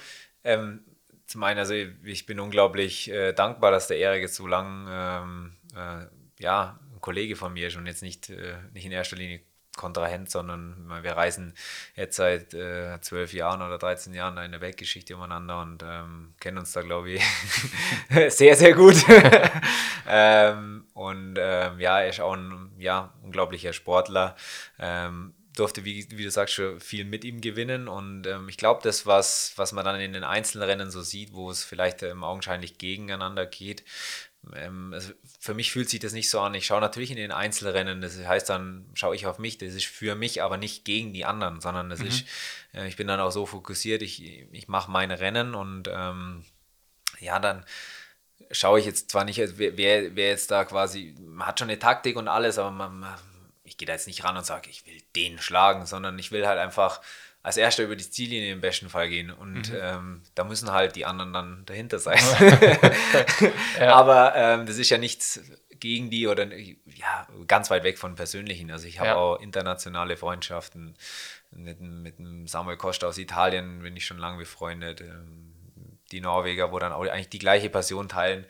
ähm, 0.44 0.84
zum 1.26 1.44
einen, 1.44 1.60
also 1.60 1.74
ich 1.74 2.26
bin 2.26 2.40
unglaublich 2.40 3.10
äh, 3.10 3.34
dankbar, 3.34 3.72
dass 3.72 3.88
der 3.88 3.98
Erik 3.98 4.22
jetzt 4.22 4.36
so 4.36 4.48
lang 4.48 4.88
ähm, 4.90 5.56
äh, 5.76 6.06
ja, 6.44 6.80
ein 6.94 7.02
Kollege 7.02 7.36
von 7.36 7.54
mir 7.54 7.68
ist 7.68 7.78
und 7.78 7.88
jetzt 7.88 8.04
nicht, 8.04 8.30
äh, 8.30 8.56
nicht 8.74 8.86
in 8.86 8.92
erster 8.92 9.16
Linie 9.16 9.42
Kontrahent, 9.76 10.30
sondern 10.30 10.90
wir 11.02 11.12
reisen 11.12 11.54
jetzt 11.96 12.16
seit 12.18 12.54
äh, 12.54 13.00
zwölf 13.02 13.34
Jahren 13.34 13.62
oder 13.62 13.78
13 13.78 14.14
Jahren 14.14 14.38
in 14.38 14.52
der 14.52 14.62
Weltgeschichte 14.62 15.16
umeinander 15.16 15.62
und 15.62 15.84
ähm, 15.84 16.34
kennen 16.40 16.58
uns 16.58 16.72
da, 16.72 16.82
glaube 16.82 17.12
ich, 17.12 17.24
sehr, 18.30 18.56
sehr 18.56 18.74
gut. 18.74 18.96
ähm, 20.08 20.86
und 20.94 21.38
ähm, 21.40 21.80
ja, 21.80 22.00
er 22.00 22.10
ist 22.10 22.20
auch 22.20 22.34
ein 22.34 22.72
ja, 22.78 23.14
unglaublicher 23.24 23.74
Sportler. 23.74 24.36
Ähm, 24.80 25.34
durfte, 25.56 25.86
wie, 25.86 26.06
wie 26.12 26.24
du 26.24 26.32
sagst, 26.32 26.56
schon 26.56 26.80
viel 26.80 27.06
mit 27.06 27.24
ihm 27.24 27.42
gewinnen. 27.42 27.88
Und 27.88 28.28
ähm, 28.28 28.50
ich 28.50 28.58
glaube, 28.58 28.82
das, 28.84 29.06
was, 29.06 29.54
was 29.56 29.72
man 29.72 29.86
dann 29.86 30.00
in 30.00 30.14
den 30.14 30.24
Einzelrennen 30.24 30.92
so 30.92 31.02
sieht, 31.02 31.34
wo 31.34 31.50
es 31.50 31.64
vielleicht 31.64 32.04
ähm, 32.04 32.24
augenscheinlich 32.24 32.78
gegeneinander 32.78 33.46
geht, 33.46 33.84
ähm, 34.56 34.92
also 34.94 35.14
für 35.40 35.54
mich 35.54 35.72
fühlt 35.72 35.90
sich 35.90 36.00
das 36.00 36.14
nicht 36.14 36.30
so 36.30 36.40
an. 36.40 36.54
Ich 36.54 36.66
schaue 36.66 36.82
natürlich 36.82 37.12
in 37.12 37.18
den 37.18 37.32
Einzelrennen, 37.32 38.02
das 38.02 38.18
heißt 38.18 38.50
dann, 38.50 38.86
schaue 38.94 39.16
ich 39.16 39.26
auf 39.26 39.40
mich, 39.40 39.58
das 39.58 39.74
ist 39.74 39.86
für 39.86 40.16
mich, 40.16 40.42
aber 40.42 40.58
nicht 40.58 40.86
gegen 40.86 41.14
die 41.14 41.26
anderen, 41.26 41.62
sondern 41.62 41.90
das 41.90 42.00
mhm. 42.00 42.08
ist, 42.08 42.26
äh, 42.74 42.88
ich 42.88 42.96
bin 42.96 43.08
dann 43.08 43.20
auch 43.20 43.32
so 43.32 43.46
fokussiert, 43.46 44.02
ich, 44.02 44.22
ich 44.52 44.68
mache 44.68 44.92
meine 44.92 45.20
Rennen 45.20 45.56
und 45.56 45.90
ähm, 45.92 46.46
ja, 47.20 47.40
dann 47.40 47.66
schaue 48.52 48.80
ich 48.80 48.86
jetzt 48.86 49.12
zwar 49.12 49.24
nicht, 49.26 49.40
wer, 49.58 49.78
wer 49.78 50.28
jetzt 50.28 50.52
da 50.52 50.66
quasi, 50.66 51.16
man 51.20 51.48
hat 51.48 51.60
schon 51.60 51.70
eine 51.70 51.80
Taktik 51.80 52.16
und 52.16 52.28
alles, 52.28 52.58
aber 52.58 52.72
man, 52.72 53.06
ich 53.64 53.78
gehe 53.78 53.86
da 53.86 53.94
jetzt 53.94 54.08
nicht 54.08 54.24
ran 54.24 54.38
und 54.38 54.46
sage, 54.46 54.70
ich 54.70 54.86
will 54.86 55.02
den 55.16 55.40
schlagen, 55.40 55.86
sondern 55.86 56.20
ich 56.20 56.32
will 56.32 56.46
halt 56.48 56.60
einfach 56.60 57.02
als 57.46 57.58
erster 57.58 57.84
über 57.84 57.96
die 57.96 58.10
Ziellinie 58.10 58.52
im 58.52 58.60
besten 58.60 58.90
Fall 58.90 59.08
gehen. 59.08 59.30
Und 59.30 59.70
mhm. 59.70 59.78
ähm, 59.80 60.22
da 60.34 60.44
müssen 60.44 60.72
halt 60.72 60.96
die 60.96 61.06
anderen 61.06 61.32
dann 61.32 61.64
dahinter 61.68 62.00
sein. 62.00 62.18
ja. 63.80 63.94
Aber 63.94 64.34
ähm, 64.36 64.66
das 64.66 64.80
ist 64.80 64.90
ja 64.90 64.98
nichts 64.98 65.40
gegen 65.80 66.10
die 66.10 66.26
oder 66.26 66.52
ja, 66.52 67.28
ganz 67.46 67.70
weit 67.70 67.84
weg 67.84 68.00
von 68.00 68.16
Persönlichen. 68.16 68.72
Also 68.72 68.88
ich 68.88 69.00
habe 69.00 69.10
ja. 69.10 69.16
auch 69.16 69.40
internationale 69.40 70.18
Freundschaften 70.18 70.96
mit, 71.52 71.80
mit 71.82 72.18
dem 72.18 72.48
Samuel 72.48 72.78
Costa 72.78 73.06
aus 73.06 73.20
Italien, 73.20 73.84
bin 73.84 73.96
ich 73.96 74.08
schon 74.08 74.18
lange 74.18 74.40
befreundet. 74.40 75.02
Ähm, 75.02 75.54
die 76.12 76.22
Norweger, 76.22 76.72
wo 76.72 76.80
dann 76.80 76.94
auch 76.94 77.06
eigentlich 77.06 77.30
die 77.30 77.40
gleiche 77.40 77.70
Passion 77.70 78.10
teilen. 78.10 78.46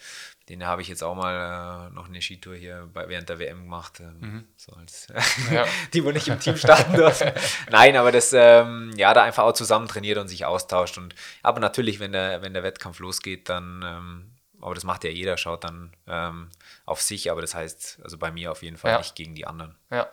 Den 0.50 0.64
habe 0.66 0.84
ich 0.84 0.88
jetzt 0.88 1.04
auch 1.04 1.16
mal 1.16 1.89
äh, 1.89 1.93
noch 1.96 2.08
eine 2.08 2.22
Skitour 2.22 2.56
hier 2.56 2.88
bei, 2.93 3.10
während 3.10 3.30
der 3.30 3.39
WM 3.39 3.64
gemacht. 3.64 4.00
Ähm, 4.00 4.18
mhm. 4.20 4.48
so 4.56 4.74
als, 4.74 5.08
ja. 5.52 5.66
die, 5.93 6.04
wo 6.06 6.12
nicht 6.12 6.28
im 6.28 6.39
Team 6.39 6.56
starten 6.56 6.93
dürfen. 6.93 7.32
Nein, 7.72 7.96
aber 7.96 8.12
das, 8.12 8.32
ähm, 8.34 8.93
ja, 8.96 9.14
da 9.16 9.24
einfach 9.24 9.43
auch 9.43 9.54
zusammen 9.54 9.88
trainiert 9.88 10.20
und 10.20 10.28
sich 10.28 10.46
austauscht. 10.46 11.00
Und, 11.00 11.16
aber 11.41 11.60
natürlich, 11.60 12.00
wenn 12.00 12.12
der, 12.12 12.43
wenn 12.43 12.54
der 12.54 12.62
Wettkampf 12.62 13.00
losgeht, 13.00 13.50
dann, 13.50 13.84
ähm, 13.84 14.32
aber 14.62 14.76
das 14.76 14.84
macht 14.84 15.04
ja 15.04 15.10
jeder, 15.10 15.36
schaut 15.38 15.64
dann 15.64 15.91
ähm, 16.08 16.52
auf 16.86 17.02
sich, 17.02 17.32
aber 17.32 17.41
das 17.41 17.56
heißt, 17.56 18.00
also 18.04 18.20
bei 18.20 18.32
mir 18.32 18.52
auf 18.52 18.62
jeden 18.62 18.78
Fall 18.78 18.91
ja. 18.91 18.98
nicht 19.00 19.16
gegen 19.16 19.34
die 19.34 19.48
anderen. 19.48 19.76
Ja, 19.89 20.08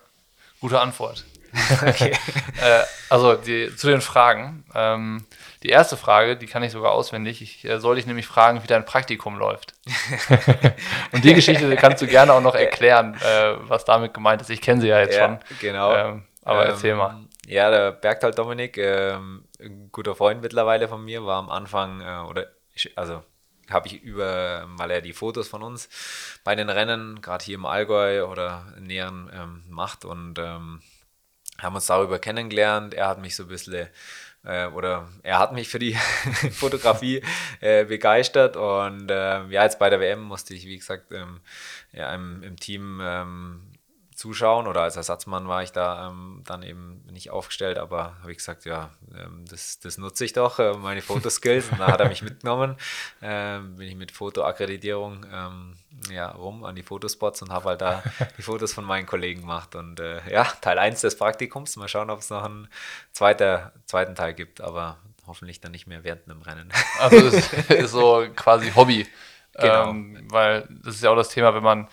gute 0.63 0.81
Antwort. 0.81 1.25
okay. 1.83 2.13
äh, 2.63 2.83
also 3.11 3.35
die, 3.35 3.75
zu 3.77 3.89
den 3.89 4.01
Fragen. 4.01 4.65
Ähm, 4.75 5.27
die 5.63 5.69
erste 5.69 5.97
Frage, 5.97 6.37
die 6.37 6.47
kann 6.47 6.63
ich 6.63 6.73
sogar 6.73 6.93
auswendig. 6.93 7.43
Ich 7.43 7.65
äh, 7.65 7.79
soll 7.79 7.97
dich 7.97 8.07
nämlich 8.07 8.27
fragen, 8.27 8.63
wie 8.63 8.67
dein 8.67 8.85
Praktikum 8.85 9.37
läuft. 9.37 9.75
und 11.13 11.25
die 11.25 11.35
Geschichte 11.35 11.77
kannst 11.77 12.01
du 12.01 12.07
gerne 12.07 12.33
auch 12.33 12.41
noch 12.41 12.55
erklären, 12.55 13.15
äh, 13.15 13.55
was 13.69 13.85
damit 13.85 14.15
gemeint 14.15 14.41
ist. 14.41 14.51
Ich 14.51 14.63
kenne 14.63 14.81
sie 14.81 14.89
ja 14.89 15.01
jetzt 15.01 15.17
ja, 15.17 15.27
schon. 15.27 15.39
Genau. 15.61 15.95
Ähm, 15.95 16.23
aber 16.45 16.65
ähm, 16.65 16.71
erzähl 16.71 16.95
mal. 16.95 17.17
Ja, 17.47 17.71
der 17.71 17.91
Bergtal 17.91 18.31
Dominik, 18.31 18.79
ähm, 18.79 19.45
ein 19.61 19.91
guter 19.91 20.15
Freund 20.15 20.43
mittlerweile 20.43 20.89
von 20.89 21.05
mir, 21.05 21.27
war 21.27 21.39
am 21.39 21.51
Anfang, 21.51 22.01
äh, 22.01 22.29
oder 22.31 22.47
ich, 22.73 22.97
also 22.97 23.23
habe 23.73 23.89
ich 23.89 24.03
über, 24.03 24.67
weil 24.77 24.91
er 24.91 25.01
die 25.01 25.13
Fotos 25.13 25.49
von 25.49 25.63
uns 25.63 25.89
bei 26.45 26.55
den 26.55 26.69
Rennen, 26.69 27.21
gerade 27.21 27.45
hier 27.45 27.57
im 27.57 27.67
Allgäu 27.67 28.25
oder 28.27 28.75
näheren, 28.79 29.31
ähm, 29.33 29.63
macht 29.69 30.05
und 30.05 30.39
ähm, 30.39 30.83
haben 31.59 31.75
uns 31.75 31.87
darüber 31.87 32.19
kennengelernt. 32.19 32.95
Er 32.95 33.09
hat 33.09 33.21
mich 33.21 33.37
so 33.37 33.45
ein 33.45 33.49
bisschen 33.49 33.89
äh, 34.45 34.67
oder 34.67 35.09
er 35.23 35.39
hat 35.39 35.53
mich 35.53 35.69
für 35.69 35.79
die 35.79 35.95
Fotografie 36.53 37.23
äh, 37.61 37.85
begeistert 37.85 38.57
und 38.57 39.11
äh, 39.11 39.47
ja, 39.47 39.63
jetzt 39.65 39.79
bei 39.79 39.91
der 39.91 40.01
WM 40.01 40.23
musste 40.23 40.55
ich, 40.55 40.67
wie 40.67 40.79
gesagt, 40.79 41.13
ähm, 41.13 41.41
ja, 41.93 42.13
im, 42.15 42.43
im 42.43 42.57
Team 42.57 43.01
ähm, 43.03 43.72
zuschauen 44.23 44.69
oder 44.69 44.83
als 44.83 44.95
Ersatzmann 44.95 45.49
war 45.49 45.65
ich 45.65 45.73
da 45.73 46.07
ähm, 46.07 46.43
dann 46.47 46.63
eben 46.63 47.03
nicht 47.11 47.31
aufgestellt, 47.31 47.77
aber 47.77 48.17
habe 48.21 48.31
ich 48.31 48.39
gesagt, 48.39 48.65
ja, 48.65 48.91
ähm, 49.13 49.45
das, 49.51 49.81
das 49.81 49.99
nutze 49.99 50.25
ich 50.25 50.33
doch, 50.33 50.61
äh, 50.61 50.75
meine 50.75 51.03
Fotoskills. 51.03 51.69
Und 51.71 51.81
da 51.81 51.89
hat 51.89 52.01
er 52.01 52.09
mich 52.09 52.23
mitgenommen, 52.23 52.77
ähm, 53.23 53.75
bin 53.75 53.89
ich 53.89 53.97
mit 53.97 54.13
Fotoakkreditierung 54.13 55.27
ähm, 55.33 55.77
ja, 56.09 56.31
rum 56.31 56.63
an 56.65 56.77
die 56.77 56.85
Fotospots 56.85 57.43
und 57.43 57.51
habe 57.51 57.71
halt 57.71 57.81
da 57.81 58.05
die 58.39 58.43
Fotos 58.43 58.73
von 58.73 58.85
meinen 58.85 59.07
Kollegen 59.07 59.41
gemacht. 59.41 59.75
Und 59.75 59.99
äh, 59.99 60.21
ja, 60.31 60.45
Teil 60.61 60.79
1 60.79 61.01
des 61.01 61.17
Praktikums, 61.17 61.75
mal 61.75 61.89
schauen, 61.89 62.09
ob 62.09 62.21
es 62.21 62.31
noch 62.31 62.45
einen 62.45 62.69
zweiter, 63.11 63.73
zweiten 63.87 64.15
Teil 64.15 64.35
gibt, 64.35 64.61
aber 64.61 64.99
hoffentlich 65.27 65.61
dann 65.61 65.73
nicht 65.73 65.89
mehr 65.89 66.05
während 66.05 66.31
einem 66.31 66.43
Rennen. 66.43 66.73
Also 67.01 67.17
es 67.17 67.53
ist 67.53 67.91
so 67.91 68.25
quasi 68.37 68.71
Hobby. 68.71 69.05
Genau. 69.55 69.91
Ähm, 69.91 70.29
weil 70.31 70.69
das 70.85 70.95
ist 70.95 71.03
ja 71.03 71.11
auch 71.11 71.17
das 71.17 71.31
Thema, 71.31 71.53
wenn 71.57 71.65
man 71.65 71.89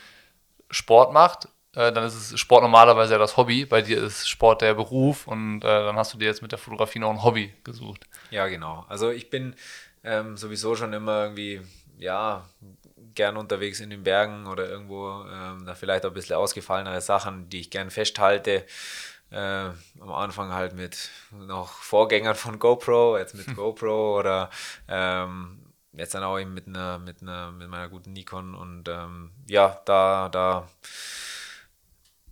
Sport 0.70 1.12
macht 1.12 1.48
äh, 1.76 1.92
dann 1.92 2.04
ist 2.04 2.16
es 2.16 2.40
Sport 2.40 2.64
normalerweise 2.64 3.14
ja 3.14 3.20
das 3.20 3.38
Hobby. 3.38 3.66
Bei 3.66 3.82
dir 3.82 4.04
ist 4.04 4.28
Sport 4.28 4.62
der 4.62 4.74
Beruf 4.74 5.28
und 5.28 5.64
äh, 5.64 5.68
dann 5.68 5.96
hast 5.98 6.14
du 6.14 6.18
dir 6.18 6.26
jetzt 6.26 6.42
mit 6.42 6.52
der 6.52 6.60
Fotografie 6.60 7.00
noch 7.00 7.12
ein 7.12 7.24
Hobby 7.24 7.54
gesucht. 7.64 8.08
Ja, 8.32 8.48
genau. 8.48 8.86
Also 8.90 9.10
ich 9.12 9.30
bin 9.30 9.56
ähm, 10.04 10.38
sowieso 10.38 10.76
schon 10.76 10.94
immer 10.94 11.24
irgendwie, 11.24 11.62
ja, 11.98 12.48
gern 13.14 13.38
unterwegs 13.38 13.80
in 13.82 13.90
den 13.90 14.04
Bergen 14.04 14.48
oder 14.48 14.68
irgendwo, 14.70 15.26
ähm, 15.32 15.66
da 15.66 15.76
vielleicht 15.76 16.06
auch 16.06 16.12
ein 16.12 16.14
bisschen 16.14 16.38
ausgefallenere 16.38 17.02
Sachen, 17.02 17.50
die 17.50 17.60
ich 17.60 17.70
gern 17.70 17.92
festhalte. 17.92 18.66
Äh, 19.32 19.70
am 20.00 20.12
Anfang 20.12 20.52
halt 20.54 20.74
mit 20.74 21.10
noch 21.32 21.70
Vorgängern 21.70 22.36
von 22.36 22.58
GoPro, 22.58 23.18
jetzt 23.18 23.36
mit 23.36 23.46
GoPro 23.56 24.18
oder 24.20 24.50
ähm, 24.88 25.60
jetzt 25.94 26.16
dann 26.16 26.24
auch 26.24 26.40
eben 26.40 26.54
mit 26.54 26.68
einer, 26.68 26.98
mit 26.98 27.22
einer, 27.22 27.52
mit 27.52 27.70
meiner 27.70 27.90
guten 27.90 28.14
Nikon 28.14 28.56
und 28.56 28.88
ähm, 28.88 29.32
ja, 29.48 29.82
da, 29.86 30.30
da 30.30 30.68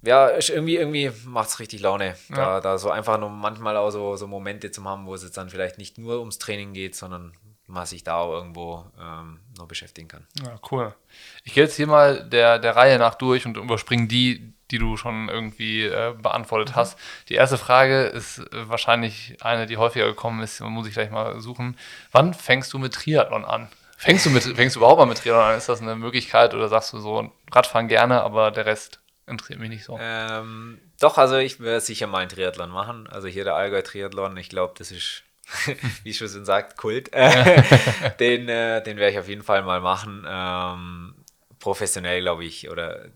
ja, 0.01 0.29
irgendwie, 0.29 0.77
irgendwie 0.77 1.11
macht 1.25 1.49
es 1.49 1.59
richtig 1.59 1.81
Laune. 1.81 2.15
Da, 2.29 2.35
ja. 2.35 2.61
da 2.61 2.77
so 2.77 2.89
einfach 2.89 3.19
nur 3.19 3.29
manchmal 3.29 3.77
auch 3.77 3.89
so, 3.89 4.15
so 4.15 4.27
Momente 4.27 4.71
zu 4.71 4.83
haben, 4.83 5.05
wo 5.05 5.13
es 5.13 5.23
jetzt 5.23 5.37
dann 5.37 5.49
vielleicht 5.49 5.77
nicht 5.77 5.97
nur 5.97 6.19
ums 6.19 6.37
Training 6.37 6.73
geht, 6.73 6.95
sondern 6.95 7.33
man 7.67 7.85
sich 7.85 8.03
da 8.03 8.15
auch 8.15 8.31
irgendwo 8.31 8.85
ähm, 8.99 9.39
noch 9.57 9.67
beschäftigen 9.67 10.07
kann. 10.07 10.25
Ja, 10.43 10.59
cool. 10.71 10.95
Ich 11.43 11.53
gehe 11.53 11.63
jetzt 11.63 11.75
hier 11.75 11.87
mal 11.87 12.23
der, 12.27 12.59
der 12.59 12.75
Reihe 12.75 12.97
nach 12.97 13.15
durch 13.15 13.45
und 13.45 13.57
überspringe 13.57 14.07
die, 14.07 14.53
die 14.71 14.77
du 14.77 14.97
schon 14.97 15.29
irgendwie 15.29 15.83
äh, 15.83 16.13
beantwortet 16.17 16.69
mhm. 16.69 16.75
hast. 16.75 16.99
Die 17.29 17.35
erste 17.35 17.57
Frage 17.57 18.03
ist 18.03 18.39
äh, 18.39 18.69
wahrscheinlich 18.69 19.37
eine, 19.41 19.65
die 19.65 19.77
häufiger 19.77 20.05
gekommen 20.05 20.41
ist, 20.41 20.61
muss 20.61 20.87
ich 20.87 20.93
gleich 20.93 21.11
mal 21.11 21.39
suchen. 21.41 21.77
Wann 22.11 22.33
fängst 22.33 22.71
du 22.73 22.79
mit 22.79 22.93
Triathlon 22.93 23.45
an? 23.45 23.67
Fängst 23.97 24.25
du, 24.25 24.29
mit, 24.29 24.43
fängst 24.43 24.75
du 24.75 24.79
überhaupt 24.79 24.99
mal 24.99 25.05
mit 25.05 25.17
Triathlon 25.17 25.51
an? 25.51 25.57
Ist 25.57 25.69
das 25.69 25.81
eine 25.81 25.95
Möglichkeit 25.95 26.53
oder 26.53 26.69
sagst 26.69 26.93
du 26.93 26.99
so, 26.99 27.31
Radfahren 27.51 27.87
gerne, 27.87 28.21
aber 28.21 28.51
der 28.51 28.65
Rest 28.65 28.99
Interessiert 29.27 29.59
mich 29.59 29.69
nicht 29.69 29.83
so. 29.83 29.99
Ähm, 30.01 30.79
doch, 31.01 31.17
also 31.17 31.35
ich 31.35 31.59
werde 31.59 31.81
sicher 31.81 32.07
mal 32.07 32.19
einen 32.19 32.29
Triathlon 32.29 32.69
machen. 32.69 33.07
Also 33.07 33.27
hier 33.27 33.43
der 33.43 33.55
Allgäu-Triathlon, 33.55 34.37
ich 34.37 34.47
glaube, 34.47 34.73
das 34.77 34.89
ist, 34.91 35.23
wie 36.03 36.13
schon 36.13 36.45
sagt, 36.45 36.77
Kult. 36.77 37.13
den 38.19 38.47
äh, 38.47 38.81
den 38.81 38.97
werde 38.97 39.11
ich 39.11 39.19
auf 39.19 39.27
jeden 39.27 39.43
Fall 39.43 39.63
mal 39.63 39.81
machen. 39.81 40.25
Ähm, 40.25 41.15
professionell, 41.59 42.21
glaube 42.21 42.45
ich, 42.45 42.69
oder 42.69 43.07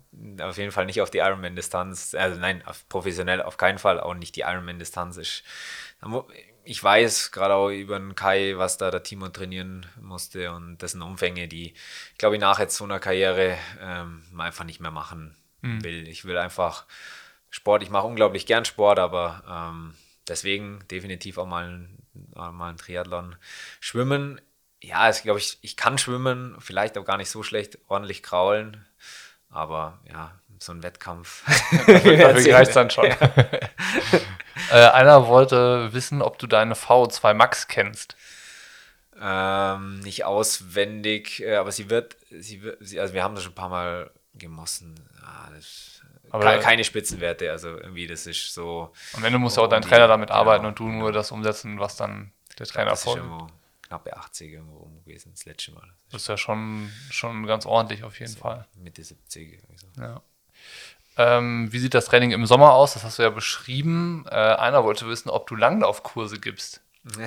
auf 0.42 0.58
jeden 0.58 0.74
Fall 0.74 0.86
nicht 0.86 1.02
auf 1.02 1.12
die 1.12 1.20
Ironman-Distanz. 1.20 2.14
Also 2.14 2.38
nein, 2.38 2.62
auf, 2.66 2.88
professionell 2.90 3.42
auf 3.42 3.56
keinen 3.56 3.78
Fall, 3.78 3.98
auch 4.02 4.14
nicht 4.14 4.36
die 4.36 4.42
Ironman-Distanz 4.42 5.16
ist. 5.16 5.44
Ich 6.66 6.84
weiß 6.84 7.32
gerade 7.32 7.54
auch 7.54 7.70
über 7.70 7.98
den 7.98 8.16
Kai, 8.16 8.54
was 8.58 8.78
da 8.78 8.92
der 8.92 9.04
Timo 9.04 9.30
trainieren 9.30 9.86
musste 10.02 10.52
und 10.52 10.82
dessen 10.82 11.02
Umfänge, 11.02 11.48
die, 11.48 11.74
glaube 12.18 12.36
ich, 12.36 12.42
nach 12.42 12.60
jetzt 12.60 12.76
so 12.76 12.84
einer 12.84 13.00
Karriere 13.00 13.58
ähm, 13.80 14.24
einfach 14.38 14.66
nicht 14.66 14.82
mehr 14.82 14.92
machen 14.92 15.38
mhm. 15.62 15.84
will. 15.84 16.08
Ich 16.08 16.26
will 16.26 16.38
einfach 16.38 16.86
Sport, 17.50 17.84
ich 17.84 17.90
mache 17.90 18.08
unglaublich 18.08 18.46
gern 18.46 18.66
Sport, 18.66 19.00
aber 19.00 19.44
ähm, 19.48 19.94
deswegen 20.28 20.84
definitiv 20.90 21.38
auch 21.38 21.46
mal, 21.46 21.88
auch 22.36 22.52
mal 22.52 22.70
ein 22.70 22.78
Triathlon. 22.78 23.36
Schwimmen, 23.80 24.40
ja, 24.82 25.10
ich 25.10 25.24
glaube, 25.24 25.40
ich, 25.40 25.60
ich 25.62 25.78
kann 25.78 25.98
schwimmen, 25.98 26.56
vielleicht 26.60 26.98
auch 26.98 27.06
gar 27.06 27.18
nicht 27.18 27.30
so 27.30 27.44
schlecht, 27.44 27.78
ordentlich 27.88 28.24
kraulen, 28.24 28.86
aber 29.50 30.00
ja, 30.10 30.32
so 30.60 30.72
ein 30.72 30.84
Wettkampf. 30.84 31.44
Dafür 31.88 32.54
reicht 32.54 32.76
dann 32.76 32.90
schon. 32.90 33.06
Ja. 34.72 34.72
äh, 34.90 34.92
einer 34.92 35.28
wollte 35.28 35.92
wissen, 35.94 36.22
ob 36.22 36.38
du 36.38 36.46
deine 36.46 36.76
V2 36.76 37.34
Max 37.34 37.68
kennst. 37.68 38.16
Ähm, 39.20 40.00
nicht 40.00 40.26
auswendig, 40.26 41.42
äh, 41.42 41.56
aber 41.56 41.72
sie 41.72 41.90
wird, 41.90 42.18
sie 42.30 42.62
wird, 42.62 42.78
sie, 42.80 43.00
also 43.00 43.14
wir 43.14 43.24
haben 43.24 43.36
das 43.36 43.44
schon 43.44 43.54
ein 43.54 43.56
paar 43.56 43.70
Mal 43.70 44.12
gemossen. 44.34 44.96
Ah, 45.24 45.50
das, 45.54 46.02
keine, 46.62 46.84
Spitzenwerte, 46.84 47.52
also 47.52 47.70
irgendwie 47.70 48.08
das 48.08 48.26
ist 48.26 48.54
so. 48.54 48.92
Und 49.14 49.24
wenn 49.24 49.34
du 49.34 49.40
musst 49.40 49.58
ja 49.58 49.64
auch 49.64 49.68
dein 49.68 49.82
Trainer 49.82 50.08
damit 50.08 50.30
genau, 50.30 50.40
arbeiten 50.40 50.66
und 50.66 50.80
du 50.80 50.86
nur 50.86 51.08
genau. 51.08 51.12
das 51.12 51.32
umsetzen, 51.32 51.80
was 51.80 51.96
dann 51.96 52.32
der 52.58 52.66
Trainer 52.66 52.96
vorgibt. 52.96 53.52
Knappe 53.82 54.16
80 54.16 54.54
irgendwo 54.54 54.78
rum 54.78 55.04
gewesen, 55.04 55.34
das 55.34 55.46
letzte 55.46 55.74
Mal. 55.74 55.94
Das 56.12 56.22
ist 56.22 56.28
ja 56.30 56.38
schon, 56.38 56.90
schon 57.10 57.46
ganz 57.46 57.66
ordentlich 57.66 58.06
auf 58.06 58.18
jeden 58.20 58.32
so 58.32 58.40
Fall. 58.40 58.66
Mitte 58.76 59.04
70. 59.04 59.62
Also. 59.70 59.88
Ja. 60.00 60.22
Ähm, 61.18 61.74
wie 61.74 61.80
sieht 61.80 61.94
das 61.94 62.06
Training 62.06 62.32
im 62.32 62.46
Sommer 62.46 62.72
aus? 62.72 62.94
Das 62.94 63.04
hast 63.04 63.20
du 63.20 63.24
ja 63.24 63.30
beschrieben. 63.30 64.26
Äh, 64.30 64.36
einer 64.36 64.86
wollte 64.86 65.08
wissen, 65.08 65.30
ob 65.30 65.48
du 65.48 65.56
Langlaufkurse 65.56 66.40
gibst. 66.40 66.82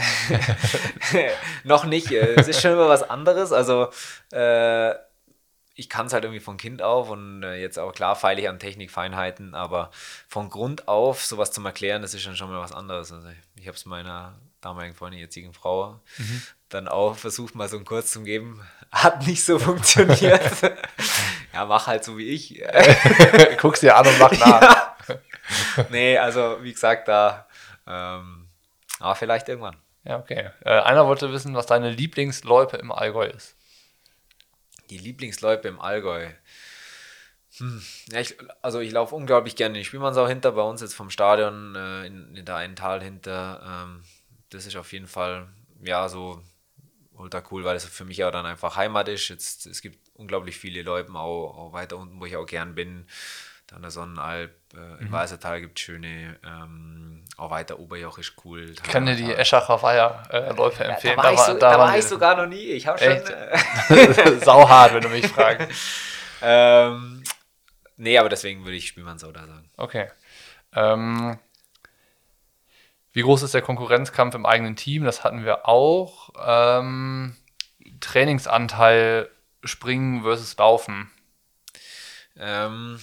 Noch 1.65 1.85
nicht. 1.85 2.11
Äh, 2.11 2.35
es 2.35 2.49
ist 2.49 2.63
schon 2.63 2.73
immer 2.73 2.89
was 2.89 3.03
anderes. 3.03 3.53
Also 3.53 3.91
äh, 4.33 4.95
ich 5.75 5.89
kann 5.89 6.07
es 6.07 6.13
halt 6.13 6.25
irgendwie 6.25 6.41
von 6.41 6.57
Kind 6.57 6.83
auf 6.83 7.11
und 7.11 7.43
äh, 7.43 7.57
jetzt 7.57 7.79
auch 7.79 7.93
klar 7.93 8.15
feile 8.15 8.41
ich 8.41 8.49
an 8.49 8.59
Technikfeinheiten, 8.59 9.55
aber 9.55 9.91
von 10.29 10.49
Grund 10.49 10.87
auf 10.89 11.25
sowas 11.25 11.51
zum 11.51 11.67
Erklären, 11.67 12.03
das 12.03 12.15
ist 12.15 12.27
dann 12.27 12.37
schon 12.37 12.51
mal 12.51 12.61
was 12.61 12.73
anderes. 12.73 13.13
Also 13.13 13.29
ich 13.57 13.67
habe 13.67 13.77
es 13.77 13.85
meiner 13.85 14.39
damaligen 14.61 14.95
Freundin, 14.95 15.21
jetzigen 15.21 15.53
Frau, 15.53 16.01
mhm. 16.17 16.43
dann 16.69 16.89
auch 16.89 17.17
versucht, 17.17 17.55
mal 17.55 17.69
so 17.69 17.77
einen 17.77 17.85
Kurs 17.85 18.11
zu 18.11 18.23
geben. 18.23 18.65
Hat 18.93 19.27
nicht 19.27 19.45
so 19.45 19.59
funktioniert. 19.59 20.43
ja, 21.53 21.67
mach 21.67 21.89
halt 21.89 22.05
so 22.05 22.17
wie 22.17 22.29
ich. 22.29 22.63
Guck's 23.61 23.81
dir 23.81 23.97
an 23.97 24.07
und 24.07 24.19
mach 24.19 24.33
nach. 24.33 24.63
Ja. 25.09 25.87
Nee, 25.91 26.17
also 26.17 26.59
wie 26.63 26.73
gesagt, 26.73 27.09
da, 27.09 27.47
ähm, 27.87 28.49
aber 29.01 29.15
vielleicht 29.17 29.49
irgendwann. 29.49 29.77
Ja, 30.05 30.19
okay. 30.19 30.51
Äh, 30.65 30.81
einer 30.81 31.07
wollte 31.07 31.33
wissen, 31.33 31.55
was 31.55 31.67
deine 31.67 31.91
Lieblingsloipe 31.91 32.77
im 32.77 32.93
Allgäu 32.93 33.27
ist. 33.27 33.57
Die 34.91 34.99
Lieblingsloipe 34.99 35.69
im 35.69 35.81
Allgäu. 35.81 36.31
Hm. 37.59 37.83
Ja, 38.11 38.21
ich, 38.21 38.37
also 38.63 38.81
ich 38.81 38.91
laufe 38.91 39.15
unglaublich 39.15 39.57
gerne 39.57 39.75
den 39.75 39.85
Spielmannsau 39.85 40.27
hinter, 40.27 40.53
bei 40.53 40.63
uns 40.63 40.81
jetzt 40.81 40.95
vom 40.95 41.11
Stadion 41.11 41.75
äh, 41.77 42.07
in, 42.07 42.35
in 42.35 42.45
der 42.45 42.57
einen 42.57 42.77
Tal 42.77 43.03
hinter. 43.03 43.63
Ähm, 43.87 44.05
das 44.51 44.67
ist 44.67 44.77
auf 44.77 44.93
jeden 44.93 45.07
Fall, 45.07 45.49
ja, 45.83 46.09
so 46.09 46.43
ultra 47.13 47.43
cool, 47.51 47.65
weil 47.65 47.77
es 47.77 47.85
für 47.85 48.05
mich 48.05 48.25
auch 48.25 48.33
dann 48.33 48.47
einfach 48.47 48.77
Heimat 48.77 49.09
ist. 49.09 49.29
Jetzt, 49.29 49.67
es 49.67 49.83
gibt 49.83 49.99
unglaublich 50.15 50.57
viele 50.57 50.83
Leute 50.83 51.13
auch, 51.15 51.57
auch 51.57 51.73
weiter 51.73 51.97
unten, 51.97 52.21
wo 52.21 52.27
ich 52.27 52.37
auch 52.37 52.47
gern 52.47 52.75
bin. 52.75 53.07
Dann 53.67 53.83
der 53.83 53.91
Sonnenalp, 53.91 54.55
äh, 54.75 55.01
im 55.01 55.09
mhm. 55.09 55.13
Weißertal 55.13 55.61
gibt 55.61 55.79
es 55.79 55.85
schöne, 55.85 56.39
ähm, 56.45 57.25
auch 57.37 57.51
weiter 57.51 57.79
Oberjoch 57.79 58.19
ist 58.19 58.35
cool. 58.45 58.71
Ich 58.71 58.83
kann 58.83 59.07
dir 59.07 59.17
die 59.17 59.33
Eschacher 59.33 59.83
Weiher-Läufe 59.83 60.85
äh, 60.85 60.89
empfehlen. 60.89 61.17
Da 61.17 61.23
war, 61.23 61.33
ich, 61.33 61.41
so, 61.41 61.55
da, 61.55 61.73
da 61.73 61.79
war 61.79 61.99
ich 61.99 62.05
sogar 62.05 62.37
noch 62.37 62.47
nie. 62.47 62.73
Ich 62.73 62.87
habe 62.87 62.99
schon. 62.99 63.09
Äh, 63.09 64.39
Sauhart, 64.45 64.95
wenn 64.95 65.03
du 65.03 65.09
mich 65.09 65.27
fragst. 65.27 65.69
ähm, 66.43 67.25
nee, 67.97 68.19
aber 68.19 68.29
deswegen 68.29 68.65
würde 68.65 68.77
ich 68.77 68.89
Spielmannsau 68.89 69.33
da 69.33 69.47
sagen. 69.47 69.71
Okay. 69.77 70.11
Ähm, 70.75 71.39
wie 73.13 73.23
groß 73.23 73.43
ist 73.43 73.55
der 73.55 73.63
Konkurrenzkampf 73.63 74.35
im 74.35 74.45
eigenen 74.45 74.77
Team? 74.77 75.05
Das 75.05 75.25
hatten 75.25 75.45
wir 75.45 75.67
auch. 75.69 76.31
Ähm, 76.45 77.37
Trainingsanteil 78.01 79.31
Springen 79.63 80.23
versus 80.23 80.57
Laufen. 80.57 81.11
Ähm, 82.37 83.01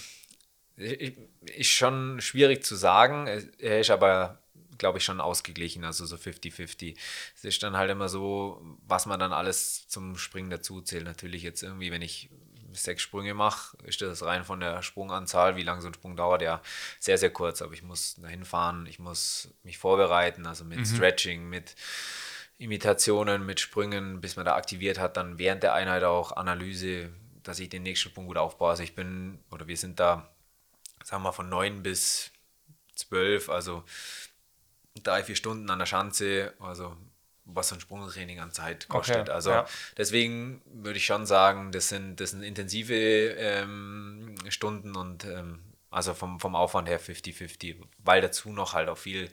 ist 0.76 1.70
schon 1.70 2.20
schwierig 2.20 2.64
zu 2.64 2.76
sagen. 2.76 3.26
Er 3.58 3.80
ist 3.80 3.90
aber, 3.90 4.38
glaube 4.78 4.98
ich, 4.98 5.04
schon 5.04 5.20
ausgeglichen, 5.20 5.84
also 5.84 6.06
so 6.06 6.16
50-50. 6.16 6.96
Es 7.36 7.44
ist 7.44 7.62
dann 7.62 7.76
halt 7.76 7.90
immer 7.90 8.08
so, 8.08 8.62
was 8.86 9.06
man 9.06 9.20
dann 9.20 9.32
alles 9.32 9.86
zum 9.88 10.16
Springen 10.16 10.50
dazu 10.50 10.80
zählt. 10.80 11.04
Natürlich 11.04 11.42
jetzt 11.42 11.62
irgendwie, 11.62 11.90
wenn 11.90 12.02
ich 12.02 12.30
sechs 12.74 13.02
Sprünge 13.02 13.34
mache, 13.34 13.76
ist 13.84 14.00
das 14.00 14.22
rein 14.22 14.44
von 14.44 14.60
der 14.60 14.82
Sprunganzahl, 14.82 15.56
wie 15.56 15.62
lange 15.62 15.82
so 15.82 15.88
ein 15.88 15.94
Sprung 15.94 16.16
dauert, 16.16 16.42
ja 16.42 16.62
sehr, 16.98 17.18
sehr 17.18 17.30
kurz. 17.30 17.62
Aber 17.62 17.72
ich 17.74 17.82
muss 17.82 18.16
dahin 18.16 18.44
fahren, 18.44 18.86
ich 18.86 18.98
muss 18.98 19.48
mich 19.62 19.78
vorbereiten, 19.78 20.46
also 20.46 20.64
mit 20.64 20.78
mhm. 20.78 20.86
Stretching, 20.86 21.48
mit 21.48 21.74
Imitationen, 22.58 23.44
mit 23.44 23.60
Sprüngen, 23.60 24.20
bis 24.20 24.36
man 24.36 24.44
da 24.44 24.54
aktiviert 24.54 24.98
hat, 24.98 25.16
dann 25.16 25.38
während 25.38 25.62
der 25.62 25.74
Einheit 25.74 26.04
auch 26.04 26.32
Analyse, 26.32 27.10
dass 27.42 27.58
ich 27.58 27.68
den 27.68 27.82
nächsten 27.82 28.10
Sprung 28.10 28.26
gut 28.26 28.38
aufbaue. 28.38 28.70
Also 28.70 28.82
ich 28.82 28.94
bin, 28.94 29.40
oder 29.50 29.66
wir 29.66 29.76
sind 29.76 29.98
da 29.98 30.31
sagen 31.04 31.22
wir 31.22 31.32
von 31.32 31.48
9 31.48 31.82
bis 31.82 32.32
12, 32.94 33.48
also 33.48 33.84
drei, 35.02 35.22
vier 35.24 35.36
Stunden 35.36 35.70
an 35.70 35.78
der 35.78 35.86
Schanze, 35.86 36.54
also 36.60 36.96
was 37.44 37.68
so 37.68 37.74
ein 37.74 37.80
Sprungtraining 37.80 38.40
an 38.40 38.52
Zeit 38.52 38.88
kostet. 38.88 39.22
Okay, 39.22 39.30
also 39.30 39.50
ja. 39.50 39.66
deswegen 39.96 40.62
würde 40.66 40.98
ich 40.98 41.06
schon 41.06 41.26
sagen, 41.26 41.72
das 41.72 41.88
sind, 41.88 42.20
das 42.20 42.30
sind 42.30 42.42
intensive 42.42 42.94
ähm, 42.94 44.36
Stunden 44.48 44.96
und 44.96 45.24
ähm, 45.24 45.62
also 45.90 46.14
vom, 46.14 46.40
vom 46.40 46.54
Aufwand 46.54 46.88
her 46.88 47.00
50-50, 47.00 47.76
weil 47.98 48.20
dazu 48.20 48.50
noch 48.50 48.74
halt 48.74 48.88
auch 48.88 48.98
viel 48.98 49.30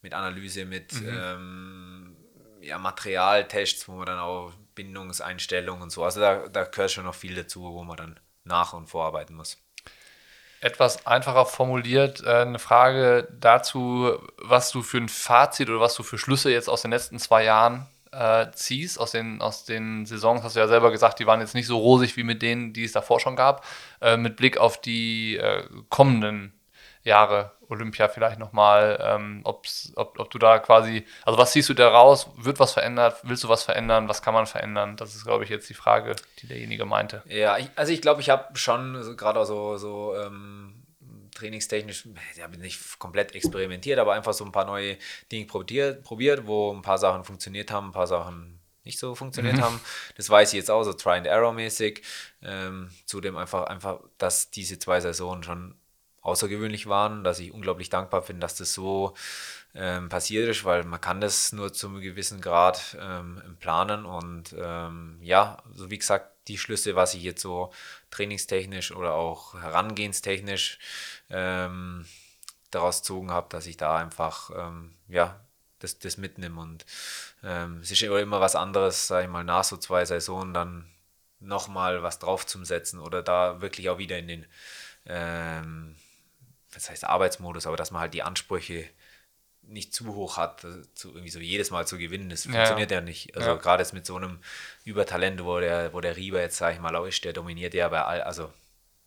mit 0.00 0.14
Analyse, 0.14 0.64
mit 0.64 0.92
mhm. 0.94 1.08
ähm, 1.08 2.16
ja, 2.62 2.78
Materialtests, 2.78 3.86
wo 3.88 3.92
man 3.92 4.06
dann 4.06 4.18
auch 4.18 4.52
Bindungseinstellungen 4.74 5.82
und 5.82 5.90
so, 5.90 6.02
also 6.02 6.20
da, 6.20 6.48
da 6.48 6.64
gehört 6.64 6.90
schon 6.90 7.04
noch 7.04 7.14
viel 7.14 7.34
dazu, 7.34 7.62
wo 7.62 7.84
man 7.84 7.96
dann 7.96 8.20
nach- 8.44 8.72
und 8.72 8.86
vorarbeiten 8.86 9.36
muss 9.36 9.58
etwas 10.60 11.06
einfacher 11.06 11.46
formuliert 11.46 12.22
äh, 12.22 12.42
eine 12.42 12.58
Frage 12.58 13.28
dazu, 13.38 14.12
was 14.36 14.70
du 14.70 14.82
für 14.82 14.98
ein 14.98 15.08
Fazit 15.08 15.68
oder 15.68 15.80
was 15.80 15.94
du 15.94 16.02
für 16.02 16.18
Schlüsse 16.18 16.50
jetzt 16.50 16.68
aus 16.68 16.82
den 16.82 16.90
letzten 16.90 17.18
zwei 17.18 17.44
Jahren 17.44 17.86
äh, 18.12 18.46
ziehst. 18.52 19.00
Aus 19.00 19.12
den, 19.12 19.40
aus 19.40 19.64
den 19.64 20.06
Saisons 20.06 20.42
hast 20.42 20.56
du 20.56 20.60
ja 20.60 20.68
selber 20.68 20.90
gesagt, 20.90 21.18
die 21.18 21.26
waren 21.26 21.40
jetzt 21.40 21.54
nicht 21.54 21.66
so 21.66 21.78
rosig 21.78 22.16
wie 22.16 22.24
mit 22.24 22.42
denen, 22.42 22.72
die 22.72 22.84
es 22.84 22.92
davor 22.92 23.20
schon 23.20 23.36
gab. 23.36 23.64
Äh, 24.00 24.16
mit 24.16 24.36
Blick 24.36 24.58
auf 24.58 24.80
die 24.80 25.36
äh, 25.36 25.64
kommenden 25.88 26.52
Jahre 27.02 27.52
Olympia 27.68 28.08
vielleicht 28.08 28.38
nochmal, 28.38 28.98
ähm, 29.02 29.40
ob, 29.44 29.66
ob 29.94 30.30
du 30.30 30.38
da 30.38 30.58
quasi, 30.58 31.06
also 31.24 31.38
was 31.38 31.52
siehst 31.52 31.68
du 31.68 31.74
da 31.74 31.88
raus? 31.88 32.28
Wird 32.36 32.58
was 32.58 32.72
verändert? 32.72 33.18
Willst 33.22 33.44
du 33.44 33.48
was 33.48 33.62
verändern? 33.62 34.08
Was 34.08 34.22
kann 34.22 34.34
man 34.34 34.46
verändern? 34.46 34.96
Das 34.96 35.14
ist, 35.14 35.24
glaube 35.24 35.44
ich, 35.44 35.50
jetzt 35.50 35.70
die 35.70 35.74
Frage, 35.74 36.16
die 36.40 36.48
derjenige 36.48 36.84
meinte. 36.84 37.22
Ja, 37.26 37.58
ich, 37.58 37.70
also 37.76 37.92
ich 37.92 38.02
glaube, 38.02 38.20
ich 38.20 38.28
habe 38.28 38.56
schon 38.56 38.96
also 38.96 39.14
gerade 39.16 39.44
so, 39.46 39.76
so 39.76 40.14
ähm, 40.16 40.82
trainingstechnisch, 41.34 42.08
ich 42.34 42.42
habe 42.42 42.58
nicht 42.58 42.98
komplett 42.98 43.34
experimentiert, 43.34 43.98
aber 43.98 44.12
einfach 44.12 44.34
so 44.34 44.44
ein 44.44 44.52
paar 44.52 44.66
neue 44.66 44.98
Dinge 45.30 45.46
probiert, 45.46 46.02
probiert, 46.02 46.46
wo 46.46 46.72
ein 46.72 46.82
paar 46.82 46.98
Sachen 46.98 47.24
funktioniert 47.24 47.70
haben, 47.70 47.88
ein 47.88 47.92
paar 47.92 48.08
Sachen 48.08 48.60
nicht 48.82 48.98
so 48.98 49.14
funktioniert 49.14 49.56
mhm. 49.56 49.62
haben. 49.62 49.80
Das 50.16 50.28
weiß 50.28 50.52
ich 50.52 50.56
jetzt 50.56 50.70
auch, 50.70 50.82
so 50.82 50.92
Try 50.92 51.18
and 51.18 51.26
Error 51.26 51.52
mäßig. 51.52 52.02
Ähm, 52.42 52.90
zudem 53.06 53.36
einfach, 53.36 53.64
einfach, 53.64 54.00
dass 54.18 54.50
diese 54.50 54.78
zwei 54.78 55.00
Saisonen 55.00 55.42
schon 55.42 55.74
außergewöhnlich 56.22 56.86
waren, 56.86 57.24
dass 57.24 57.38
ich 57.38 57.52
unglaublich 57.52 57.88
dankbar 57.88 58.22
bin, 58.22 58.40
dass 58.40 58.54
das 58.56 58.72
so 58.72 59.14
ähm, 59.74 60.08
passiert 60.08 60.48
ist, 60.48 60.64
weil 60.64 60.84
man 60.84 61.00
kann 61.00 61.20
das 61.20 61.52
nur 61.52 61.72
zu 61.72 61.88
einem 61.88 62.00
gewissen 62.00 62.40
Grad 62.40 62.96
ähm, 63.00 63.56
planen. 63.60 64.04
Und 64.04 64.54
ähm, 64.58 65.18
ja, 65.22 65.62
so 65.72 65.90
wie 65.90 65.98
gesagt, 65.98 66.30
die 66.48 66.58
Schlüsse, 66.58 66.96
was 66.96 67.14
ich 67.14 67.22
jetzt 67.22 67.42
so 67.42 67.72
trainingstechnisch 68.10 68.92
oder 68.92 69.14
auch 69.14 69.54
herangehenstechnisch 69.54 70.78
ähm, 71.30 72.04
daraus 72.70 72.98
gezogen 72.98 73.30
habe, 73.30 73.48
dass 73.50 73.66
ich 73.66 73.76
da 73.76 73.96
einfach 73.96 74.50
ähm, 74.56 74.94
ja, 75.08 75.40
das, 75.78 75.98
das 75.98 76.16
mitnehme. 76.16 76.60
Und 76.60 76.84
ähm, 77.42 77.80
es 77.82 77.90
ist 77.90 78.02
immer 78.02 78.40
was 78.40 78.56
anderes, 78.56 79.06
sage 79.06 79.24
ich 79.26 79.30
mal, 79.30 79.44
nach 79.44 79.64
so 79.64 79.76
zwei 79.76 80.04
Saisonen 80.04 80.54
dann 80.54 80.90
nochmal 81.40 82.02
was 82.02 82.18
drauf 82.18 82.46
zu 82.46 82.62
setzen 82.64 82.98
oder 82.98 83.22
da 83.22 83.60
wirklich 83.62 83.88
auch 83.88 83.98
wieder 83.98 84.18
in 84.18 84.28
den 84.28 84.46
ähm, 85.06 85.96
was 86.72 86.90
heißt 86.90 87.04
Arbeitsmodus, 87.04 87.66
aber 87.66 87.76
dass 87.76 87.90
man 87.90 88.00
halt 88.02 88.14
die 88.14 88.22
Ansprüche 88.22 88.88
nicht 89.62 89.94
zu 89.94 90.14
hoch 90.14 90.36
hat, 90.36 90.64
äh, 90.64 90.82
zu, 90.94 91.10
irgendwie 91.10 91.30
so 91.30 91.38
jedes 91.38 91.70
Mal 91.70 91.86
zu 91.86 91.98
gewinnen, 91.98 92.28
das 92.28 92.42
funktioniert 92.42 92.90
ja, 92.90 92.98
ja 92.98 93.04
nicht. 93.04 93.36
Also 93.36 93.50
ja. 93.50 93.56
gerade 93.56 93.82
jetzt 93.82 93.92
mit 93.92 94.06
so 94.06 94.16
einem 94.16 94.38
Übertalent, 94.84 95.44
wo 95.44 95.60
der, 95.60 95.92
wo 95.92 96.00
der 96.00 96.16
Rieber 96.16 96.40
jetzt, 96.40 96.56
sage 96.56 96.74
ich 96.74 96.80
mal, 96.80 96.96
auch 96.96 97.06
ist, 97.06 97.24
der 97.24 97.32
dominiert 97.32 97.74
ja 97.74 97.88
bei 97.88 98.02
all, 98.02 98.22
also 98.22 98.52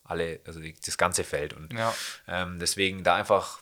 alle, 0.03 0.39
also 0.45 0.59
die, 0.59 0.76
das 0.86 0.97
ganze 0.97 1.24
Feld. 1.24 1.53
Und 1.53 1.74
ja. 1.74 1.93
ähm, 2.28 2.59
deswegen 2.59 3.03
da 3.03 3.16
einfach 3.16 3.61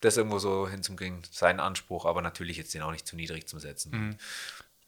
das 0.00 0.16
irgendwo 0.16 0.38
so 0.38 0.68
hinzukriegen, 0.68 1.22
seinen 1.30 1.60
Anspruch, 1.60 2.06
aber 2.06 2.22
natürlich 2.22 2.56
jetzt 2.56 2.72
den 2.72 2.82
auch 2.82 2.92
nicht 2.92 3.06
zu 3.06 3.16
niedrig 3.16 3.46
zu 3.46 3.58
setzen. 3.58 3.90
Mhm 3.92 4.16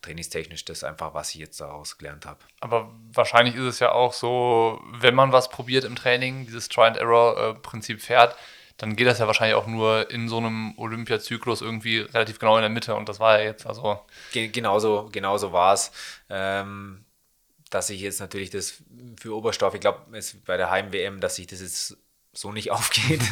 trainingstechnisch 0.02 0.64
das 0.64 0.84
einfach, 0.84 1.14
was 1.14 1.30
ich 1.30 1.36
jetzt 1.36 1.60
daraus 1.60 1.98
gelernt 1.98 2.26
habe. 2.26 2.40
Aber 2.60 2.92
wahrscheinlich 3.12 3.54
ist 3.54 3.64
es 3.64 3.78
ja 3.78 3.92
auch 3.92 4.12
so, 4.12 4.80
wenn 4.92 5.14
man 5.14 5.32
was 5.32 5.48
probiert 5.48 5.84
im 5.84 5.96
Training, 5.96 6.46
dieses 6.46 6.68
Try-and-Error-Prinzip 6.68 8.02
fährt, 8.02 8.36
dann 8.76 8.96
geht 8.96 9.06
das 9.06 9.20
ja 9.20 9.26
wahrscheinlich 9.26 9.54
auch 9.54 9.66
nur 9.66 10.10
in 10.10 10.28
so 10.28 10.38
einem 10.38 10.76
Olympiazyklus 10.76 11.60
irgendwie 11.62 12.00
relativ 12.00 12.38
genau 12.38 12.56
in 12.56 12.62
der 12.62 12.70
Mitte 12.70 12.94
und 12.94 13.08
das 13.08 13.20
war 13.20 13.38
ja 13.38 13.44
jetzt 13.44 13.66
also. 13.66 14.00
Genauso, 14.32 15.08
genauso 15.12 15.52
war 15.52 15.74
es. 15.74 15.92
Ähm, 16.28 17.04
dass 17.70 17.88
ich 17.90 18.00
jetzt 18.00 18.20
natürlich 18.20 18.50
das 18.50 18.82
für 19.18 19.34
Oberstoff, 19.34 19.74
ich 19.74 19.80
glaube, 19.80 20.00
bei 20.44 20.56
der 20.56 20.70
Heim-WM, 20.70 21.20
dass 21.20 21.36
sich 21.36 21.46
das 21.46 21.60
jetzt 21.60 21.96
so 22.32 22.52
nicht 22.52 22.70
aufgeht. 22.72 23.22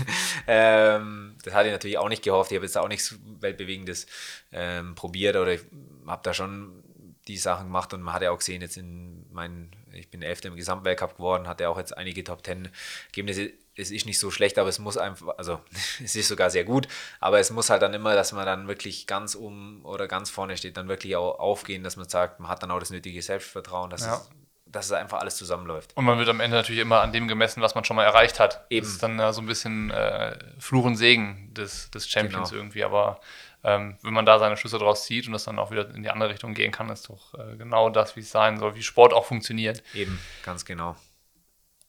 ähm, 0.46 1.36
das 1.42 1.54
hatte 1.54 1.68
ich 1.68 1.72
natürlich 1.72 1.98
auch 1.98 2.08
nicht 2.08 2.22
gehofft. 2.22 2.50
Ich 2.50 2.56
habe 2.56 2.66
jetzt 2.66 2.76
auch 2.76 2.88
nichts 2.88 3.16
Weltbewegendes 3.40 4.06
ähm, 4.52 4.94
probiert 4.94 5.36
oder 5.36 5.54
ich 5.54 5.62
habe 6.06 6.22
da 6.22 6.34
schon 6.34 6.82
die 7.28 7.36
Sachen 7.36 7.66
gemacht 7.66 7.94
und 7.94 8.02
man 8.02 8.14
hat 8.14 8.22
ja 8.22 8.30
auch 8.30 8.38
gesehen, 8.38 8.60
jetzt 8.60 8.76
in 8.76 9.24
meinen, 9.32 9.70
ich 9.92 10.10
bin 10.10 10.22
Elfter 10.22 10.48
im 10.48 10.56
Gesamtweltcup 10.56 11.16
geworden, 11.16 11.46
hatte 11.46 11.68
auch 11.68 11.78
jetzt 11.78 11.96
einige 11.96 12.24
Top 12.24 12.42
Ten 12.42 12.68
Ergebnisse. 13.06 13.52
Es 13.76 13.90
ist 13.90 14.04
nicht 14.04 14.18
so 14.18 14.30
schlecht, 14.30 14.58
aber 14.58 14.68
es 14.68 14.78
muss 14.78 14.96
einfach, 14.96 15.38
also 15.38 15.60
es 16.04 16.16
ist 16.16 16.28
sogar 16.28 16.50
sehr 16.50 16.64
gut, 16.64 16.88
aber 17.20 17.38
es 17.38 17.50
muss 17.50 17.70
halt 17.70 17.82
dann 17.82 17.94
immer, 17.94 18.14
dass 18.14 18.32
man 18.32 18.46
dann 18.46 18.68
wirklich 18.68 19.06
ganz 19.06 19.34
um 19.34 19.84
oder 19.84 20.08
ganz 20.08 20.28
vorne 20.28 20.56
steht, 20.56 20.76
dann 20.76 20.88
wirklich 20.88 21.16
auch 21.16 21.38
aufgehen, 21.38 21.84
dass 21.84 21.96
man 21.96 22.08
sagt, 22.08 22.40
man 22.40 22.50
hat 22.50 22.62
dann 22.62 22.70
auch 22.70 22.80
das 22.80 22.90
nötige 22.90 23.22
Selbstvertrauen, 23.22 23.90
dass, 23.90 24.02
ja. 24.02 24.16
es, 24.16 24.30
dass 24.70 24.86
es 24.86 24.92
einfach 24.92 25.20
alles 25.20 25.36
zusammenläuft. 25.36 25.96
Und 25.96 26.04
man 26.04 26.18
wird 26.18 26.28
am 26.28 26.40
Ende 26.40 26.56
natürlich 26.56 26.80
immer 26.80 27.00
an 27.00 27.12
dem 27.12 27.28
gemessen, 27.28 27.62
was 27.62 27.74
man 27.74 27.84
schon 27.84 27.96
mal 27.96 28.04
erreicht 28.04 28.40
hat. 28.40 28.66
Eben. 28.70 28.84
Das 28.84 28.92
ist 28.94 29.02
dann 29.02 29.18
äh, 29.18 29.32
so 29.32 29.40
ein 29.40 29.46
bisschen 29.46 29.90
äh, 29.90 30.38
Fluch 30.58 30.84
und 30.84 30.96
Segen 30.96 31.52
des, 31.54 31.90
des 31.90 32.08
Champions 32.08 32.50
genau. 32.50 32.62
irgendwie, 32.62 32.84
aber 32.84 33.20
ähm, 33.62 33.98
wenn 34.02 34.14
man 34.14 34.24
da 34.24 34.38
seine 34.38 34.56
Schlüsse 34.56 34.78
draus 34.78 35.04
zieht 35.04 35.26
und 35.26 35.32
das 35.32 35.44
dann 35.44 35.58
auch 35.58 35.70
wieder 35.70 35.88
in 35.94 36.02
die 36.02 36.10
andere 36.10 36.30
Richtung 36.30 36.54
gehen 36.54 36.72
kann, 36.72 36.88
ist 36.88 37.08
doch 37.08 37.34
äh, 37.34 37.56
genau 37.56 37.90
das, 37.90 38.16
wie 38.16 38.20
es 38.20 38.30
sein 38.30 38.58
soll, 38.58 38.74
wie 38.74 38.82
Sport 38.82 39.12
auch 39.12 39.26
funktioniert. 39.26 39.82
Eben, 39.94 40.18
ganz 40.44 40.64
genau. 40.64 40.96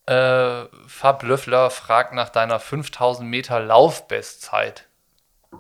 Äh, 0.06 0.66
Fab 0.88 1.24
Löffler 1.24 1.70
fragt 1.70 2.14
nach 2.14 2.30
deiner 2.30 2.60
5000 2.60 3.30
Meter 3.30 3.60
Laufbestzeit. 3.60 4.88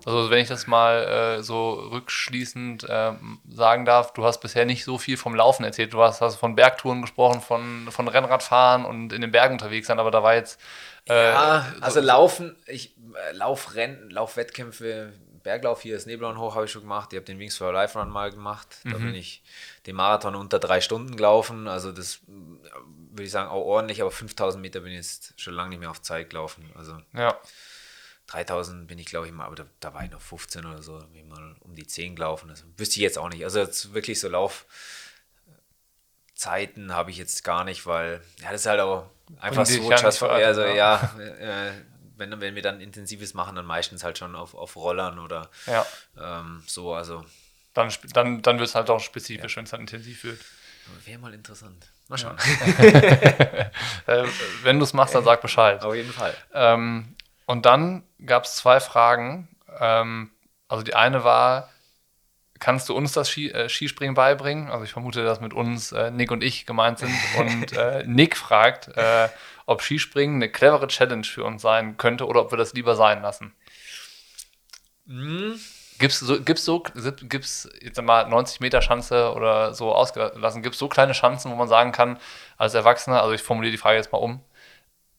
Also 0.06 0.30
wenn 0.30 0.40
ich 0.40 0.48
das 0.48 0.68
mal 0.68 1.04
äh, 1.40 1.44
so 1.44 1.74
rückschließend 1.74 2.86
äh, 2.86 3.14
sagen 3.50 3.86
darf, 3.86 4.14
du 4.14 4.24
hast 4.24 4.40
bisher 4.40 4.66
nicht 4.66 4.84
so 4.84 4.98
viel 4.98 5.18
vom 5.18 5.36
Laufen 5.36 5.64
erzählt. 5.64 5.94
Du 5.94 6.02
hast, 6.02 6.22
hast 6.22 6.38
von 6.38 6.56
Bergtouren 6.56 7.02
gesprochen, 7.02 7.42
von, 7.42 7.88
von 7.92 8.08
Rennradfahren 8.08 8.86
und 8.86 9.14
in 9.14 9.22
den 9.22 9.32
Bergen 9.32 9.54
unterwegs 9.54 9.88
sein, 9.88 10.00
aber 10.00 10.12
da 10.12 10.24
war 10.24 10.36
jetzt... 10.36 10.60
Äh, 11.08 11.32
ja, 11.32 11.66
also 11.82 12.00
so, 12.00 12.06
Laufen, 12.06 12.56
ich, 12.68 12.96
äh, 13.16 13.36
Laufrennen, 13.36 14.10
Laufwettkämpfe, 14.10 15.14
Berglauf 15.44 15.82
hier, 15.82 15.96
das 15.96 16.06
Nebelhorn 16.06 16.38
hoch 16.38 16.56
habe 16.56 16.66
ich 16.66 16.72
schon 16.72 16.84
gemacht. 16.84 17.12
Ich 17.14 17.18
habe 17.18 17.26
den 17.26 17.40
Wings 17.40 17.58
for 17.58 17.74
Life 17.74 17.98
Run 17.98 18.10
mal 18.10 18.32
gemacht. 18.32 18.68
Da 18.84 18.98
mhm. 18.98 19.08
bin 19.08 19.16
ich 19.16 19.44
den 19.88 19.96
Marathon 19.96 20.36
unter 20.36 20.60
drei 20.60 20.82
Stunden 20.82 21.16
gelaufen. 21.16 21.68
Also 21.68 21.92
das 21.92 22.20
würde 22.28 23.24
ich 23.24 23.32
sagen 23.32 23.50
auch 23.50 23.66
ordentlich, 23.66 24.02
aber 24.02 24.12
5000 24.12 24.62
Meter 24.62 24.82
bin 24.82 24.92
ich 24.92 24.98
jetzt 24.98 25.34
schon 25.40 25.54
lange 25.54 25.70
nicht 25.70 25.80
mehr 25.80 25.90
auf 25.90 26.02
Zeit 26.02 26.30
gelaufen. 26.30 26.70
Also 26.76 26.98
ja. 27.14 27.38
3000 28.32 28.88
bin 28.88 28.98
ich, 28.98 29.08
glaube 29.08 29.28
ich, 29.28 29.34
mal, 29.34 29.46
aber 29.46 29.56
da, 29.56 29.66
da, 29.80 29.94
war 29.94 30.04
ich 30.04 30.12
noch 30.12 30.22
15 30.22 30.66
oder 30.66 30.82
so, 30.82 31.00
bin 31.00 31.22
ich 31.22 31.26
mal 31.26 31.56
um 31.60 31.76
die 31.76 31.86
10 31.86 32.16
gelaufen. 32.16 32.50
Also 32.50 32.64
wüsste 32.78 32.96
ich 32.96 33.02
jetzt 33.02 33.18
auch 33.18 33.30
nicht. 33.30 33.44
Also 33.44 33.60
jetzt 33.60 33.94
wirklich 33.94 34.20
so 34.20 34.30
Laufzeiten 34.30 36.94
habe 36.94 37.12
ich 37.12 37.18
jetzt 37.18 37.44
gar 37.44 37.64
nicht, 37.64 37.86
weil 37.86 38.22
ja, 38.42 38.52
das 38.52 38.62
ist 38.62 38.68
halt 38.68 38.80
auch 38.80 39.10
einfach 39.40 39.66
so. 39.66 39.92
Just 39.92 40.24
also 40.24 40.64
ja, 40.64 41.14
äh, 41.20 41.72
wenn, 42.18 42.40
wenn 42.40 42.56
wir 42.56 42.62
dann 42.62 42.80
Intensives 42.80 43.34
machen, 43.34 43.56
dann 43.56 43.66
meistens 43.66 44.04
halt 44.04 44.18
schon 44.18 44.36
auf, 44.36 44.56
auf 44.56 44.76
Rollern 44.76 45.20
oder 45.20 45.50
ja. 45.66 45.86
ähm, 46.18 46.64
so, 46.68 46.94
also. 46.94 47.26
Dann, 47.74 47.90
dann, 48.14 48.42
dann 48.42 48.60
wird 48.60 48.68
es 48.68 48.76
halt 48.76 48.90
auch 48.90 49.00
spezifisch, 49.00 49.54
ja. 49.54 49.58
wenn 49.58 49.64
es 49.64 49.72
dann 49.72 49.82
intensiv 49.82 50.26
wird. 50.26 50.40
Wäre 51.06 51.20
mal 51.20 51.34
interessant. 51.34 51.88
Mal 52.10 52.18
schauen. 52.18 52.36
Ja. 52.80 53.72
äh, 54.08 54.28
wenn 54.64 54.78
du 54.78 54.84
es 54.84 54.94
machst, 54.94 55.16
dann 55.16 55.24
sag 55.24 55.42
Bescheid. 55.42 55.82
Auf 55.82 55.96
jeden 55.96 56.12
Fall. 56.12 56.36
Ähm, 56.54 57.16
und 57.52 57.66
dann 57.66 58.04
gab 58.26 58.46
es 58.46 58.56
zwei 58.56 58.80
Fragen. 58.80 59.50
Ähm, 59.78 60.32
also 60.70 60.84
die 60.84 60.96
eine 60.96 61.26
war, 61.26 61.70
kannst 62.60 62.88
du 62.88 62.96
uns 62.96 63.12
das 63.12 63.30
Ski, 63.30 63.50
äh, 63.50 63.68
Skispringen 63.68 64.16
beibringen? 64.16 64.70
Also 64.70 64.86
ich 64.86 64.94
vermute, 64.94 65.26
dass 65.26 65.42
mit 65.42 65.54
uns 65.54 65.92
äh, 65.92 66.12
Nick 66.12 66.32
und 66.32 66.46
ich 66.46 66.66
gemeint 66.66 67.00
sind. 67.00 67.14
Und 67.38 67.74
äh, 67.74 68.06
Nick 68.08 68.38
fragt, 68.38 68.88
äh, 68.96 69.28
ob 69.66 69.82
Skispringen 69.82 70.38
eine 70.38 70.50
clevere 70.50 70.88
Challenge 70.88 71.26
für 71.26 71.44
uns 71.44 71.62
sein 71.62 71.98
könnte 71.98 72.26
oder 72.26 72.40
ob 72.40 72.52
wir 72.52 72.58
das 72.58 72.72
lieber 72.72 72.96
sein 72.96 73.22
lassen. 73.22 73.54
Mhm. 75.04 75.60
Gibt 76.00 76.14
es 76.14 76.20
so, 76.22 76.42
gibt's 76.42 76.64
so, 76.64 76.80
gibt's 76.80 77.70
jetzt 77.82 78.02
mal 78.02 78.30
90 78.30 78.62
Meter 78.62 78.82
Schanze 78.82 79.34
oder 79.34 79.74
so 79.74 79.94
ausgelassen, 79.94 80.62
gibt 80.62 80.76
es 80.76 80.80
so 80.80 80.88
kleine 80.88 81.14
Schanzen, 81.14 81.52
wo 81.52 81.56
man 81.56 81.68
sagen 81.68 81.92
kann, 81.92 82.18
als 82.58 82.76
Erwachsener, 82.76 83.22
also 83.22 83.34
ich 83.34 83.44
formuliere 83.44 83.74
die 83.74 83.78
Frage 83.78 83.98
jetzt 83.98 84.14
mal 84.14 84.20
um, 84.20 84.42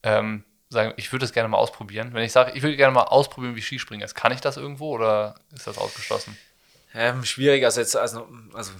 ähm, 0.01 0.43
sagen, 0.73 0.93
ich 0.97 1.11
würde 1.11 1.25
es 1.25 1.33
gerne 1.33 1.49
mal 1.49 1.57
ausprobieren. 1.57 2.13
Wenn 2.13 2.23
ich 2.23 2.31
sage, 2.31 2.51
ich 2.55 2.63
würde 2.63 2.75
gerne 2.75 2.93
mal 2.93 3.03
ausprobieren, 3.03 3.55
wie 3.55 3.61
Skispringen 3.61 4.03
ist, 4.03 4.15
kann 4.15 4.31
ich 4.31 4.41
das 4.41 4.57
irgendwo 4.57 4.91
oder 4.91 5.35
ist 5.53 5.67
das 5.67 5.77
ausgeschlossen? 5.77 6.37
Ähm, 6.95 7.23
schwierig, 7.25 7.65
also 7.65 7.79
jetzt, 7.79 7.95
also, 7.95 8.27
also 8.53 8.71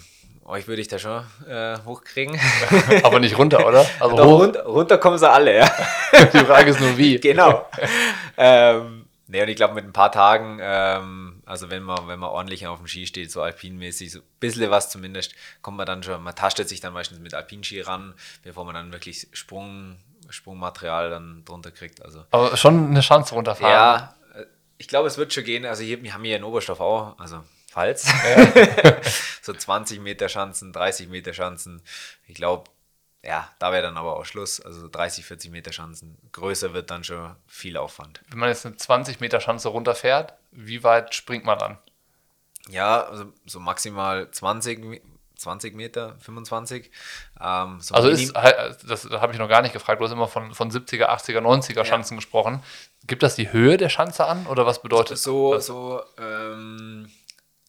euch 0.46 0.68
würde 0.68 0.82
ich 0.82 0.88
da 0.88 1.00
schon 1.00 1.24
äh, 1.48 1.78
hochkriegen. 1.86 2.40
Aber 3.04 3.20
nicht 3.20 3.38
runter, 3.38 3.66
oder? 3.66 3.86
Also 4.00 4.16
Doch, 4.16 4.40
runter, 4.40 4.66
runter, 4.66 4.98
kommen 4.98 5.18
sie 5.18 5.30
alle, 5.30 5.58
ja. 5.58 5.72
Die 6.34 6.46
Frage 6.46 6.72
ist 6.72 6.80
nur 6.80 6.98
wie. 6.98 7.20
Genau. 7.20 7.70
ähm, 8.38 9.06
nee, 9.28 9.42
und 9.42 9.48
ich 9.48 9.56
glaube, 9.56 9.74
mit 9.74 9.86
ein 9.86 9.94
paar 9.94 10.12
Tagen, 10.12 10.60
ähm, 10.62 11.42
also 11.46 11.70
wenn 11.70 11.84
man, 11.84 12.08
wenn 12.08 12.20
man 12.20 12.30
ordentlich 12.30 12.68
auf 12.68 12.80
dem 12.80 12.88
Ski 12.88 13.08
steht, 13.08 13.32
so 13.32 13.42
alpinmäßig, 13.42 14.12
so 14.12 14.20
ein 14.20 14.26
bisschen 14.40 14.70
was 14.70 14.90
zumindest, 14.90 15.34
kommt 15.62 15.78
man 15.78 15.86
dann 15.86 16.04
schon, 16.04 16.22
man 16.22 16.36
tastet 16.36 16.70
sich 16.70 16.82
dann 16.82 16.94
meistens 16.94 17.20
mit 17.20 17.34
Alpinski 17.34 17.82
ran, 17.82 18.14
bevor 18.44 18.66
man 18.66 18.76
dann 18.76 18.92
wirklich 18.92 19.28
Sprung, 19.32 19.98
Sprungmaterial 20.30 21.10
dann 21.10 21.44
drunter 21.46 21.72
kriegt. 21.72 22.02
Also, 22.04 22.26
Aber 22.32 22.56
schon 22.58 22.88
eine 22.88 23.02
Chance 23.02 23.34
runterfahren. 23.34 23.72
Ja, 23.72 24.16
äh, 24.36 24.46
ich 24.78 24.88
glaube, 24.88 25.08
es 25.08 25.18
wird 25.18 25.34
schon 25.34 25.44
gehen. 25.44 25.66
Also 25.66 25.84
hier, 25.84 26.02
wir 26.02 26.14
haben 26.14 26.24
hier 26.24 26.38
in 26.38 26.44
Oberstoff 26.44 26.80
auch, 26.80 27.18
also 27.20 27.44
Pfalz. 27.70 28.08
Ja. 28.08 28.98
so 29.42 29.54
20 29.54 30.00
Meter 30.00 30.30
Schanzen, 30.30 30.74
30 30.74 31.10
Meter 31.10 31.34
Schanzen. 31.34 31.82
Ich 32.28 32.36
glaube, 32.36 32.70
ja, 33.24 33.50
da 33.58 33.72
wäre 33.72 33.84
dann 33.84 33.98
aber 33.98 34.18
auch 34.18 34.26
Schluss. 34.26 34.60
Also 34.60 34.88
30, 34.88 35.26
40 35.26 35.52
Meter 35.52 35.72
Schanzen. 35.72 36.18
Größer 36.34 36.74
wird 36.74 36.92
dann 36.92 37.04
schon 37.04 37.36
viel 37.48 37.78
Aufwand. 37.78 38.22
Wenn 38.30 38.40
man 38.40 38.50
jetzt 38.50 38.66
eine 38.66 38.76
20 38.76 39.22
Meter 39.22 39.40
Schanze 39.40 39.70
runterfährt, 39.70 40.34
wie 40.52 40.84
weit 40.84 41.16
springt 41.16 41.46
man 41.46 41.58
dann? 41.58 41.78
Ja, 42.70 43.04
also 43.04 43.32
so 43.46 43.60
maximal 43.60 44.30
20, 44.30 45.02
20 45.36 45.76
Meter, 45.76 46.16
25. 46.20 46.92
Ähm, 47.42 47.80
so 47.80 47.96
also 47.96 48.10
ist, 48.10 48.34
das 48.34 49.10
habe 49.10 49.34
ich 49.34 49.40
noch 49.40 49.50
gar 49.50 49.62
nicht 49.62 49.74
gefragt, 49.74 50.00
du 50.00 50.06
hast 50.06 50.12
immer 50.12 50.28
von, 50.28 50.54
von 50.54 50.72
70er, 50.72 51.10
80er, 51.10 51.40
90er 51.40 51.86
Schanzen 51.86 52.16
ja. 52.16 52.20
gesprochen. 52.20 52.64
Gibt 53.06 53.24
das 53.24 53.36
die 53.36 53.52
Höhe 53.52 53.78
der 53.78 53.90
Schanze 53.90 54.26
an 54.26 54.48
oder 54.48 54.66
was 54.66 54.82
bedeutet 54.82 55.18
so, 55.18 55.54
das? 55.54 55.66
So, 55.66 56.02
ähm, 56.18 57.10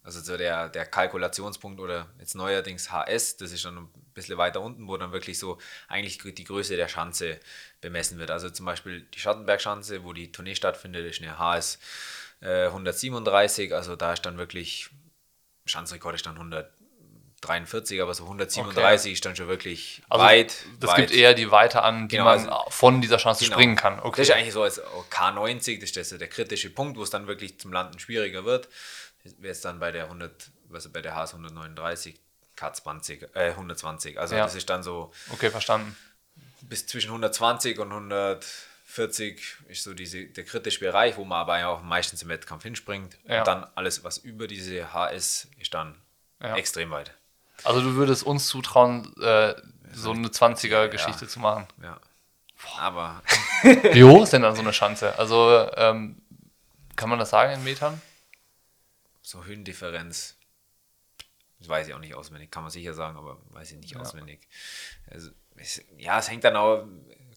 also 0.04 0.20
so 0.20 0.36
der, 0.36 0.68
der 0.68 0.84
Kalkulationspunkt 0.84 1.80
oder 1.80 2.06
jetzt 2.20 2.34
neuerdings 2.34 2.92
HS, 2.92 3.38
das 3.38 3.52
ist 3.52 3.62
schon 3.62 3.78
ein 3.78 3.88
bisschen 4.12 4.36
weiter 4.36 4.60
unten, 4.60 4.86
wo 4.86 4.96
dann 4.96 5.12
wirklich 5.12 5.38
so 5.38 5.58
eigentlich 5.88 6.18
die 6.18 6.44
Größe 6.44 6.76
der 6.76 6.88
Schanze 6.88 7.40
bemessen 7.80 8.18
wird. 8.18 8.30
Also 8.30 8.50
zum 8.50 8.66
Beispiel 8.66 9.00
die 9.14 9.18
Schattenberg-Schanze, 9.18 10.04
wo 10.04 10.12
die 10.12 10.30
Tournee 10.30 10.54
stattfindet, 10.54 11.06
ist 11.06 11.22
eine 11.22 11.38
HS 11.38 11.78
äh, 12.40 12.66
137, 12.66 13.74
also 13.74 13.96
da 13.96 14.12
ist 14.12 14.26
dann 14.26 14.36
wirklich, 14.36 14.90
Schanzrekord 15.64 16.14
ist 16.14 16.26
dann 16.26 16.36
143, 17.44 18.02
aber 18.02 18.14
so 18.14 18.24
137 18.24 19.06
okay. 19.06 19.12
ist 19.12 19.24
dann 19.24 19.36
schon 19.36 19.48
wirklich 19.48 20.02
also 20.08 20.24
weit. 20.24 20.56
Das 20.80 20.90
weit. 20.90 20.96
gibt 20.96 21.12
eher 21.12 21.34
die 21.34 21.50
Weite 21.50 21.82
an, 21.82 22.08
die 22.08 22.16
genau, 22.16 22.24
man 22.24 22.48
also, 22.48 22.70
von 22.70 23.00
dieser 23.00 23.18
Chance 23.18 23.44
genau. 23.44 23.56
springen 23.56 23.76
kann. 23.76 24.00
Okay. 24.00 24.22
Das 24.22 24.28
ist 24.28 24.34
eigentlich 24.34 24.52
so 24.52 24.62
als 24.62 24.82
K90, 25.10 25.80
das 25.80 25.96
ist 25.96 26.20
der 26.20 26.28
kritische 26.28 26.70
Punkt, 26.70 26.98
wo 26.98 27.02
es 27.02 27.10
dann 27.10 27.26
wirklich 27.26 27.58
zum 27.58 27.72
Landen 27.72 27.98
schwieriger 27.98 28.44
wird 28.44 28.68
wäre 29.38 29.52
es 29.52 29.60
dann 29.60 29.78
bei 29.78 29.92
der 29.92 30.04
100, 30.04 30.50
also 30.72 30.90
bei 30.90 31.02
der 31.02 31.14
HS 31.14 31.32
139 31.32 32.20
K20, 32.56 33.34
äh, 33.34 33.50
120. 33.50 34.18
Also 34.18 34.36
ja. 34.36 34.44
das 34.44 34.54
ist 34.54 34.68
dann 34.70 34.82
so. 34.82 35.12
Okay, 35.30 35.50
verstanden. 35.50 35.96
Bis 36.62 36.86
zwischen 36.86 37.08
120 37.08 37.78
und 37.78 37.90
140 37.90 39.56
ist 39.68 39.82
so 39.82 39.94
diese, 39.94 40.26
der 40.26 40.44
kritische 40.44 40.80
Bereich, 40.80 41.16
wo 41.16 41.24
man 41.24 41.40
aber 41.40 41.66
auch 41.68 41.82
meistens 41.82 42.22
im 42.22 42.28
Wettkampf 42.28 42.62
hinspringt. 42.62 43.18
Ja. 43.24 43.40
Und 43.40 43.46
dann 43.46 43.66
alles, 43.74 44.04
was 44.04 44.18
über 44.18 44.46
diese 44.46 44.92
HS 44.92 45.48
ist 45.58 45.74
dann 45.74 45.96
ja. 46.40 46.56
extrem 46.56 46.90
weit. 46.90 47.12
Also 47.64 47.80
du 47.80 47.94
würdest 47.94 48.24
uns 48.24 48.46
zutrauen, 48.46 49.14
äh, 49.20 49.54
so 49.92 50.10
eine 50.10 50.28
20er-Geschichte 50.28 51.28
zu 51.28 51.40
machen. 51.40 51.66
Ja. 51.82 51.98
Aber. 52.78 53.22
Wie 53.62 54.04
hoch 54.04 54.22
ist 54.22 54.32
denn 54.32 54.42
dann 54.42 54.54
so 54.54 54.62
eine 54.62 54.72
Schanze? 54.72 55.18
Also 55.18 55.68
ähm, 55.76 56.20
kann 56.96 57.10
man 57.10 57.18
das 57.18 57.30
sagen 57.30 57.52
in 57.52 57.64
Metern? 57.64 58.00
so 59.24 59.44
Höhendifferenz, 59.44 60.36
das 61.58 61.68
weiß 61.68 61.88
ich 61.88 61.94
auch 61.94 61.98
nicht 61.98 62.14
auswendig, 62.14 62.50
kann 62.50 62.62
man 62.62 62.70
sicher 62.70 62.92
sagen, 62.92 63.16
aber 63.16 63.38
weiß 63.50 63.72
ich 63.72 63.78
nicht 63.78 63.94
ja. 63.94 64.00
auswendig. 64.00 64.46
Also, 65.10 65.30
es, 65.56 65.82
ja, 65.96 66.18
es 66.18 66.30
hängt 66.30 66.44
dann 66.44 66.56
auch, 66.56 66.86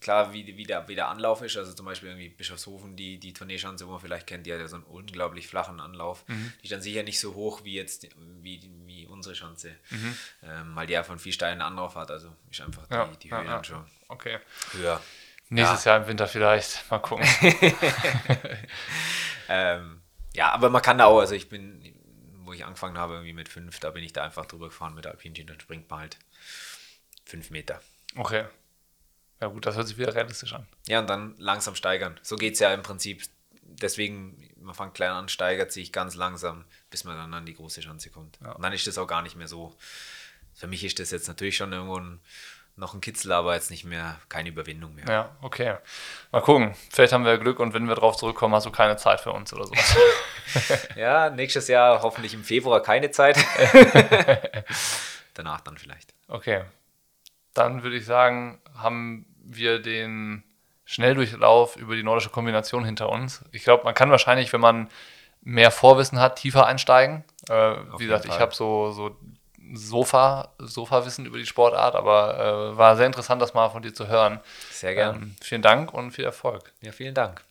klar, 0.02 0.34
wie, 0.34 0.58
wie, 0.58 0.66
der, 0.66 0.88
wie 0.88 0.96
der 0.96 1.08
Anlauf 1.08 1.42
ist. 1.42 1.58
Also 1.58 1.74
zum 1.74 1.86
Beispiel 1.86 2.10
irgendwie 2.10 2.30
Bischofshofen, 2.30 2.96
die, 2.96 3.20
die 3.20 3.34
Tourneeschanze, 3.34 3.88
wo 3.88 3.92
man 3.92 4.02
vielleicht 4.02 4.28
kennt, 4.28 4.46
die 4.46 4.54
hat 4.54 4.60
ja 4.60 4.68
so 4.68 4.76
einen 4.76 4.86
unglaublich 4.86 5.48
flachen 5.48 5.80
Anlauf. 5.80 6.28
Mhm. 6.28 6.54
Die 6.62 6.66
ist 6.66 6.72
dann 6.72 6.82
sicher 6.82 7.04
nicht 7.04 7.20
so 7.20 7.36
hoch 7.36 7.64
wie 7.64 7.76
jetzt, 7.76 8.08
wie, 8.42 8.70
wie 8.86 9.06
unsere 9.06 9.36
Schanze, 9.36 9.76
mhm. 9.90 10.18
ähm, 10.44 10.76
weil 10.76 10.88
die 10.88 10.98
einfach 10.98 11.12
einen 11.12 11.20
viel 11.20 11.34
steilen 11.34 11.62
Anlauf 11.62 11.96
hat. 11.96 12.12
Also 12.12 12.34
ist 12.50 12.62
einfach 12.62 12.88
die, 12.88 12.94
ja, 12.94 13.10
die 13.22 13.32
Höhe 13.32 13.44
ja, 13.44 13.52
dann 13.52 13.64
schon 13.64 13.86
okay. 14.08 14.40
höher. 14.74 15.02
Nächstes 15.50 15.86
Jahr 15.86 16.02
im 16.02 16.08
Winter 16.08 16.28
vielleicht. 16.28 16.90
Mal 16.92 17.00
gucken. 17.00 17.26
ähm, 19.50 20.02
ja, 20.34 20.52
aber 20.52 20.70
man 20.70 20.82
kann 20.82 20.98
da 20.98 21.06
auch, 21.06 21.20
also 21.20 21.36
ich 21.36 21.50
bin, 21.50 21.94
wo 22.44 22.54
ich 22.54 22.66
angefangen 22.66 22.98
habe, 22.98 23.14
irgendwie 23.14 23.34
mit 23.34 23.50
fünf, 23.50 23.80
da 23.80 23.92
bin 23.92 24.04
ich 24.04 24.14
da 24.14 24.24
einfach 24.24 24.46
drüber 24.46 24.68
gefahren 24.68 24.94
mit 24.94 25.08
Alpinski, 25.08 25.46
dann 25.46 25.60
springt 25.60 25.90
man 25.90 26.02
halt 26.02 26.18
fünf 27.26 27.50
Meter. 27.50 27.82
Okay. 28.16 28.46
Ja 29.40 29.48
gut, 29.48 29.66
das 29.66 29.76
hört 29.76 29.88
sich 29.88 29.98
wieder 29.98 30.14
realistisch 30.16 30.54
an. 30.54 30.68
Ja, 30.88 31.00
und 31.00 31.10
dann 31.10 31.36
langsam 31.38 31.76
steigern. 31.76 32.20
So 32.24 32.36
geht 32.36 32.54
es 32.54 32.60
ja 32.60 32.74
im 32.74 32.82
Prinzip. 32.82 33.24
Deswegen, 33.62 34.50
man 34.60 34.74
fängt 34.74 34.96
klein 34.96 35.12
an, 35.12 35.30
steigert 35.30 35.72
sich 35.72 35.92
ganz 35.92 36.16
langsam, 36.16 36.66
bis 36.90 37.04
man 37.04 37.18
dann 37.18 37.34
an 37.34 37.46
die 37.46 37.54
große 37.54 37.82
Chance 37.82 38.10
kommt. 38.10 38.40
Ja. 38.42 38.54
Und 38.54 38.64
dann 38.64 38.74
ist 38.74 38.88
das 38.88 38.98
auch 38.98 39.08
gar 39.08 39.22
nicht 39.22 39.36
mehr 39.36 39.48
so. 39.48 39.76
Für 40.54 40.68
mich 40.68 40.84
ist 40.84 41.00
das 41.00 41.12
jetzt 41.12 41.28
natürlich 41.28 41.58
schon 41.58 41.72
irgendwo 41.72 42.00
ein 42.00 42.20
noch 42.78 42.94
ein 42.94 43.02
Kitzel, 43.02 43.32
aber 43.32 43.56
jetzt 43.56 43.72
nicht 43.72 43.86
mehr, 43.86 44.20
keine 44.30 44.50
Überwindung 44.50 44.94
mehr. 44.94 45.06
Ja, 45.08 45.36
okay. 45.42 45.78
Mal 46.32 46.42
gucken. 46.42 46.76
Vielleicht 46.92 47.12
haben 47.12 47.26
wir 47.26 47.38
Glück 47.40 47.60
und 47.60 47.74
wenn 47.74 47.88
wir 47.88 47.96
drauf 47.96 48.18
zurückkommen, 48.18 48.54
hast 48.54 48.68
du 48.68 48.72
keine 48.72 48.98
Zeit 48.98 49.20
für 49.20 49.32
uns 49.32 49.52
oder 49.52 49.66
sowas. 49.66 49.98
ja, 50.96 51.30
nächstes 51.32 51.68
Jahr 51.68 52.04
hoffentlich 52.04 52.36
im 52.36 52.44
Februar 52.44 52.82
keine 52.82 53.10
Zeit. 53.10 53.38
Danach 55.34 55.62
dann 55.62 55.78
vielleicht. 55.78 56.14
Okay. 56.28 56.66
Dann 57.58 57.84
würde 57.84 57.98
ich 57.98 58.06
sagen, 58.06 58.60
haben 58.76 59.26
wir 59.44 59.80
den 59.80 60.44
Schnelldurchlauf 60.86 61.76
über 61.76 61.96
die 61.96 62.04
nordische 62.04 62.30
Kombination 62.30 62.86
hinter 62.86 63.10
uns. 63.10 63.44
Ich 63.52 63.64
glaube, 63.64 63.84
man 63.84 63.94
kann 63.94 64.12
wahrscheinlich, 64.12 64.54
wenn 64.54 64.62
man 64.62 64.90
mehr 65.42 65.72
Vorwissen 65.72 66.20
hat, 66.20 66.38
tiefer 66.38 66.66
einsteigen. 66.66 67.24
Äh, 67.50 67.76
wie 67.98 68.06
gesagt, 68.06 68.26
Fall. 68.26 68.36
ich 68.36 68.42
habe 68.42 68.54
so, 68.54 68.92
so 68.92 69.16
Sofa, 69.74 70.54
Sofa-Wissen 70.60 71.26
über 71.26 71.38
die 71.38 71.46
Sportart, 71.46 71.96
aber 71.96 72.72
äh, 72.74 72.78
war 72.78 72.96
sehr 72.96 73.06
interessant, 73.06 73.42
das 73.42 73.54
mal 73.54 73.70
von 73.70 73.82
dir 73.82 73.94
zu 73.94 74.08
hören. 74.08 74.40
Sehr 74.72 74.96
gern. 74.96 75.16
Ähm, 75.16 75.36
vielen 75.42 75.62
Dank 75.62 75.94
und 75.94 76.12
viel 76.12 76.26
Erfolg. 76.26 76.72
Ja, 76.82 76.92
vielen 76.92 77.14
Dank. 77.14 77.44